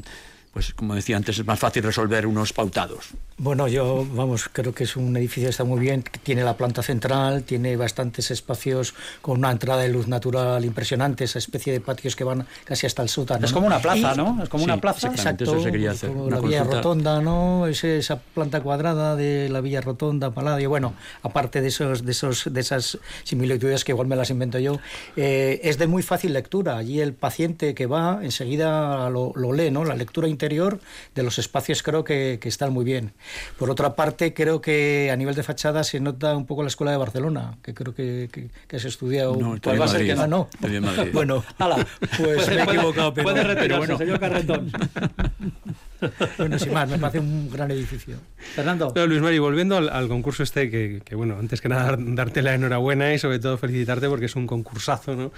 pues 0.56 0.72
como 0.72 0.94
decía 0.94 1.18
antes, 1.18 1.38
es 1.38 1.44
más 1.44 1.58
fácil 1.58 1.82
resolver 1.82 2.26
unos 2.26 2.54
pautados. 2.54 3.08
Bueno, 3.36 3.68
yo, 3.68 4.06
vamos, 4.12 4.48
creo 4.50 4.72
que 4.72 4.84
es 4.84 4.96
un 4.96 5.14
edificio 5.14 5.44
que 5.44 5.50
está 5.50 5.64
muy 5.64 5.78
bien, 5.78 6.02
tiene 6.22 6.42
la 6.42 6.56
planta 6.56 6.82
central, 6.82 7.42
tiene 7.42 7.76
bastantes 7.76 8.30
espacios 8.30 8.94
con 9.20 9.36
una 9.36 9.50
entrada 9.50 9.82
de 9.82 9.90
luz 9.90 10.08
natural 10.08 10.64
impresionante, 10.64 11.24
esa 11.24 11.38
especie 11.38 11.74
de 11.74 11.80
patios 11.80 12.16
que 12.16 12.24
van 12.24 12.46
casi 12.64 12.86
hasta 12.86 13.02
el 13.02 13.10
sótano. 13.10 13.44
Es 13.44 13.52
como 13.52 13.66
una 13.66 13.80
plaza, 13.80 14.14
¿no? 14.14 14.42
Es 14.42 14.48
como 14.48 14.64
una 14.64 14.80
plaza. 14.80 15.08
Exacto, 15.08 15.44
eso 15.44 15.62
se 15.62 15.70
quería 15.70 15.90
hacer. 15.90 16.08
Como 16.08 16.30
la 16.30 16.40
Villa 16.40 16.64
Rotonda, 16.64 17.20
¿no? 17.20 17.66
Es 17.66 17.84
esa 17.84 18.18
planta 18.18 18.62
cuadrada 18.62 19.14
de 19.14 19.50
la 19.50 19.60
Villa 19.60 19.82
Rotonda, 19.82 20.30
Paladio. 20.30 20.70
Bueno, 20.70 20.94
aparte 21.22 21.60
de 21.60 21.68
esos, 21.68 22.06
de 22.06 22.12
esos, 22.12 22.50
de 22.50 22.60
esas 22.62 22.98
similitudes 23.24 23.84
que 23.84 23.92
igual 23.92 24.06
me 24.06 24.16
las 24.16 24.30
invento 24.30 24.58
yo, 24.58 24.78
eh, 25.16 25.60
es 25.64 25.76
de 25.76 25.86
muy 25.86 26.02
fácil 26.02 26.32
lectura. 26.32 26.78
Allí 26.78 27.02
el 27.02 27.12
paciente 27.12 27.74
que 27.74 27.84
va 27.84 28.20
enseguida 28.22 29.10
lo, 29.10 29.34
lo 29.36 29.52
lee, 29.52 29.70
¿no? 29.70 29.84
La 29.84 29.96
lectura 29.96 30.26
interior 30.46 30.78
de 31.14 31.22
los 31.24 31.38
espacios 31.38 31.82
creo 31.82 32.04
que, 32.04 32.38
que, 32.40 32.48
están 32.48 32.72
muy 32.72 32.84
bien. 32.84 33.12
Por 33.58 33.68
otra 33.68 33.96
parte, 33.96 34.32
creo 34.32 34.60
que 34.60 35.10
a 35.12 35.16
nivel 35.16 35.34
de 35.34 35.42
fachada 35.42 35.82
se 35.82 35.98
nota 35.98 36.36
un 36.36 36.46
poco 36.46 36.62
la 36.62 36.68
Escuela 36.68 36.92
de 36.92 36.98
Barcelona, 36.98 37.58
que 37.62 37.74
creo 37.74 37.94
que, 37.94 38.28
que, 38.30 38.48
que 38.68 38.76
has 38.76 38.84
estudiado. 38.84 39.34
No, 39.36 39.56
pues 39.60 39.80
va 39.80 39.86
a 39.86 39.88
ser 39.88 40.06
que 40.06 40.14
no. 40.14 40.26
no. 40.26 40.48
Bueno, 41.12 41.44
ala, 41.58 41.86
pues 42.16 42.48
me 42.48 42.56
he 42.56 42.62
equivocado. 42.62 43.12
Pero, 43.12 43.24
puede 43.24 43.42
retirarse, 43.42 43.68
pero 43.68 43.78
bueno. 43.78 43.98
señor 43.98 44.20
Carretón. 44.20 44.70
bueno, 46.38 46.58
sin 46.58 46.72
más, 46.72 46.88
me 46.88 46.98
parece 46.98 47.20
un 47.20 47.50
gran 47.50 47.70
edificio. 47.70 48.16
Fernando. 48.54 48.92
No, 48.94 49.06
Luis 49.06 49.20
Mari, 49.20 49.38
volviendo 49.38 49.76
al, 49.76 49.88
al 49.88 50.08
concurso 50.08 50.42
este, 50.42 50.70
que, 50.70 51.02
que, 51.04 51.14
bueno, 51.14 51.36
antes 51.38 51.60
que 51.60 51.68
nada 51.68 51.96
darte 51.98 52.42
la 52.42 52.54
enhorabuena 52.54 53.12
y 53.12 53.18
sobre 53.18 53.38
todo 53.38 53.58
felicitarte 53.58 54.08
porque 54.08 54.26
es 54.26 54.36
un 54.36 54.46
concursazo, 54.46 55.16
¿no? 55.16 55.32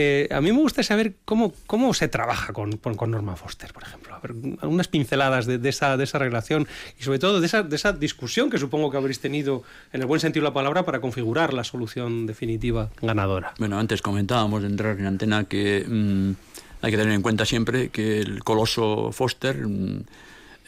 Eh, 0.00 0.28
a 0.30 0.40
mí 0.40 0.52
me 0.52 0.60
gusta 0.60 0.84
saber 0.84 1.16
cómo, 1.24 1.52
cómo 1.66 1.92
se 1.92 2.06
trabaja 2.06 2.52
con, 2.52 2.76
con 2.76 3.10
Norma 3.10 3.34
Foster, 3.34 3.72
por 3.72 3.82
ejemplo. 3.82 4.14
A 4.14 4.20
ver, 4.20 4.32
algunas 4.60 4.86
pinceladas 4.86 5.46
de, 5.46 5.58
de, 5.58 5.68
esa, 5.68 5.96
de 5.96 6.04
esa 6.04 6.18
relación 6.18 6.68
y 7.00 7.02
sobre 7.02 7.18
todo 7.18 7.40
de 7.40 7.46
esa, 7.46 7.64
de 7.64 7.74
esa 7.74 7.92
discusión 7.92 8.48
que 8.48 8.58
supongo 8.58 8.92
que 8.92 8.96
habréis 8.96 9.18
tenido, 9.18 9.64
en 9.92 10.00
el 10.00 10.06
buen 10.06 10.20
sentido 10.20 10.44
de 10.44 10.50
la 10.50 10.54
palabra, 10.54 10.84
para 10.84 11.00
configurar 11.00 11.52
la 11.52 11.64
solución 11.64 12.26
definitiva 12.26 12.90
ganadora. 13.02 13.54
Bueno, 13.58 13.76
antes 13.76 14.00
comentábamos 14.00 14.62
de 14.62 14.68
entrar 14.68 15.00
en 15.00 15.06
antena 15.06 15.44
que 15.44 15.84
mmm, 15.88 16.32
hay 16.82 16.90
que 16.90 16.96
tener 16.96 17.12
en 17.12 17.22
cuenta 17.22 17.44
siempre 17.44 17.90
que 17.90 18.20
el 18.20 18.44
coloso 18.44 19.12
Foster... 19.12 19.66
Mmm, 19.66 20.02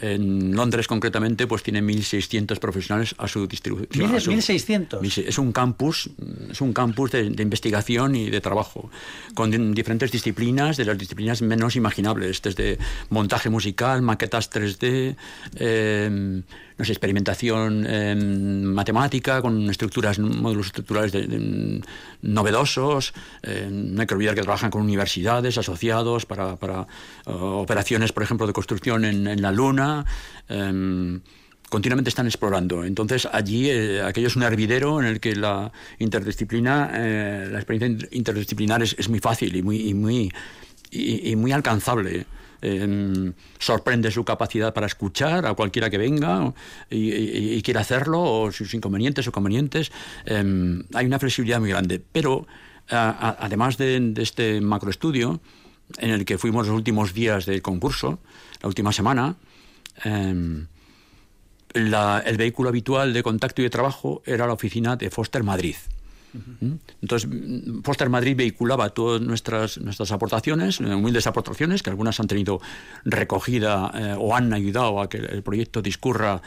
en 0.00 0.54
Londres 0.56 0.86
concretamente 0.86 1.46
pues 1.46 1.62
tiene 1.62 1.82
1.600 1.82 2.58
profesionales 2.58 3.14
a 3.18 3.28
su 3.28 3.46
distribución. 3.46 4.10
¿1.600? 4.12 5.24
Es 5.26 5.38
un 5.38 5.52
campus, 5.52 6.10
es 6.50 6.60
un 6.60 6.72
campus 6.72 7.12
de, 7.12 7.30
de, 7.30 7.42
investigación 7.42 8.14
y 8.14 8.30
de 8.30 8.40
trabajo 8.40 8.90
con 9.34 9.74
diferentes 9.74 10.10
disciplinas, 10.10 10.76
de 10.76 10.86
las 10.86 10.96
disciplinas 10.96 11.42
menos 11.42 11.76
imaginables, 11.76 12.40
desde 12.40 12.78
montaje 13.10 13.50
musical, 13.50 14.02
maquetas 14.02 14.50
3D, 14.50 15.16
eh, 15.56 16.42
no 16.80 16.86
sé, 16.86 16.92
experimentación 16.92 17.84
eh, 17.86 18.14
matemática 18.16 19.42
con 19.42 19.68
estructuras, 19.68 20.18
módulos 20.18 20.68
estructurales 20.68 21.12
de, 21.12 21.26
de, 21.26 21.82
novedosos. 22.22 23.12
Eh, 23.42 23.68
no 23.70 24.00
hay 24.00 24.06
que 24.06 24.14
olvidar 24.14 24.34
que 24.34 24.40
trabajan 24.40 24.70
con 24.70 24.80
universidades, 24.80 25.58
asociados 25.58 26.24
para, 26.24 26.56
para 26.56 26.86
uh, 27.26 27.32
operaciones, 27.32 28.12
por 28.12 28.22
ejemplo, 28.22 28.46
de 28.46 28.54
construcción 28.54 29.04
en, 29.04 29.42
la 29.42 29.52
Luna. 29.52 30.06
Eh, 30.48 31.20
continuamente 31.68 32.08
están 32.08 32.26
explorando. 32.26 32.82
Entonces 32.82 33.28
allí 33.30 33.68
eh, 33.68 34.02
aquello 34.02 34.28
es 34.28 34.36
un 34.36 34.42
hervidero 34.42 35.00
en 35.00 35.06
el 35.06 35.20
que 35.20 35.36
la 35.36 35.70
interdisciplina, 35.98 36.92
eh, 36.94 37.48
la 37.52 37.58
experiencia 37.58 38.08
interdisciplinar 38.10 38.82
es, 38.82 38.96
es, 38.98 39.10
muy 39.10 39.18
fácil 39.18 39.54
y 39.54 39.62
muy, 39.62 39.86
y 39.86 39.92
muy, 39.92 40.32
y 40.90 41.36
muy 41.36 41.52
alcanzable. 41.52 42.24
Sorprende 43.58 44.10
su 44.10 44.24
capacidad 44.24 44.74
para 44.74 44.86
escuchar 44.86 45.46
a 45.46 45.54
cualquiera 45.54 45.90
que 45.90 45.98
venga 45.98 46.52
y, 46.90 47.60
quiera 47.62 47.80
hacerlo, 47.80 48.22
o 48.22 48.52
sus 48.52 48.74
inconvenientes 48.74 49.26
o 49.28 49.32
convenientes. 49.32 49.90
Eh, 50.26 50.82
hay 50.94 51.06
una 51.06 51.18
flexibilidad 51.18 51.60
muy 51.60 51.70
grande. 51.70 52.02
Pero 52.12 52.46
además 52.88 53.78
de, 53.78 54.12
este 54.18 54.60
macroestudio, 54.60 55.40
en 55.98 56.10
el 56.10 56.24
que 56.24 56.38
fuimos 56.38 56.66
los 56.66 56.76
últimos 56.76 57.14
días 57.14 57.46
del 57.46 57.62
concurso, 57.62 58.18
la 58.62 58.68
última 58.68 58.92
semana, 58.92 59.36
la, 61.72 62.22
el 62.24 62.36
vehículo 62.36 62.68
habitual 62.68 63.12
de 63.12 63.22
contacto 63.22 63.62
y 63.62 63.64
de 63.64 63.70
trabajo 63.70 64.22
era 64.26 64.46
la 64.46 64.52
oficina 64.52 64.96
de 64.96 65.10
Foster 65.10 65.42
Madrid. 65.42 65.76
Entonces, 67.02 67.28
Foster 67.82 68.08
Madrid 68.08 68.36
vehiculaba 68.36 68.90
todas 68.90 69.20
nuestras, 69.20 69.78
nuestras 69.78 70.12
aportaciones, 70.12 70.80
humildes 70.80 71.26
aportaciones, 71.26 71.82
que 71.82 71.90
algunas 71.90 72.20
han 72.20 72.28
tenido 72.28 72.60
recogida 73.04 73.90
eh, 73.94 74.16
o 74.18 74.34
han 74.34 74.52
ayudado 74.52 75.00
a 75.00 75.08
que 75.08 75.18
el 75.18 75.42
proyecto 75.42 75.82
discurra, 75.82 76.40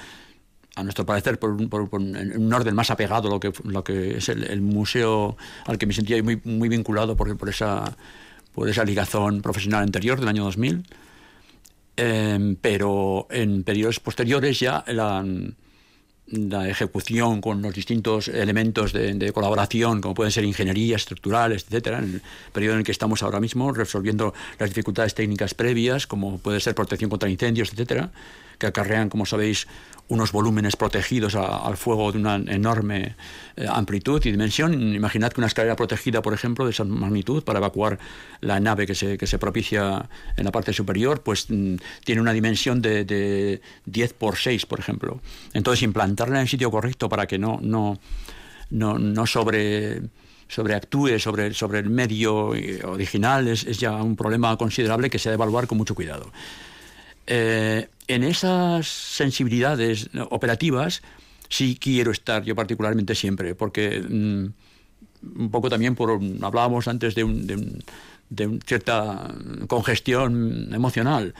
a 0.75 0.83
nuestro 0.83 1.05
parecer, 1.05 1.37
por, 1.37 1.69
por, 1.69 1.89
por 1.89 2.01
un 2.01 2.51
orden 2.51 2.73
más 2.73 2.89
apegado 2.89 3.27
a 3.27 3.39
lo 3.63 3.83
que, 3.83 4.17
es 4.17 4.29
el, 4.29 4.61
museo 4.61 5.37
al 5.65 5.77
que 5.77 5.85
me 5.85 5.93
sentía 5.93 6.21
muy, 6.23 6.41
muy 6.43 6.67
vinculado 6.67 7.15
por, 7.15 7.37
por, 7.37 7.49
esa, 7.49 7.95
por 8.53 8.67
esa 8.67 8.83
ligazón 8.83 9.41
profesional 9.41 9.83
anterior 9.83 10.19
del 10.19 10.29
año 10.29 10.45
2000. 10.45 10.83
Eh, 11.95 12.55
pero 12.59 13.27
en 13.29 13.63
periodos 13.63 13.99
posteriores 13.99 14.59
ya 14.59 14.83
la 14.87 15.23
la 16.33 16.67
ejecución 16.67 17.41
con 17.41 17.61
los 17.61 17.73
distintos 17.73 18.27
elementos 18.27 18.91
de, 18.93 19.31
colaboración, 19.33 20.01
como 20.01 20.13
pueden 20.13 20.31
ser 20.31 20.43
ingeniería, 20.43 20.95
estructurales, 20.95 21.63
etcétera, 21.63 21.99
en 21.99 22.03
el 22.05 22.21
periodo 22.51 22.73
en 22.73 22.79
el 22.79 22.85
que 22.85 22.91
estamos 22.91 23.23
ahora 23.23 23.39
mismo, 23.39 23.71
resolviendo 23.71 24.33
las 24.59 24.69
dificultades 24.69 25.13
técnicas 25.13 25.53
previas, 25.53 26.07
como 26.07 26.39
puede 26.39 26.59
ser 26.59 26.75
protección 26.75 27.09
contra 27.09 27.29
incendios, 27.29 27.71
etcétera, 27.71 28.11
que 28.57 28.67
acarrean, 28.67 29.09
como 29.09 29.25
sabéis, 29.25 29.67
unos 30.07 30.31
volúmenes 30.31 30.75
protegidos 30.75 31.35
a, 31.35 31.65
al 31.65 31.77
fuego 31.77 32.11
de 32.11 32.19
una 32.19 32.35
enorme 32.35 33.15
eh, 33.55 33.65
amplitud 33.69 34.21
y 34.25 34.31
dimensión. 34.31 34.73
Imaginad 34.93 35.31
que 35.31 35.39
una 35.39 35.47
escalera 35.47 35.75
protegida, 35.75 36.21
por 36.21 36.33
ejemplo, 36.33 36.65
de 36.65 36.71
esa 36.71 36.83
magnitud 36.83 37.43
para 37.43 37.59
evacuar 37.59 37.99
la 38.41 38.59
nave 38.59 38.85
que 38.85 38.95
se, 38.95 39.17
que 39.17 39.27
se 39.27 39.39
propicia 39.39 40.09
en 40.35 40.45
la 40.45 40.51
parte 40.51 40.73
superior, 40.73 41.21
pues 41.21 41.49
mm, 41.49 41.75
tiene 42.03 42.21
una 42.21 42.33
dimensión 42.33 42.81
de, 42.81 43.05
de 43.05 43.61
10 43.85 44.13
por 44.13 44.37
6, 44.37 44.65
por 44.65 44.79
ejemplo. 44.79 45.21
Entonces, 45.53 45.83
implantarla 45.83 46.35
en 46.35 46.41
el 46.43 46.49
sitio 46.49 46.69
correcto 46.69 47.09
para 47.09 47.25
que 47.25 47.39
no, 47.39 47.59
no, 47.61 47.99
no, 48.69 48.99
no 48.99 49.25
sobre 49.25 50.01
sobreactúe 50.47 51.17
sobre, 51.19 51.53
sobre 51.53 51.79
el 51.79 51.89
medio 51.89 52.53
eh, 52.53 52.81
original 52.83 53.47
es, 53.47 53.63
es 53.63 53.79
ya 53.79 53.93
un 53.93 54.15
problema 54.15 54.55
considerable 54.55 55.09
que 55.09 55.17
se 55.17 55.29
ha 55.29 55.31
de 55.31 55.35
evaluar 55.35 55.65
con 55.65 55.79
mucho 55.79 55.95
cuidado. 55.95 56.31
Eh, 57.25 57.87
en 58.07 58.23
esas 58.23 58.87
sensibilidades 58.87 60.09
operativas 60.29 61.01
sí 61.49 61.77
quiero 61.79 62.11
estar 62.11 62.43
yo 62.43 62.55
particularmente 62.55 63.15
siempre, 63.15 63.55
porque 63.55 64.01
mmm, 64.01 64.45
un 65.35 65.51
poco 65.51 65.69
también 65.69 65.95
por 65.95 66.19
hablábamos 66.41 66.87
antes 66.87 67.15
de, 67.15 67.23
un, 67.23 67.47
de, 67.47 67.55
un, 67.55 67.83
de 68.29 68.47
un 68.47 68.59
cierta 68.61 69.33
congestión 69.67 70.69
emocional. 70.73 71.33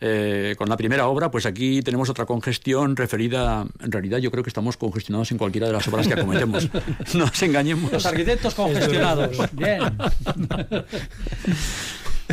Eh, 0.00 0.54
con 0.56 0.68
la 0.68 0.76
primera 0.76 1.08
obra, 1.08 1.28
pues 1.28 1.44
aquí 1.44 1.82
tenemos 1.82 2.08
otra 2.08 2.24
congestión 2.24 2.94
referida, 2.94 3.66
en 3.80 3.90
realidad 3.90 4.18
yo 4.18 4.30
creo 4.30 4.44
que 4.44 4.50
estamos 4.50 4.76
congestionados 4.76 5.32
en 5.32 5.38
cualquiera 5.38 5.66
de 5.66 5.72
las 5.72 5.88
obras 5.88 6.06
que 6.06 6.14
acometemos. 6.14 6.68
no 7.14 7.26
nos 7.26 7.42
engañemos. 7.42 7.90
Los 7.90 8.06
arquitectos 8.06 8.54
congestionados. 8.54 9.36
Bien. 9.52 9.82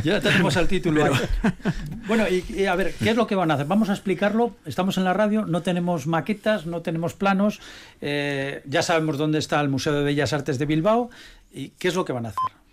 Ya 0.03 0.19
tenemos 0.19 0.55
el 0.55 0.67
título 0.67 1.03
Pero... 1.03 1.53
Bueno, 2.07 2.25
y, 2.29 2.43
y, 2.53 2.65
a 2.65 2.75
ver, 2.75 2.93
¿qué 2.93 3.11
es 3.11 3.15
lo 3.15 3.27
que 3.27 3.35
van 3.35 3.49
a 3.51 3.55
hacer? 3.55 3.65
Vamos 3.65 3.89
a 3.89 3.93
explicarlo. 3.93 4.55
Estamos 4.65 4.97
en 4.97 5.03
la 5.05 5.13
radio, 5.13 5.45
no 5.45 5.61
tenemos 5.61 6.05
maquetas, 6.07 6.65
no 6.65 6.81
tenemos 6.81 7.13
planos. 7.13 7.59
Eh, 8.01 8.61
ya 8.65 8.81
sabemos 8.81 9.17
dónde 9.17 9.39
está 9.39 9.59
el 9.61 9.69
Museo 9.69 9.93
de 9.93 10.03
Bellas 10.03 10.33
Artes 10.33 10.59
de 10.59 10.65
Bilbao. 10.65 11.09
¿Y 11.51 11.69
qué 11.69 11.87
es 11.87 11.95
lo 11.95 12.05
que 12.05 12.13
van 12.13 12.25
a 12.25 12.29
hacer? 12.29 12.64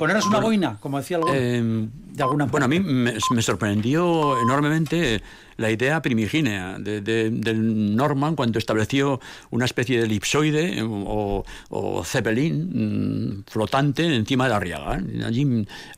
Poneros 0.00 0.24
una 0.24 0.36
bueno, 0.36 0.46
boina, 0.46 0.78
como 0.80 0.96
decía 0.96 1.18
algo, 1.18 1.28
eh, 1.30 1.60
de 1.62 2.22
alguna 2.22 2.46
Bueno, 2.46 2.64
a 2.64 2.68
mí 2.68 2.80
me, 2.80 3.12
me, 3.12 3.42
sorprendió 3.42 4.40
enormemente 4.40 5.22
la 5.58 5.70
idea 5.70 6.00
primigínea 6.00 6.78
de, 6.78 7.02
de, 7.02 7.28
del 7.28 7.94
Norman 7.94 8.34
cuando 8.34 8.58
estableció 8.58 9.20
una 9.50 9.66
especie 9.66 9.98
de 9.98 10.06
elipsoide 10.06 10.82
o, 10.82 11.44
o 11.68 12.02
zeppelin 12.02 13.40
mmm, 13.40 13.44
flotante 13.46 14.16
encima 14.16 14.44
de 14.44 14.50
la 14.50 14.58
riaga. 14.58 14.96
¿eh? 14.96 15.22
Allí 15.22 15.42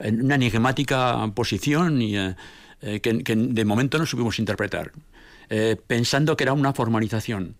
en 0.00 0.24
una 0.24 0.34
enigmática 0.34 1.30
posición 1.32 2.02
y, 2.02 2.16
eh, 2.16 2.34
que, 2.80 3.22
que, 3.22 3.36
de 3.36 3.64
momento 3.64 3.98
no 3.98 4.06
supimos 4.06 4.40
interpretar, 4.40 4.90
eh, 5.48 5.76
pensando 5.86 6.36
que 6.36 6.42
era 6.42 6.54
una 6.54 6.72
formalización. 6.72 7.54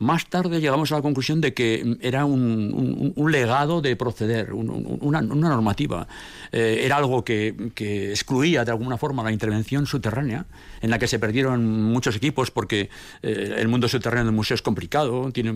Más 0.00 0.26
tarde 0.26 0.60
llegamos 0.60 0.92
a 0.92 0.96
la 0.96 1.02
conclusión 1.02 1.40
de 1.40 1.54
que 1.54 1.96
era 2.00 2.24
un, 2.24 3.12
legado 3.32 3.80
de 3.80 3.96
proceder, 3.96 4.52
un, 4.52 4.98
una, 5.00 5.20
normativa. 5.20 6.06
Eh, 6.52 6.82
era 6.84 6.98
algo 6.98 7.24
que, 7.24 7.72
excluía 8.12 8.64
de 8.64 8.70
alguna 8.70 8.96
forma 8.96 9.24
la 9.24 9.32
intervención 9.32 9.86
subterránea, 9.86 10.46
en 10.82 10.90
la 10.90 11.00
que 11.00 11.08
se 11.08 11.18
perdieron 11.18 11.82
muchos 11.82 12.14
equipos 12.14 12.52
porque 12.52 12.90
eh, 13.22 13.56
el 13.58 13.66
mundo 13.66 13.88
subterráneo 13.88 14.26
del 14.26 14.34
museo 14.34 14.54
es 14.54 14.62
complicado, 14.62 15.32
tiene 15.32 15.50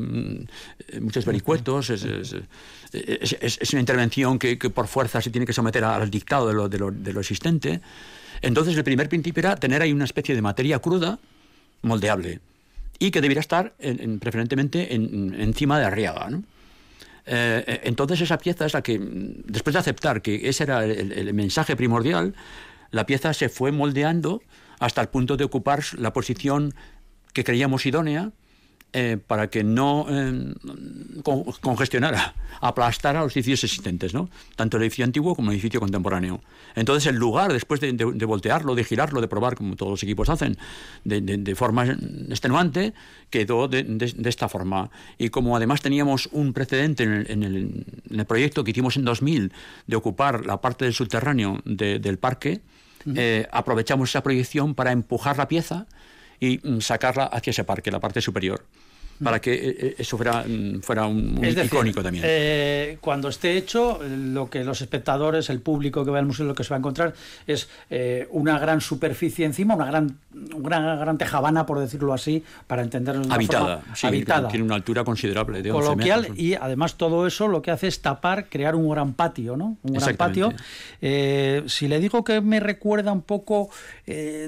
eh, 0.89 1.01
muchos 1.01 1.25
vericuetos, 1.25 1.91
es, 1.91 2.35
una 3.73 3.81
intervención 3.81 4.41
que, 4.41 4.59
que, 4.59 4.71
por 4.71 4.89
fuerza 4.89 5.23
se 5.23 5.31
tiene 5.31 5.47
que 5.47 5.53
someter 5.53 5.85
al 5.85 6.11
dictado 6.11 6.49
de 6.49 6.55
lo, 6.55 6.69
de 6.69 6.79
lo, 6.79 6.91
de 6.91 7.13
lo 7.13 7.21
existente. 7.21 7.81
Entonces 8.41 8.77
el 8.77 8.83
primer 8.83 9.09
principio 9.09 9.39
era 9.39 9.55
tener 9.55 9.83
ahí 9.83 9.93
una 9.93 10.05
especie 10.05 10.35
de 10.35 10.43
materia 10.43 10.81
cruda, 10.81 11.21
moldeable, 11.83 12.41
y 12.99 13.11
que 13.11 13.21
debiera 13.21 13.41
estar 13.41 13.75
preferentemente 14.21 14.95
encima 14.95 15.79
de 15.79 15.85
arriaga. 15.85 16.29
Eh, 17.25 17.65
eh, 17.67 17.81
entonces 17.85 18.21
esa 18.21 18.39
pieza 18.39 18.67
es 18.67 18.75
la 18.75 18.83
que, 18.83 18.99
después 19.01 19.75
de 19.75 19.81
aceptar 19.81 20.23
que 20.23 20.49
ese 20.49 20.65
era 20.65 20.85
el, 20.85 21.33
mensaje 21.35 21.77
primordial, 21.77 22.35
la 22.91 23.07
pieza 23.07 23.33
se 23.33 23.49
fue 23.49 23.73
moldeando 23.73 24.43
hasta 24.81 25.01
el 25.01 25.09
punto 25.09 25.37
de 25.37 25.45
ocupar 25.45 25.83
la 25.97 26.13
posición 26.13 26.75
que 27.33 27.45
creíamos 27.45 27.87
idónea 27.87 28.33
eh, 28.95 29.17
para 29.27 29.49
que 29.49 29.65
no 29.65 30.05
eh, 30.11 30.53
congestionara, 31.63 32.35
aplastara 32.61 33.23
los 33.23 33.35
edificios 33.35 33.65
existentes, 33.65 34.13
¿no? 34.13 34.29
tanto 34.55 34.77
el 34.77 34.83
edificio 34.83 35.07
antiguo 35.07 35.35
como 35.35 35.51
el 35.51 35.55
edificio 35.55 35.81
contemporáneo. 35.81 36.43
Entonces 36.75 37.07
el 37.07 37.17
lugar, 37.17 37.55
después 37.55 37.81
de, 37.81 37.93
voltearlo, 38.27 38.75
de 38.75 38.85
girarlo, 38.85 39.23
de 39.23 39.29
probar, 39.29 39.55
como 39.55 39.77
todos 39.77 39.93
los 39.93 40.03
equipos 40.03 40.29
hacen, 40.29 40.59
de, 41.05 41.55
forma 41.55 41.87
extenuante, 41.87 42.93
quedó 43.31 43.67
de, 43.67 44.13
esta 44.25 44.51
forma. 44.51 44.91
Y 45.17 45.31
como 45.31 45.57
además 45.57 45.81
teníamos 45.81 46.29
un 46.31 46.53
precedente 46.53 47.05
en 47.05 47.43
el, 47.43 48.27
proyecto 48.27 48.63
que 48.63 48.73
hicimos 48.73 48.99
en 48.99 49.07
2000 49.07 49.53
de 49.87 49.97
ocupar 49.97 50.45
la 50.45 50.61
parte 50.61 50.85
del 50.85 50.93
subterráneo 50.93 51.61
del 51.65 52.19
parque, 52.19 52.61
eh, 53.15 53.49
aprovechamos 53.51 54.11
esa 54.11 54.23
proyección 54.23 54.75
para 54.75 54.93
empujar 54.93 55.39
la 55.39 55.49
pieza 55.49 55.87
y 56.43 56.61
mm, 56.61 56.81
sacarla 56.81 57.27
hacia 57.27 57.53
ese 57.53 57.63
parque, 57.63 57.93
la 57.93 58.01
parte 58.01 58.21
superior 58.21 58.65
para 59.23 59.41
que 59.41 59.53
eh, 59.55 59.77
eh, 59.79 59.95
eso 59.99 60.17
fuera, 60.17 60.45
mm, 60.47 60.81
fuera 60.81 61.07
un, 61.07 61.41
icónico 61.45 62.03
también. 62.03 62.25
Eh, 62.27 62.99
cuando 63.01 63.29
esté 63.29 63.57
hecho, 63.57 64.01
lo 64.03 64.51
que 64.51 64.65
los 64.65 64.81
espectadores, 64.81 65.51
el 65.51 65.61
público 65.61 66.05
que 66.05 66.11
va 66.11 66.19
al 66.19 66.27
museo, 66.27 66.47
lo 66.47 66.55
que 66.55 66.65
se 66.65 66.71
va 66.71 66.77
a 66.77 66.79
encontrar 66.79 67.15
es 67.47 67.69
una 68.31 68.59
gran 68.59 68.81
superficie 68.81 69.45
encima, 69.47 69.75
una 69.75 69.87
gran, 69.87 70.19
una 70.55 70.97
gran 70.97 71.19
tejabana, 71.19 71.67
por 71.67 71.79
decirlo 71.79 72.13
así, 72.13 72.43
para 72.67 72.83
entenderlo. 72.83 73.33
Habitada, 73.33 73.83
sí, 73.95 74.07
habitada. 74.07 74.49
Tiene 74.49 74.65
una 74.65 74.75
altura 74.75 75.05
considerable 75.05 75.63
de 75.63 75.71
Coloquial, 75.71 76.29
y 76.37 76.55
además 76.55 76.97
todo 76.97 77.27
eso 77.27 77.49
lo 77.49 77.63
que 77.63 77.71
hace 77.71 77.89
es 77.89 78.01
tapar, 78.01 78.49
crear 78.49 78.75
un 78.75 78.89
gran 78.91 79.15
patio, 79.15 79.57
¿no? 79.57 79.77
Un 79.83 79.95
gran 79.95 80.17
patio. 80.17 80.53
si 81.01 81.89
le 81.89 82.01
digo 82.01 82.25
que 82.25 82.41
me 82.41 82.61
recuerda 82.61 83.13
un 83.13 83.23
poco, 83.23 83.71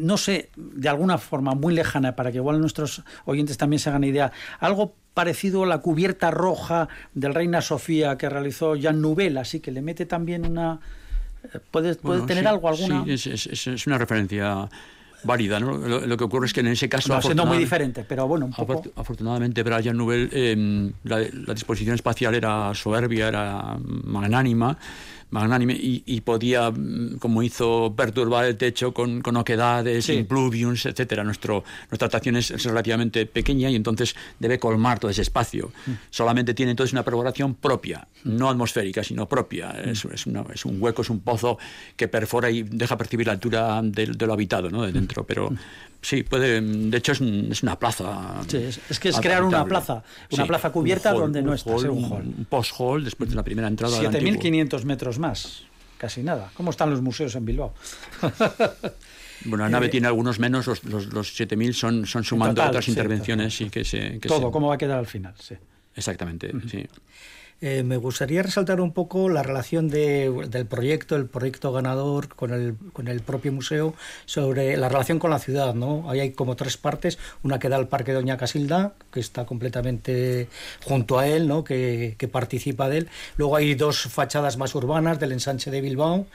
no 0.00 0.16
sé, 0.16 0.50
de 0.56 0.88
alguna 0.88 1.18
forma 1.18 1.54
muy 1.54 1.74
lejana, 1.74 2.16
para 2.16 2.30
que 2.32 2.38
igual 2.38 2.60
nuestros 2.60 3.02
oyentes 3.24 3.56
también 3.56 3.78
se 3.78 3.88
hagan 3.88 4.04
idea, 4.04 4.32
algo 4.58 4.94
parecido 5.14 5.62
a 5.62 5.66
la 5.66 5.78
cubierta 5.78 6.30
roja 6.30 6.88
del 7.14 7.34
Reina 7.34 7.62
Sofía 7.62 8.18
que 8.18 8.28
realizó 8.28 8.74
Jean 8.74 9.00
Nouvel, 9.00 9.38
así 9.38 9.60
que 9.60 9.70
le 9.70 9.80
mete 9.80 10.06
también 10.06 10.44
una... 10.44 10.80
Eh, 11.44 11.60
¿Puede, 11.70 11.94
tener 12.26 12.46
algo, 12.48 12.68
alguna...? 12.68 13.04
Sí, 13.16 13.30
es, 13.30 13.86
una 13.86 13.96
referencia 13.96 14.68
válida, 15.22 15.60
¿no? 15.60 15.76
Lo, 15.76 16.16
que 16.16 16.24
ocurre 16.24 16.46
es 16.46 16.52
que 16.52 16.60
en 16.60 16.66
ese 16.66 16.88
caso... 16.88 17.14
No, 17.14 17.22
siendo 17.22 17.46
muy 17.46 17.58
diferente, 17.58 18.04
pero 18.06 18.26
bueno, 18.26 18.46
un 18.46 18.52
poco... 18.52 18.82
Afortunadamente 18.96 19.62
para 19.62 19.80
Jean 19.80 19.96
Nouvel 19.96 20.28
em, 20.32 20.92
la, 21.04 21.20
la 21.46 21.54
disposición 21.54 21.94
espacial 21.94 22.34
era 22.34 22.74
soberbia, 22.74 23.28
era 23.28 23.78
magnánima, 23.78 24.76
magnánime 25.30 25.76
y, 25.78 26.20
podía, 26.20 26.70
mm, 26.70 27.18
como 27.18 27.42
hizo, 27.42 27.94
perturbar 27.96 28.46
el 28.46 28.56
techo 28.56 28.92
con, 28.92 29.20
con 29.20 29.36
oquedades, 29.36 30.08
impluviums, 30.08 30.86
etcétera. 30.86 31.24
Nuestro, 31.24 31.64
nuestra 31.90 32.06
actuación 32.06 32.36
es, 32.36 32.64
relativamente 32.64 33.26
pequeña 33.26 33.70
y 33.70 33.76
entonces 33.76 34.14
debe 34.38 34.58
colmar 34.58 34.98
todo 34.98 35.10
ese 35.10 35.22
espacio. 35.22 35.72
Mm. 35.86 35.92
Solamente 36.10 36.54
tiene 36.54 36.70
entonces 36.70 36.92
una 36.92 37.02
perforación 37.02 37.54
propia, 37.54 38.06
mm. 38.24 38.36
no 38.36 38.48
atmosférica, 38.48 39.02
sino 39.02 39.28
propia. 39.28 39.70
Es, 39.70 40.04
es, 40.04 40.26
es, 40.54 40.64
un 40.64 40.82
hueco, 40.82 41.02
es 41.02 41.10
un 41.10 41.20
pozo 41.20 41.58
que 41.96 42.08
perfora 42.08 42.50
y 42.50 42.62
deja 42.62 42.96
percibir 42.96 43.26
la 43.26 43.32
altura 43.32 43.80
de, 43.82 44.06
lo 44.06 44.32
habitado, 44.32 44.70
¿no? 44.70 44.82
de 44.82 44.92
dentro, 44.92 45.24
pero 45.24 45.50
Sí, 46.04 46.22
puede. 46.22 46.60
De 46.60 46.98
hecho, 46.98 47.12
es, 47.12 47.62
una 47.62 47.78
plaza. 47.78 48.42
Sí, 48.46 48.58
es, 48.58 49.00
que 49.00 49.08
es 49.08 49.18
crear 49.18 49.42
una 49.42 49.64
plaza, 49.64 50.04
una 50.30 50.44
plaza 50.44 50.70
cubierta 50.70 51.12
donde 51.14 51.40
no 51.40 51.54
está. 51.54 51.74
un, 51.74 51.88
un 51.88 52.46
post-hall 52.48 53.02
después 53.02 53.30
de 53.30 53.36
la 53.36 53.42
primera 53.42 53.68
entrada. 53.68 53.98
7.500 54.02 54.84
metros 54.84 55.13
más, 55.18 55.64
casi 55.98 56.22
nada. 56.22 56.50
¿Cómo 56.54 56.70
están 56.70 56.90
los 56.90 57.00
museos 57.02 57.34
en 57.34 57.44
Bilbao? 57.44 57.74
Bueno, 59.46 59.64
la 59.64 59.70
nave 59.70 59.86
eh, 59.86 59.90
tiene 59.90 60.06
algunos 60.06 60.38
menos, 60.38 60.66
los, 60.66 60.84
los, 60.84 61.38
7.000 61.38 61.72
son, 61.72 62.06
son 62.06 62.24
sumando 62.24 62.64
otras 62.64 62.88
intervenciones. 62.88 63.60
y 63.60 63.68
que 63.68 63.84
se, 63.84 64.18
todo, 64.20 64.50
¿cómo 64.50 64.68
va 64.68 64.76
a 64.76 64.78
quedar 64.78 64.98
al 64.98 65.06
final? 65.06 65.34
Sí. 65.38 65.54
Exactamente, 65.94 66.50
sí. 66.68 66.86
Eh, 67.60 67.82
me 67.82 67.96
gustaría 67.96 68.42
resaltar 68.42 68.80
un 68.80 68.92
poco 68.92 69.28
la 69.28 69.42
relación 69.42 69.88
del 69.88 70.66
proyecto, 70.68 71.16
el 71.16 71.26
proyecto 71.26 71.72
ganador 71.72 72.28
con 72.28 72.52
el, 72.52 72.76
con 72.92 73.08
el 73.08 73.20
propio 73.20 73.52
museo, 73.52 73.94
sobre 74.26 74.76
la 74.76 74.88
relación 74.88 75.18
con 75.18 75.30
la 75.30 75.38
ciudad. 75.38 75.74
¿no? 75.74 76.10
Ahí 76.10 76.20
hay 76.20 76.32
como 76.32 76.56
tres 76.56 76.76
partes, 76.76 77.18
una 77.42 77.58
que 77.58 77.68
da 77.68 77.76
al 77.76 77.88
Parque 77.88 78.12
Doña 78.12 78.36
Casilda, 78.36 78.94
que 79.10 79.20
está 79.20 79.46
completamente 79.46 80.48
junto 80.84 81.18
a 81.18 81.26
él, 81.26 81.48
¿no? 81.48 81.64
que, 81.64 82.16
que 82.18 82.28
participa 82.28 82.88
de 82.88 82.98
él. 82.98 83.08
Luego 83.36 83.56
hay 83.56 83.74
dos 83.74 84.02
fachadas 84.02 84.56
más 84.56 84.74
urbanas 84.74 85.18
del 85.18 85.32
ensanche 85.32 85.70
de 85.70 85.80
Bilbao. 85.80 86.26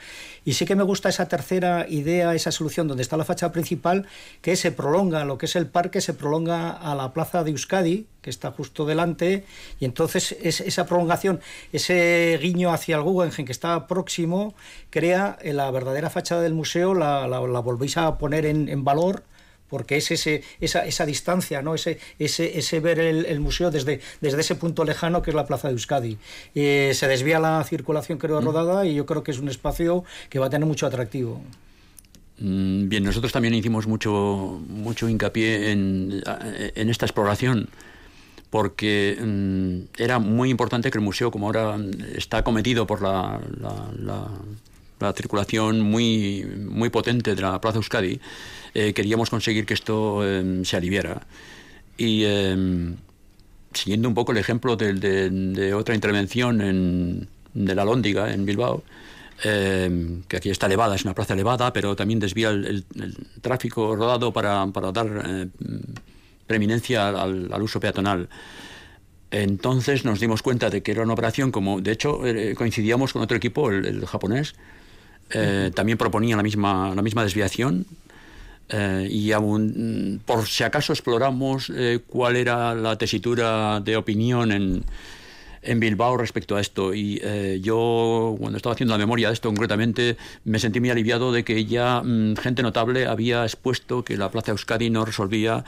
Y 0.50 0.54
sí 0.54 0.66
que 0.66 0.74
me 0.74 0.82
gusta 0.82 1.08
esa 1.08 1.28
tercera 1.28 1.86
idea, 1.88 2.34
esa 2.34 2.50
solución 2.50 2.88
donde 2.88 3.04
está 3.04 3.16
la 3.16 3.24
fachada 3.24 3.52
principal, 3.52 4.08
que 4.42 4.56
se 4.56 4.72
prolonga, 4.72 5.24
lo 5.24 5.38
que 5.38 5.46
es 5.46 5.54
el 5.54 5.68
parque, 5.68 6.00
se 6.00 6.12
prolonga 6.12 6.72
a 6.72 6.96
la 6.96 7.12
plaza 7.12 7.44
de 7.44 7.52
Euskadi, 7.52 8.08
que 8.20 8.30
está 8.30 8.50
justo 8.50 8.84
delante, 8.84 9.44
y 9.78 9.84
entonces 9.84 10.36
es, 10.42 10.60
esa 10.60 10.86
prolongación, 10.86 11.38
ese 11.72 12.36
guiño 12.42 12.72
hacia 12.72 12.96
el 12.96 13.02
Guggenheim 13.02 13.46
que 13.46 13.52
está 13.52 13.86
próximo, 13.86 14.52
crea 14.90 15.38
la 15.44 15.70
verdadera 15.70 16.10
fachada 16.10 16.42
del 16.42 16.54
museo, 16.54 16.94
la, 16.94 17.28
la, 17.28 17.38
volvéis 17.38 17.96
a 17.96 18.18
poner 18.18 18.44
en, 18.44 18.82
valor 18.82 19.22
porque 19.70 19.96
es 19.96 20.10
ese, 20.10 20.42
esa, 20.60 20.84
esa 20.84 21.06
distancia, 21.06 21.62
¿no? 21.62 21.74
ese, 21.74 21.98
ese, 22.18 22.58
ese 22.58 22.80
ver 22.80 22.98
el, 22.98 23.40
museo 23.40 23.70
desde, 23.70 24.00
desde 24.20 24.40
ese 24.40 24.56
punto 24.56 24.84
lejano 24.84 25.22
que 25.22 25.30
es 25.30 25.34
la 25.34 25.46
Plaza 25.46 25.68
de 25.68 25.72
Euskadi. 25.72 26.18
Eh, 26.54 26.92
se 26.94 27.08
desvía 27.08 27.38
la 27.38 27.64
circulación, 27.64 28.18
creo, 28.18 28.40
mm. 28.40 28.44
rodada 28.44 28.84
y 28.84 28.94
yo 28.94 29.06
creo 29.06 29.22
que 29.22 29.30
es 29.30 29.38
un 29.38 29.48
espacio 29.48 30.04
que 30.28 30.38
va 30.38 30.46
a 30.46 30.50
tener 30.50 30.66
mucho 30.66 30.86
atractivo. 30.86 31.40
Mm, 32.38 32.88
bien, 32.88 33.04
nosotros 33.04 33.32
también 33.32 33.54
hicimos 33.54 33.86
mucho, 33.86 34.60
mucho 34.68 35.08
hincapié 35.08 35.70
en, 35.72 36.22
en 36.74 36.90
esta 36.90 37.06
exploración 37.06 37.68
porque 38.50 39.16
mm, 39.18 40.02
era 40.02 40.18
muy 40.18 40.50
importante 40.50 40.90
que 40.90 40.98
el 40.98 41.04
museo, 41.04 41.30
como 41.30 41.46
ahora 41.46 41.78
está 42.14 42.38
acometido 42.38 42.86
por 42.86 43.00
la, 43.00 43.40
la, 43.60 44.28
circulación 45.14 45.80
muy, 45.80 46.44
muy 46.44 46.90
potente 46.90 47.34
de 47.34 47.42
la 47.42 47.60
Plaza 47.60 47.78
Euskadi, 47.78 48.20
eh, 48.74 48.92
queríamos 48.92 49.30
conseguir 49.30 49.66
que 49.66 49.74
esto 49.74 50.26
em, 50.26 50.64
se 50.64 50.76
aliviara. 50.76 51.26
Y 51.96 52.24
em, 52.24 52.96
siguiendo 53.72 54.08
un 54.08 54.14
poco 54.14 54.32
el 54.32 54.38
ejemplo 54.38 54.76
de, 54.76 55.74
otra 55.74 55.94
intervención 55.94 56.60
en, 56.60 57.28
de 57.54 57.74
la 57.74 57.84
Lóndiga, 57.84 58.32
en 58.32 58.46
Bilbao, 58.46 58.82
em, 59.44 60.22
que 60.28 60.36
aquí 60.36 60.50
está 60.50 60.66
elevada, 60.66 60.94
es 60.94 61.04
una 61.04 61.14
plaza 61.14 61.34
elevada, 61.34 61.72
pero 61.72 61.96
también 61.96 62.20
desvía 62.20 62.50
el, 62.50 62.84
tráfico 63.40 63.96
rodado 63.96 64.32
para, 64.32 64.66
para 64.68 64.92
dar 64.92 65.48
preeminencia 66.50 67.08
al, 67.08 67.62
uso 67.62 67.78
peatonal. 67.78 68.28
Entonces 69.30 70.04
nos 70.04 70.18
dimos 70.18 70.42
cuenta 70.42 70.68
de 70.68 70.82
que 70.82 70.90
era 70.90 71.04
una 71.04 71.12
operación 71.12 71.52
como, 71.52 71.80
de 71.80 71.92
hecho, 71.92 72.26
eh, 72.26 72.56
coincidíamos 72.56 73.12
con 73.12 73.22
otro 73.22 73.36
equipo, 73.36 73.70
el, 73.70 74.04
japonés, 74.04 74.54
eh, 75.32 75.70
también 75.74 75.98
proponía 75.98 76.36
la 76.36 76.42
misma, 76.42 76.94
la 76.94 77.02
misma 77.02 77.22
desviación. 77.22 77.86
Eh, 78.68 79.08
y 79.10 79.32
aún, 79.32 80.20
por 80.24 80.46
si 80.46 80.62
acaso 80.62 80.92
exploramos 80.92 81.72
cuál 82.06 82.36
era 82.36 82.74
la 82.74 82.96
tesitura 82.96 83.80
de 83.80 83.96
opinión 83.96 84.52
en, 84.52 84.84
en 85.62 85.80
Bilbao 85.80 86.16
respecto 86.16 86.56
a 86.56 86.60
esto. 86.60 86.94
Y 86.94 87.20
eh, 87.22 87.60
yo, 87.62 88.36
cuando 88.38 88.56
estaba 88.56 88.74
haciendo 88.74 88.94
la 88.94 88.98
memoria 88.98 89.28
de 89.28 89.34
esto 89.34 89.48
concretamente, 89.48 90.16
me 90.44 90.58
sentí 90.58 90.80
muy 90.80 90.90
aliviado 90.90 91.32
de 91.32 91.44
que 91.44 91.64
ya 91.64 92.02
mm, 92.02 92.36
gente 92.36 92.62
notable 92.62 93.06
había 93.06 93.44
expuesto 93.44 94.04
que 94.04 94.16
la 94.16 94.30
Plaza 94.30 94.52
Euskadi 94.52 94.90
no 94.90 95.04
resolvía, 95.04 95.64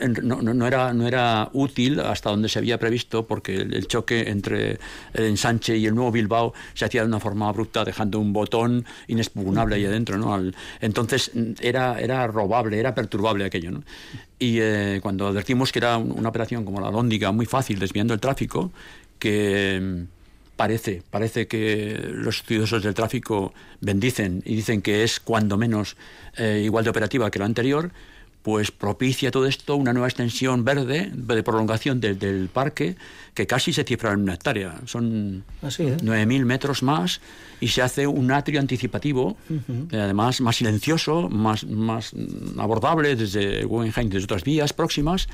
no, 0.00 0.66
era, 0.66 0.92
no 0.92 1.06
era 1.06 1.48
útil 1.52 2.00
hasta 2.00 2.30
donde 2.30 2.48
se 2.48 2.58
había 2.58 2.78
previsto, 2.78 3.26
porque 3.26 3.56
el, 3.56 3.86
choque 3.86 4.28
entre 4.28 4.78
el 5.12 5.24
ensanche 5.24 5.76
y 5.76 5.86
el 5.86 5.94
nuevo 5.94 6.10
Bilbao 6.10 6.52
se 6.74 6.84
hacía 6.84 7.02
de 7.02 7.08
una 7.08 7.20
forma 7.20 7.48
abrupta, 7.48 7.84
dejando 7.84 8.18
un 8.18 8.32
botón 8.32 8.84
inexpugnable 9.06 9.76
ahí 9.76 9.84
adentro. 9.84 10.18
¿no? 10.18 10.50
entonces 10.80 11.30
era, 11.60 12.00
era 12.00 12.26
robable, 12.26 12.78
era 12.78 12.94
perturbable 12.94 13.44
aquello. 13.44 13.82
Y 14.38 14.58
eh, 14.60 14.98
cuando 15.02 15.28
advertimos 15.28 15.72
que 15.72 15.78
era 15.78 15.96
una 15.96 16.28
operación 16.28 16.64
como 16.64 16.80
la 16.80 16.90
Lóndiga, 16.90 17.32
muy 17.32 17.46
fácil, 17.46 17.78
desviando 17.78 18.14
el 18.14 18.20
tráfico, 18.20 18.72
que 19.18 19.80
mm, 19.80 20.56
parece, 20.56 21.02
parece 21.10 21.46
que 21.46 22.10
los 22.12 22.38
estudiosos 22.38 22.82
del 22.82 22.94
tráfico 22.94 23.54
bendicen 23.80 24.42
y 24.44 24.56
dicen 24.56 24.82
que 24.82 25.04
es 25.04 25.20
cuando 25.20 25.56
menos 25.56 25.96
eh, 26.36 26.62
igual 26.64 26.84
de 26.84 26.90
operativa 26.90 27.30
que 27.30 27.38
la 27.38 27.46
anterior, 27.46 27.92
pues 28.44 28.70
propicia 28.70 29.30
todo 29.30 29.46
esto 29.46 29.74
una 29.74 29.94
nueva 29.94 30.06
extensión 30.06 30.66
verde 30.66 31.10
de 31.10 31.42
prolongación 31.42 31.98
del 31.98 32.50
parque 32.52 32.94
que 33.32 33.46
casi 33.46 33.72
se 33.72 33.84
cifra 33.84 34.12
en 34.12 34.20
una 34.20 34.34
hectárea. 34.34 34.82
Son 34.84 35.42
¿eh? 35.62 35.96
nueve 36.02 36.26
9.000 36.26 36.44
metros 36.44 36.82
más 36.82 37.22
y 37.58 37.68
se 37.68 37.80
hace 37.80 38.06
un 38.06 38.30
atrio 38.30 38.60
anticipativo, 38.60 39.38
eh, 39.50 39.98
además 39.98 40.42
más 40.42 40.56
silencioso, 40.56 41.30
más, 41.30 41.64
más 41.64 42.12
abordable 42.58 43.16
desde 43.16 43.64
Guggenheim, 43.64 44.10
desde 44.10 44.24
otras 44.24 44.44
vías 44.44 44.74
próximas 44.74 45.26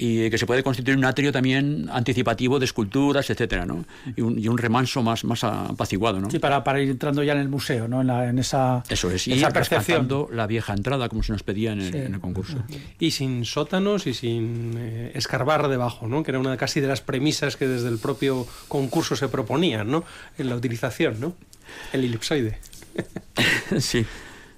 y 0.00 0.30
que 0.30 0.38
se 0.38 0.46
puede 0.46 0.62
constituir 0.62 0.96
un 0.96 1.04
atrio 1.04 1.32
también 1.32 1.88
anticipativo 1.92 2.60
de 2.60 2.64
esculturas, 2.64 3.28
etcétera, 3.30 3.66
¿no? 3.66 3.84
Y 4.16 4.20
un, 4.20 4.38
y 4.38 4.46
un 4.46 4.56
remanso 4.56 5.02
más, 5.02 5.24
más 5.24 5.42
apaciguado, 5.42 6.20
¿no? 6.20 6.30
Sí, 6.30 6.38
para, 6.38 6.62
para 6.62 6.80
ir 6.80 6.88
entrando 6.88 7.24
ya 7.24 7.32
en 7.32 7.40
el 7.40 7.48
museo, 7.48 7.88
¿no? 7.88 8.00
En, 8.00 8.06
la, 8.06 8.28
en 8.28 8.38
esa 8.38 8.84
Eso 8.88 9.10
es, 9.10 9.26
esa 9.26 9.50
percepción. 9.50 10.08
la 10.30 10.46
vieja 10.46 10.72
entrada, 10.72 11.08
como 11.08 11.24
se 11.24 11.32
nos 11.32 11.42
pedía 11.42 11.72
en 11.72 11.80
el, 11.80 11.94
en 11.94 12.14
el 12.14 12.20
concurso. 12.20 12.62
Y 13.00 13.10
sin 13.10 13.44
sótanos 13.44 14.06
y 14.06 14.14
sin 14.14 14.74
eh, 14.78 15.10
escarbar 15.14 15.66
debajo, 15.66 16.06
¿no? 16.06 16.22
Que 16.22 16.30
era 16.30 16.38
una 16.38 16.56
casi 16.56 16.80
de 16.80 16.86
las 16.86 17.00
premisas 17.00 17.56
que 17.56 17.66
desde 17.66 17.88
el 17.88 17.98
propio 17.98 18.46
concurso 18.68 19.16
se 19.16 19.28
proponían, 19.28 19.90
¿no? 19.90 20.04
En 20.38 20.48
la 20.48 20.54
utilización, 20.54 21.18
¿no? 21.18 21.34
El 21.92 22.04
elipsoide. 22.04 22.58
sí, 23.78 24.06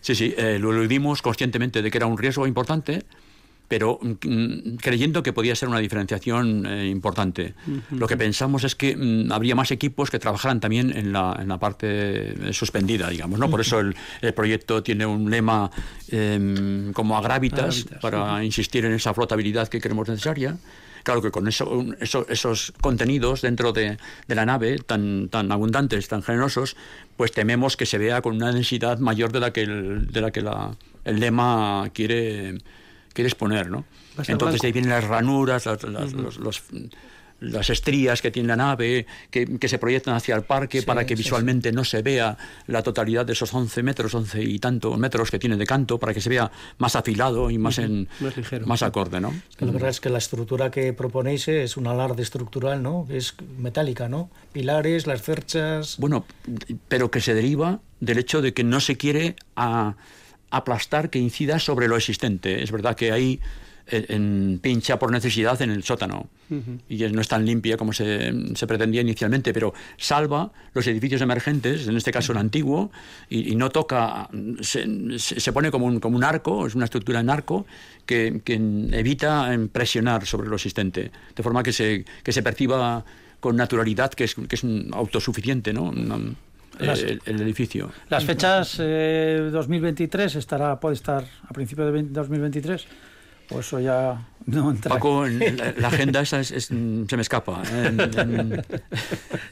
sí, 0.03 0.15
sí. 0.15 0.35
Eh, 0.37 0.59
lo 0.59 0.71
eludimos 0.73 1.23
conscientemente 1.23 1.81
de 1.81 1.91
que 1.91 1.97
era 1.97 2.07
un 2.07 2.19
riesgo 2.19 2.47
importante 2.47 3.05
pero 3.71 4.01
mm, 4.03 4.79
creyendo 4.83 5.23
que 5.23 5.33
podía 5.33 5.55
ser 5.55 5.69
una 5.69 5.79
diferenciación 5.79 6.67
eh, 6.67 6.89
importante. 6.89 7.55
Lo 7.93 8.09
que 8.09 8.17
pensamos 8.17 8.65
es 8.65 8.75
que 8.75 8.97
mm, 8.97 9.31
habría 9.31 9.55
más 9.55 9.71
equipos 9.71 10.11
que 10.11 10.19
trabajaran 10.19 10.59
también 10.59 10.91
en 10.91 11.13
la, 11.13 11.39
en 11.41 11.47
la 11.47 11.61
parte 11.61 12.49
eh, 12.49 12.53
suspendida, 12.53 13.09
digamos, 13.11 13.39
¿no? 13.39 13.49
Por 13.49 13.61
eso 13.61 13.79
el, 13.79 13.95
proyecto 14.35 14.83
tiene 14.83 15.07
un 15.07 15.31
lema 15.31 15.71
em, 16.09 16.93
como 16.93 17.17
agravitas, 17.17 17.87
para 18.01 18.43
insistir 18.43 18.85
en 18.87 18.93
esa 18.93 19.15
flotabilidad 19.15 19.69
que 19.69 19.81
creemos 19.81 20.09
necesaria. 20.09 20.59
Claro 21.05 21.23
que 21.23 21.31
con 21.31 21.47
eso, 21.47 21.87
esos 22.01 22.73
contenidos 22.81 23.41
dentro 23.41 23.73
de, 23.73 23.99
de, 24.27 24.35
la 24.35 24.47
nave 24.47 24.79
tan, 24.79 25.29
tan 25.29 25.53
abundantes, 25.53 26.09
tan 26.09 26.25
generosos, 26.25 26.77
pues 27.17 27.31
tememos 27.31 27.77
que 27.77 27.87
se 27.87 27.99
vea 27.99 28.21
con 28.21 28.35
una 28.35 28.53
densidad 28.53 28.99
mayor 28.99 29.31
de 29.31 29.39
la 29.39 29.53
que 29.53 29.63
el, 29.63 30.11
de 30.11 30.21
la 30.21 30.33
que 30.33 30.41
la, 30.41 30.77
el 31.05 31.21
lema 31.21 31.89
quiere 31.95 32.59
quieres 33.13 33.35
poner, 33.35 33.71
¿no? 33.71 33.85
Entonces 34.27 34.63
ahí 34.65 34.73
vienen 34.73 34.91
las 34.91 35.05
ranuras, 35.05 35.67
las, 35.67 36.13
los, 36.13 36.63
las 37.41 37.71
estrías 37.71 38.21
que 38.23 38.31
tiene 38.31 38.49
la 38.49 38.57
nave, 38.57 39.07
que, 39.31 39.59
que 39.59 39.69
se 39.69 39.79
proyectan 39.79 40.15
hacia 40.15 40.37
el 40.37 40.43
parque 40.43 40.83
para 40.83 41.07
que 41.07 41.15
visualmente 41.15 41.73
no 41.73 41.85
se 41.85 42.03
vea 42.03 42.37
la 42.67 42.83
totalidad 42.83 43.27
de 43.27 43.33
esos 43.33 43.53
11 43.53 43.83
metros, 43.83 44.15
11 44.15 44.43
y 44.43 44.59
tantos 44.59 44.97
metros 44.99 45.31
que 45.31 45.39
tiene 45.39 45.57
de 45.57 45.67
canto, 45.67 45.99
para 45.99 46.15
que 46.15 46.21
se 46.21 46.29
vea 46.29 46.51
más 46.79 46.97
afilado 46.97 47.51
y 47.51 47.59
más, 47.59 47.79
en, 47.79 48.09
más, 48.21 48.37
ligero. 48.37 48.67
más 48.67 48.83
acorde, 48.83 49.21
¿no? 49.21 49.33
la 49.59 49.73
verdad 49.73 49.91
es 49.91 50.01
que 50.01 50.11
la 50.11 50.19
estructura 50.19 50.71
que 50.71 50.93
proponéis 50.93 51.49
es 51.49 51.77
un 51.77 51.87
alarde 51.87 52.23
estructural, 52.23 52.83
¿no? 52.83 53.07
Es 53.11 53.35
metálica, 53.59 54.09
¿no? 54.09 54.31
Pilares, 54.53 55.07
las 55.07 55.23
cerchas... 55.23 55.97
Bueno, 55.99 56.27
pero 56.89 57.11
que 57.11 57.21
se 57.21 57.35
deriva 57.35 57.81
del 58.01 58.19
hecho 58.19 58.43
de 58.43 58.53
que 58.53 58.65
no 58.65 58.81
se 58.81 58.97
quiere 58.97 59.37
a 59.57 59.97
aplastar 60.51 61.11
que 61.11 61.19
incida 61.19 61.59
sobre 61.59 61.89
lo 61.89 61.97
existente. 61.97 62.63
Es 62.63 62.73
verdad 62.73 62.97
que 62.97 63.13
hay 63.13 63.41
en, 63.91 64.59
pincha 64.63 64.99
por 64.99 65.11
necesidad 65.11 65.61
en 65.63 65.71
el 65.71 65.83
sótano 65.83 66.29
y 66.89 66.99
no 67.09 67.21
es 67.21 67.29
tan 67.29 67.45
limpia 67.45 67.77
como 67.77 67.93
se, 67.93 68.33
pretendía 68.67 69.01
inicialmente, 69.01 69.53
pero 69.53 69.73
salva 69.97 70.53
los 70.75 70.87
edificios 70.87 71.21
emergentes, 71.21 71.87
en 71.87 71.97
este 71.97 72.11
caso 72.11 72.33
el 72.33 72.39
antiguo, 72.39 72.91
y, 73.29 73.55
no 73.55 73.71
toca, 73.71 74.29
se, 74.61 75.53
pone 75.53 75.71
como 75.71 75.87
un, 75.87 76.01
como 76.01 76.17
un 76.17 76.25
arco, 76.25 76.67
es 76.67 76.75
una 76.75 76.87
estructura 76.87 77.21
en 77.21 77.31
arco 77.31 77.67
que, 78.05 78.43
evita 78.93 79.57
presionar 79.73 80.27
sobre 80.27 80.49
lo 80.49 80.57
existente, 80.57 81.11
de 81.37 81.43
forma 81.43 81.63
que 81.63 81.73
se, 81.73 82.05
que 82.25 82.33
se 82.33 82.43
perciba 82.43 83.05
con 83.39 83.57
naturalidad 83.57 84.11
que 84.13 84.25
es, 84.25 84.35
que 84.35 84.55
es 84.57 84.65
autosuficiente, 84.93 85.73
¿no? 85.73 85.93
El, 86.81 87.41
edificio. 87.41 87.91
Las 88.09 88.25
fechas 88.25 88.77
eh, 88.81 89.51
2023 89.53 90.37
estará 90.37 90.79
puede 90.79 90.95
estar 90.95 91.25
a 91.47 91.53
principios 91.53 91.93
de 91.93 92.03
2023 92.03 92.87
o 93.51 93.61
eso 93.61 93.81
ya 93.81 94.21
no 94.47 94.71
entra. 94.71 94.95
Paco, 94.95 95.27
la, 95.27 95.89
agenda 95.89 96.21
esa 96.21 96.41
es, 96.41 96.49
se 96.49 96.75
me 96.75 97.23
escapa. 97.23 97.63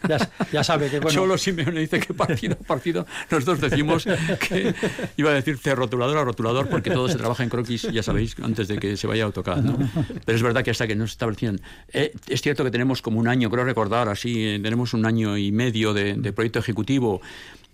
ya, 0.08 0.30
ya, 0.52 0.64
sabe 0.64 0.88
que 0.88 1.00
bueno. 1.00 1.20
Solo 1.20 1.36
Simeone 1.38 1.80
dice 1.80 2.00
que 2.00 2.14
partido 2.14 2.56
a 2.60 2.64
partido 2.64 3.06
los 3.30 3.44
dos 3.44 3.60
decimos 3.60 4.06
que 4.48 4.74
iba 5.16 5.30
a 5.30 5.34
decir 5.34 5.58
rotulador 5.74 6.18
a 6.18 6.24
rotulador 6.24 6.68
porque 6.68 6.90
todo 6.90 7.08
se 7.08 7.16
trabaja 7.16 7.42
en 7.42 7.50
croquis, 7.50 7.82
ya 7.82 8.02
sabéis, 8.02 8.36
antes 8.42 8.68
de 8.68 8.78
que 8.78 8.96
se 8.96 9.06
vaya 9.06 9.24
a 9.24 9.26
AutoCAD. 9.26 9.62
¿no? 9.62 9.78
Pero 10.24 10.36
es 10.36 10.42
verdad 10.42 10.62
que 10.62 10.70
hasta 10.70 10.86
que 10.86 10.96
no 10.96 11.06
se 11.06 11.12
establecían. 11.12 11.60
Eh, 11.92 12.12
es 12.28 12.40
cierto 12.40 12.64
que 12.64 12.70
tenemos 12.70 13.02
como 13.02 13.20
un 13.20 13.28
año, 13.28 13.50
creo 13.50 13.64
recordar 13.64 14.08
así, 14.08 14.46
eh, 14.46 14.60
tenemos 14.62 14.94
un 14.94 15.06
año 15.06 15.36
y 15.36 15.52
medio 15.52 15.92
de, 15.92 16.14
de 16.14 16.32
proyecto 16.32 16.58
ejecutivo 16.58 17.20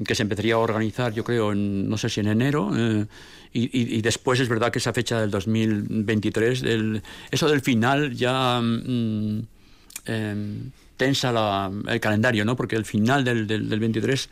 que 0.05 0.15
se 0.15 0.23
empezaría 0.23 0.55
a 0.55 0.59
organizar, 0.59 1.13
yo 1.13 1.23
creo, 1.23 1.53
en, 1.53 1.89
no 1.89 1.97
sé 1.97 2.09
si 2.09 2.21
en 2.21 2.27
enero. 2.27 2.73
Eh, 2.77 3.07
y, 3.57 4.03
después 4.03 4.41
es 4.41 4.49
verdad 4.49 4.73
que 4.73 4.81
esa 4.81 4.93
fecha 4.93 5.21
del 5.21 5.31
2023, 5.31 6.61
del, 6.61 7.03
eso 7.31 7.49
del 7.49 7.61
final 7.61 8.13
ya 8.13 8.61
mm, 8.61 9.43
em, 10.07 10.71
tensa 10.97 11.31
la, 11.31 11.71
el 11.87 12.01
calendario, 12.01 12.45
¿no? 12.45 12.57
Porque 12.57 12.75
el 12.75 12.85
final 12.85 13.23
del, 13.23 13.47
del, 13.47 13.79
23 13.79 14.29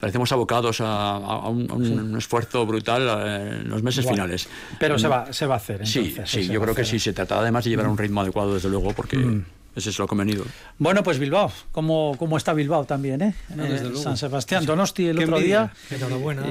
parecemos 0.00 0.32
abocados 0.32 0.78
a, 0.80 1.48
un, 1.48 2.14
esfuerzo 2.16 2.64
brutal 2.64 3.02
eh, 3.02 3.60
en 3.60 3.68
los 3.68 3.82
meses 3.82 4.06
finales. 4.08 4.48
Pero 4.80 4.98
se 4.98 5.08
va, 5.08 5.30
se 5.30 5.46
va 5.46 5.54
a 5.54 5.58
hacer. 5.58 5.86
sí, 5.86 6.16
sí, 6.24 6.48
yo 6.48 6.60
creo 6.62 6.74
que 6.74 6.86
sí. 6.86 6.98
Se 6.98 7.12
trata 7.12 7.38
además 7.38 7.64
de 7.64 7.70
llevar 7.70 7.86
un 7.86 7.98
ritmo 7.98 8.22
adecuado, 8.22 8.54
desde 8.54 8.70
luego, 8.70 8.92
porque... 8.94 9.18
Mm. 9.18 9.44
Ese 9.76 9.90
es 9.90 9.98
lo 9.98 10.06
convenido. 10.06 10.44
Bueno, 10.78 11.02
pues 11.02 11.18
Bilbao, 11.18 11.50
¿cómo, 11.72 12.14
cómo 12.16 12.36
está 12.36 12.52
Bilbao 12.52 12.84
también, 12.84 13.22
eh? 13.22 13.34
eh 13.58 13.92
San 13.96 14.16
Sebastián, 14.16 14.64
Donosti 14.64 15.08
el 15.08 15.18
otro 15.18 15.40
día. 15.40 15.72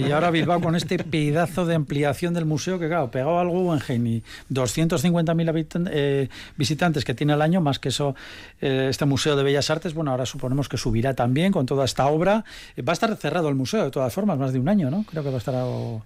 Y 0.05 0.11
ahora 0.11 0.29
Bilbao 0.29 0.59
con 0.59 0.75
este 0.75 0.97
pedazo 1.03 1.65
de 1.65 1.75
ampliación 1.75 2.33
del 2.33 2.45
museo 2.45 2.79
que, 2.79 2.87
claro, 2.87 3.11
pegado 3.11 3.39
al 3.39 3.47
Guggenheim 3.47 4.07
y 4.07 4.23
250.000 4.51 5.89
eh, 5.91 6.29
visitantes 6.57 7.05
que 7.05 7.13
tiene 7.13 7.33
al 7.33 7.41
año, 7.41 7.61
más 7.61 7.79
que 7.79 7.89
eso, 7.89 8.15
eh, 8.59 8.87
este 8.89 9.05
Museo 9.05 9.37
de 9.37 9.43
Bellas 9.43 9.69
Artes, 9.69 9.93
bueno, 9.93 10.11
ahora 10.11 10.25
suponemos 10.25 10.67
que 10.67 10.77
subirá 10.77 11.13
también 11.13 11.53
con 11.53 11.65
toda 11.65 11.85
esta 11.85 12.07
obra. 12.07 12.43
Va 12.77 12.91
a 12.91 12.93
estar 12.93 13.15
cerrado 13.15 13.47
el 13.47 13.55
museo, 13.55 13.85
de 13.85 13.91
todas 13.91 14.13
formas, 14.13 14.37
más 14.37 14.51
de 14.51 14.59
un 14.59 14.67
año, 14.67 14.91
¿no? 14.91 15.05
Creo 15.09 15.23
que 15.23 15.29
va 15.29 15.35
a 15.35 15.39
estar... 15.39 15.55
Algo... 15.55 16.03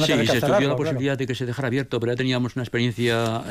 sí, 0.00 0.26
se 0.26 0.36
estudió 0.36 0.68
la 0.68 0.76
posibilidad 0.76 1.16
de 1.16 1.26
que 1.26 1.34
se 1.34 1.46
dejara 1.46 1.68
abierto, 1.68 1.98
pero 1.98 2.12
ya 2.12 2.16
teníamos 2.16 2.56
una 2.56 2.62
experiencia 2.62 3.42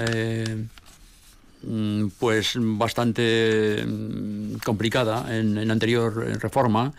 pues 2.20 2.54
bastante 2.58 3.84
mm, 3.86 4.56
complicada 4.66 5.26
en, 5.36 5.68
la 5.68 5.74
anterior 5.74 6.16
reforma 6.42 6.94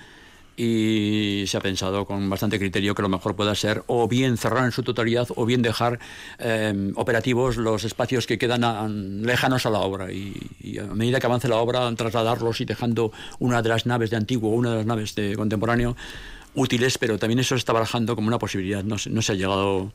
y 0.56 1.44
se 1.46 1.56
ha 1.56 1.60
pensado 1.60 2.04
con 2.04 2.28
bastante 2.28 2.58
criterio 2.58 2.94
que 2.94 3.02
lo 3.02 3.08
mejor 3.08 3.34
pueda 3.34 3.54
ser 3.54 3.82
o 3.86 4.06
bien 4.06 4.36
cerrar 4.36 4.64
en 4.64 4.72
su 4.72 4.82
totalidad 4.82 5.28
o 5.34 5.46
bien 5.46 5.62
dejar 5.62 5.98
em, 6.38 6.92
operativos 6.96 7.56
los 7.56 7.84
espacios 7.84 8.26
que 8.26 8.38
quedan 8.38 9.22
lejanos 9.22 9.64
a 9.66 9.70
la 9.70 9.80
obra. 9.80 10.12
Y, 10.12 10.78
a 10.78 10.94
medida 10.94 11.20
que 11.20 11.26
avance 11.26 11.48
la 11.48 11.56
obra 11.56 11.92
trasladarlos 11.94 12.60
y 12.60 12.64
dejando 12.64 13.12
una 13.38 13.62
de 13.62 13.68
las 13.68 13.86
naves 13.86 14.10
de 14.10 14.16
antiguo 14.16 14.50
una 14.50 14.70
de 14.70 14.76
las 14.76 14.86
naves 14.86 15.14
de 15.14 15.36
contemporáneo 15.36 15.96
útiles, 16.54 16.98
pero 16.98 17.18
también 17.18 17.38
eso 17.38 17.54
se 17.54 17.60
está 17.60 17.72
barajando 17.72 18.14
como 18.14 18.28
una 18.28 18.38
posibilidad, 18.38 18.84
no, 18.84 18.96
no 19.10 19.22
se 19.22 19.32
ha 19.32 19.34
llegado 19.34 19.92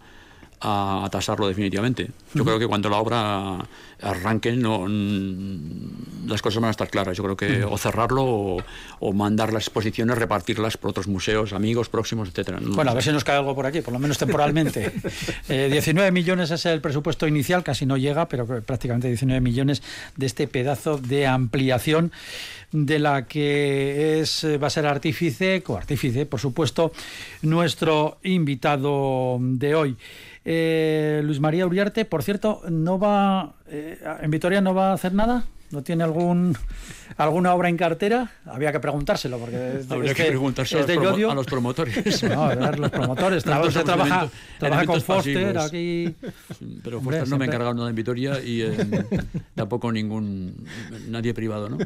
a, 0.62 1.08
tasarlo 1.12 1.48
definitivamente. 1.48 2.10
Yo 2.34 2.44
creo 2.44 2.60
que 2.60 2.68
cuando 2.68 2.90
la 2.90 2.98
obra 2.98 3.68
arranque 4.02 4.52
no, 4.52 4.86
las 6.28 6.42
cosas 6.42 6.62
van 6.62 6.70
a 6.70 6.72
estar 6.72 6.90
claras. 6.90 7.18
Yo 7.18 7.24
creo 7.24 7.38
que 7.38 7.64
o 7.64 7.78
cerrarlo 7.78 8.58
o, 9.00 9.14
mandar 9.14 9.54
las 9.54 9.64
exposiciones, 9.64 10.18
repartirlas 10.18 10.78
por 10.78 10.92
otros 10.92 11.08
museos, 11.08 11.54
amigos 11.54 11.90
próximos, 11.90 12.30
etcétera. 12.30 12.60
bueno, 12.62 12.92
a 12.92 12.94
ver 12.94 13.04
si 13.04 13.12
nos 13.12 13.24
cae 13.24 13.38
algo 13.38 13.56
por 13.56 13.66
aquí, 13.66 13.82
por 13.82 13.94
lo 13.94 14.00
menos 14.00 14.18
temporalmente. 14.18 14.92
19 15.48 16.08
eh, 16.08 16.12
millones 16.12 16.52
es 16.52 16.66
el 16.66 16.82
presupuesto 16.82 17.28
inicial, 17.28 17.64
casi 17.64 17.86
no 17.86 17.98
llega, 17.98 18.28
pero 18.28 18.46
prácticamente 18.62 19.08
19 19.08 19.42
millones 19.42 19.82
de 20.16 20.26
este 20.26 20.48
pedazo 20.48 20.98
de 20.98 21.26
ampliación 21.26 22.12
de 22.72 23.00
la 23.00 23.26
que 23.26 24.20
es 24.20 24.46
va 24.62 24.68
a 24.68 24.70
ser 24.70 24.86
artífice, 24.86 25.64
coartífice, 25.64 26.26
por 26.26 26.40
supuesto, 26.40 26.92
nuestro 27.42 28.18
invitado 28.24 29.38
de 29.40 29.76
hoy. 29.76 29.98
Eh, 30.50 31.20
Luis 31.26 31.42
María 31.42 31.66
Uriarte, 31.66 32.06
por 32.06 32.24
cierto, 32.24 32.62
no 32.70 32.98
va 32.98 33.56
eh, 33.68 34.00
en 34.22 34.32
Vitoria 34.32 34.62
no 34.62 34.74
va 34.74 34.92
a 34.92 34.94
hacer 34.94 35.14
nada. 35.14 35.44
¿No 35.72 35.84
tiene 35.84 36.06
algún 36.06 36.58
alguna 37.18 37.54
obra 37.54 37.68
en 37.68 37.76
cartera? 37.76 38.32
Había 38.46 38.72
que 38.72 38.80
preguntárselo 38.80 39.40
porque 39.40 39.82
habría 39.90 40.14
que, 40.14 40.24
preguntarse 40.24 40.78
a, 40.80 41.34
los 41.36 41.46
promotores. 41.46 42.24
No, 42.30 42.46
a 42.46 42.56
ver, 42.56 42.80
los 42.80 42.90
promotores. 42.90 43.44
trabaja, 43.44 43.84
trabaja, 43.84 44.30
trabaja 44.58 44.86
con 44.86 45.02
Foster 45.02 45.58
aquí. 45.58 46.16
Pero 46.82 47.02
Foster 47.02 47.28
no 47.28 47.38
me 47.38 47.44
ha 47.44 47.48
encargado 47.48 47.74
nada 47.74 47.90
en 47.90 47.96
Vitoria 47.96 48.42
y 48.42 48.62
eh, 48.62 48.78
tampoco 49.54 49.92
ningún 49.92 50.66
nadie 51.10 51.34
privado, 51.34 51.68
¿no? 51.68 51.78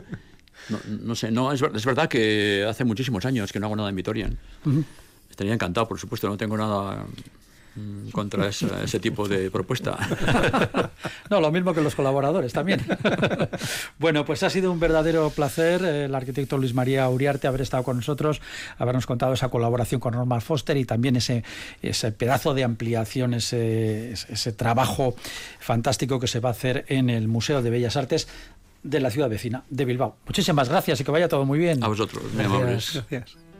No, 0.88 1.16
sé, 1.16 1.32
no 1.32 1.52
es, 1.52 1.64
es, 1.64 1.86
verdad 1.86 2.08
que 2.08 2.64
hace 2.70 2.84
muchísimos 2.84 3.26
años 3.26 3.52
que 3.52 3.60
no 3.60 3.66
hago 3.66 3.76
nada 3.76 3.90
en 3.90 3.96
Vitoria. 3.96 4.30
Estaría 5.32 5.56
encantado, 5.56 5.88
por 5.88 6.00
supuesto, 6.00 6.30
no 6.30 6.38
tengo 6.38 6.56
nada 6.56 7.08
mm, 7.76 8.10
contra 8.10 8.48
ese, 8.48 9.00
tipo 9.00 9.28
de 9.28 9.52
propuesta. 9.52 9.98
no, 11.30 11.42
lo 11.42 11.52
mismo 11.52 11.74
que 11.74 11.82
los 11.82 11.96
colaboradores 11.96 12.54
también. 12.54 12.86
bueno, 14.00 14.26
pues 14.26 14.44
ha 14.44 14.50
sido 14.50 14.72
un 14.72 14.80
verdadero 14.80 15.30
placer 15.30 15.84
el 15.84 16.14
arquitecto 16.16 16.58
Luis 16.58 16.74
María 16.74 17.10
Uriarte 17.10 17.48
haber 17.48 17.62
estado 17.62 17.84
con 17.84 17.98
nosotros, 17.98 18.42
habernos 18.78 19.06
contado 19.06 19.34
esa 19.34 19.50
colaboración 19.50 20.00
con 20.02 20.14
Normal 20.14 20.42
Foster 20.42 20.78
y 20.78 20.86
también 20.86 21.16
ese, 21.16 21.44
ese 21.82 22.12
pedazo 22.12 22.54
de 22.54 22.64
ampliación, 22.64 23.34
ese, 23.34 24.12
ese 24.12 24.52
trabajo 24.52 25.16
fantástico 25.60 26.20
que 26.20 26.28
se 26.28 26.40
va 26.40 26.50
a 26.50 26.54
hacer 26.54 26.86
en 26.88 27.10
el 27.10 27.28
Museo 27.28 27.62
de 27.62 27.70
Bellas 27.70 27.98
Artes 27.98 28.28
de 28.84 29.00
la 29.00 29.12
ciudad 29.12 29.30
vecina 29.30 29.64
de 29.70 29.86
Bilbao. 29.86 30.18
Muchísimas 30.26 30.70
gracias 30.70 31.00
y 31.02 31.04
que 31.04 31.12
vaya 31.12 31.28
todo 31.28 31.46
muy 31.46 31.60
bien. 31.60 31.84
A 31.84 31.88
vosotros, 31.88 32.24
muy 32.34 32.46
amables. 32.46 32.94
Gracias. 32.94 33.51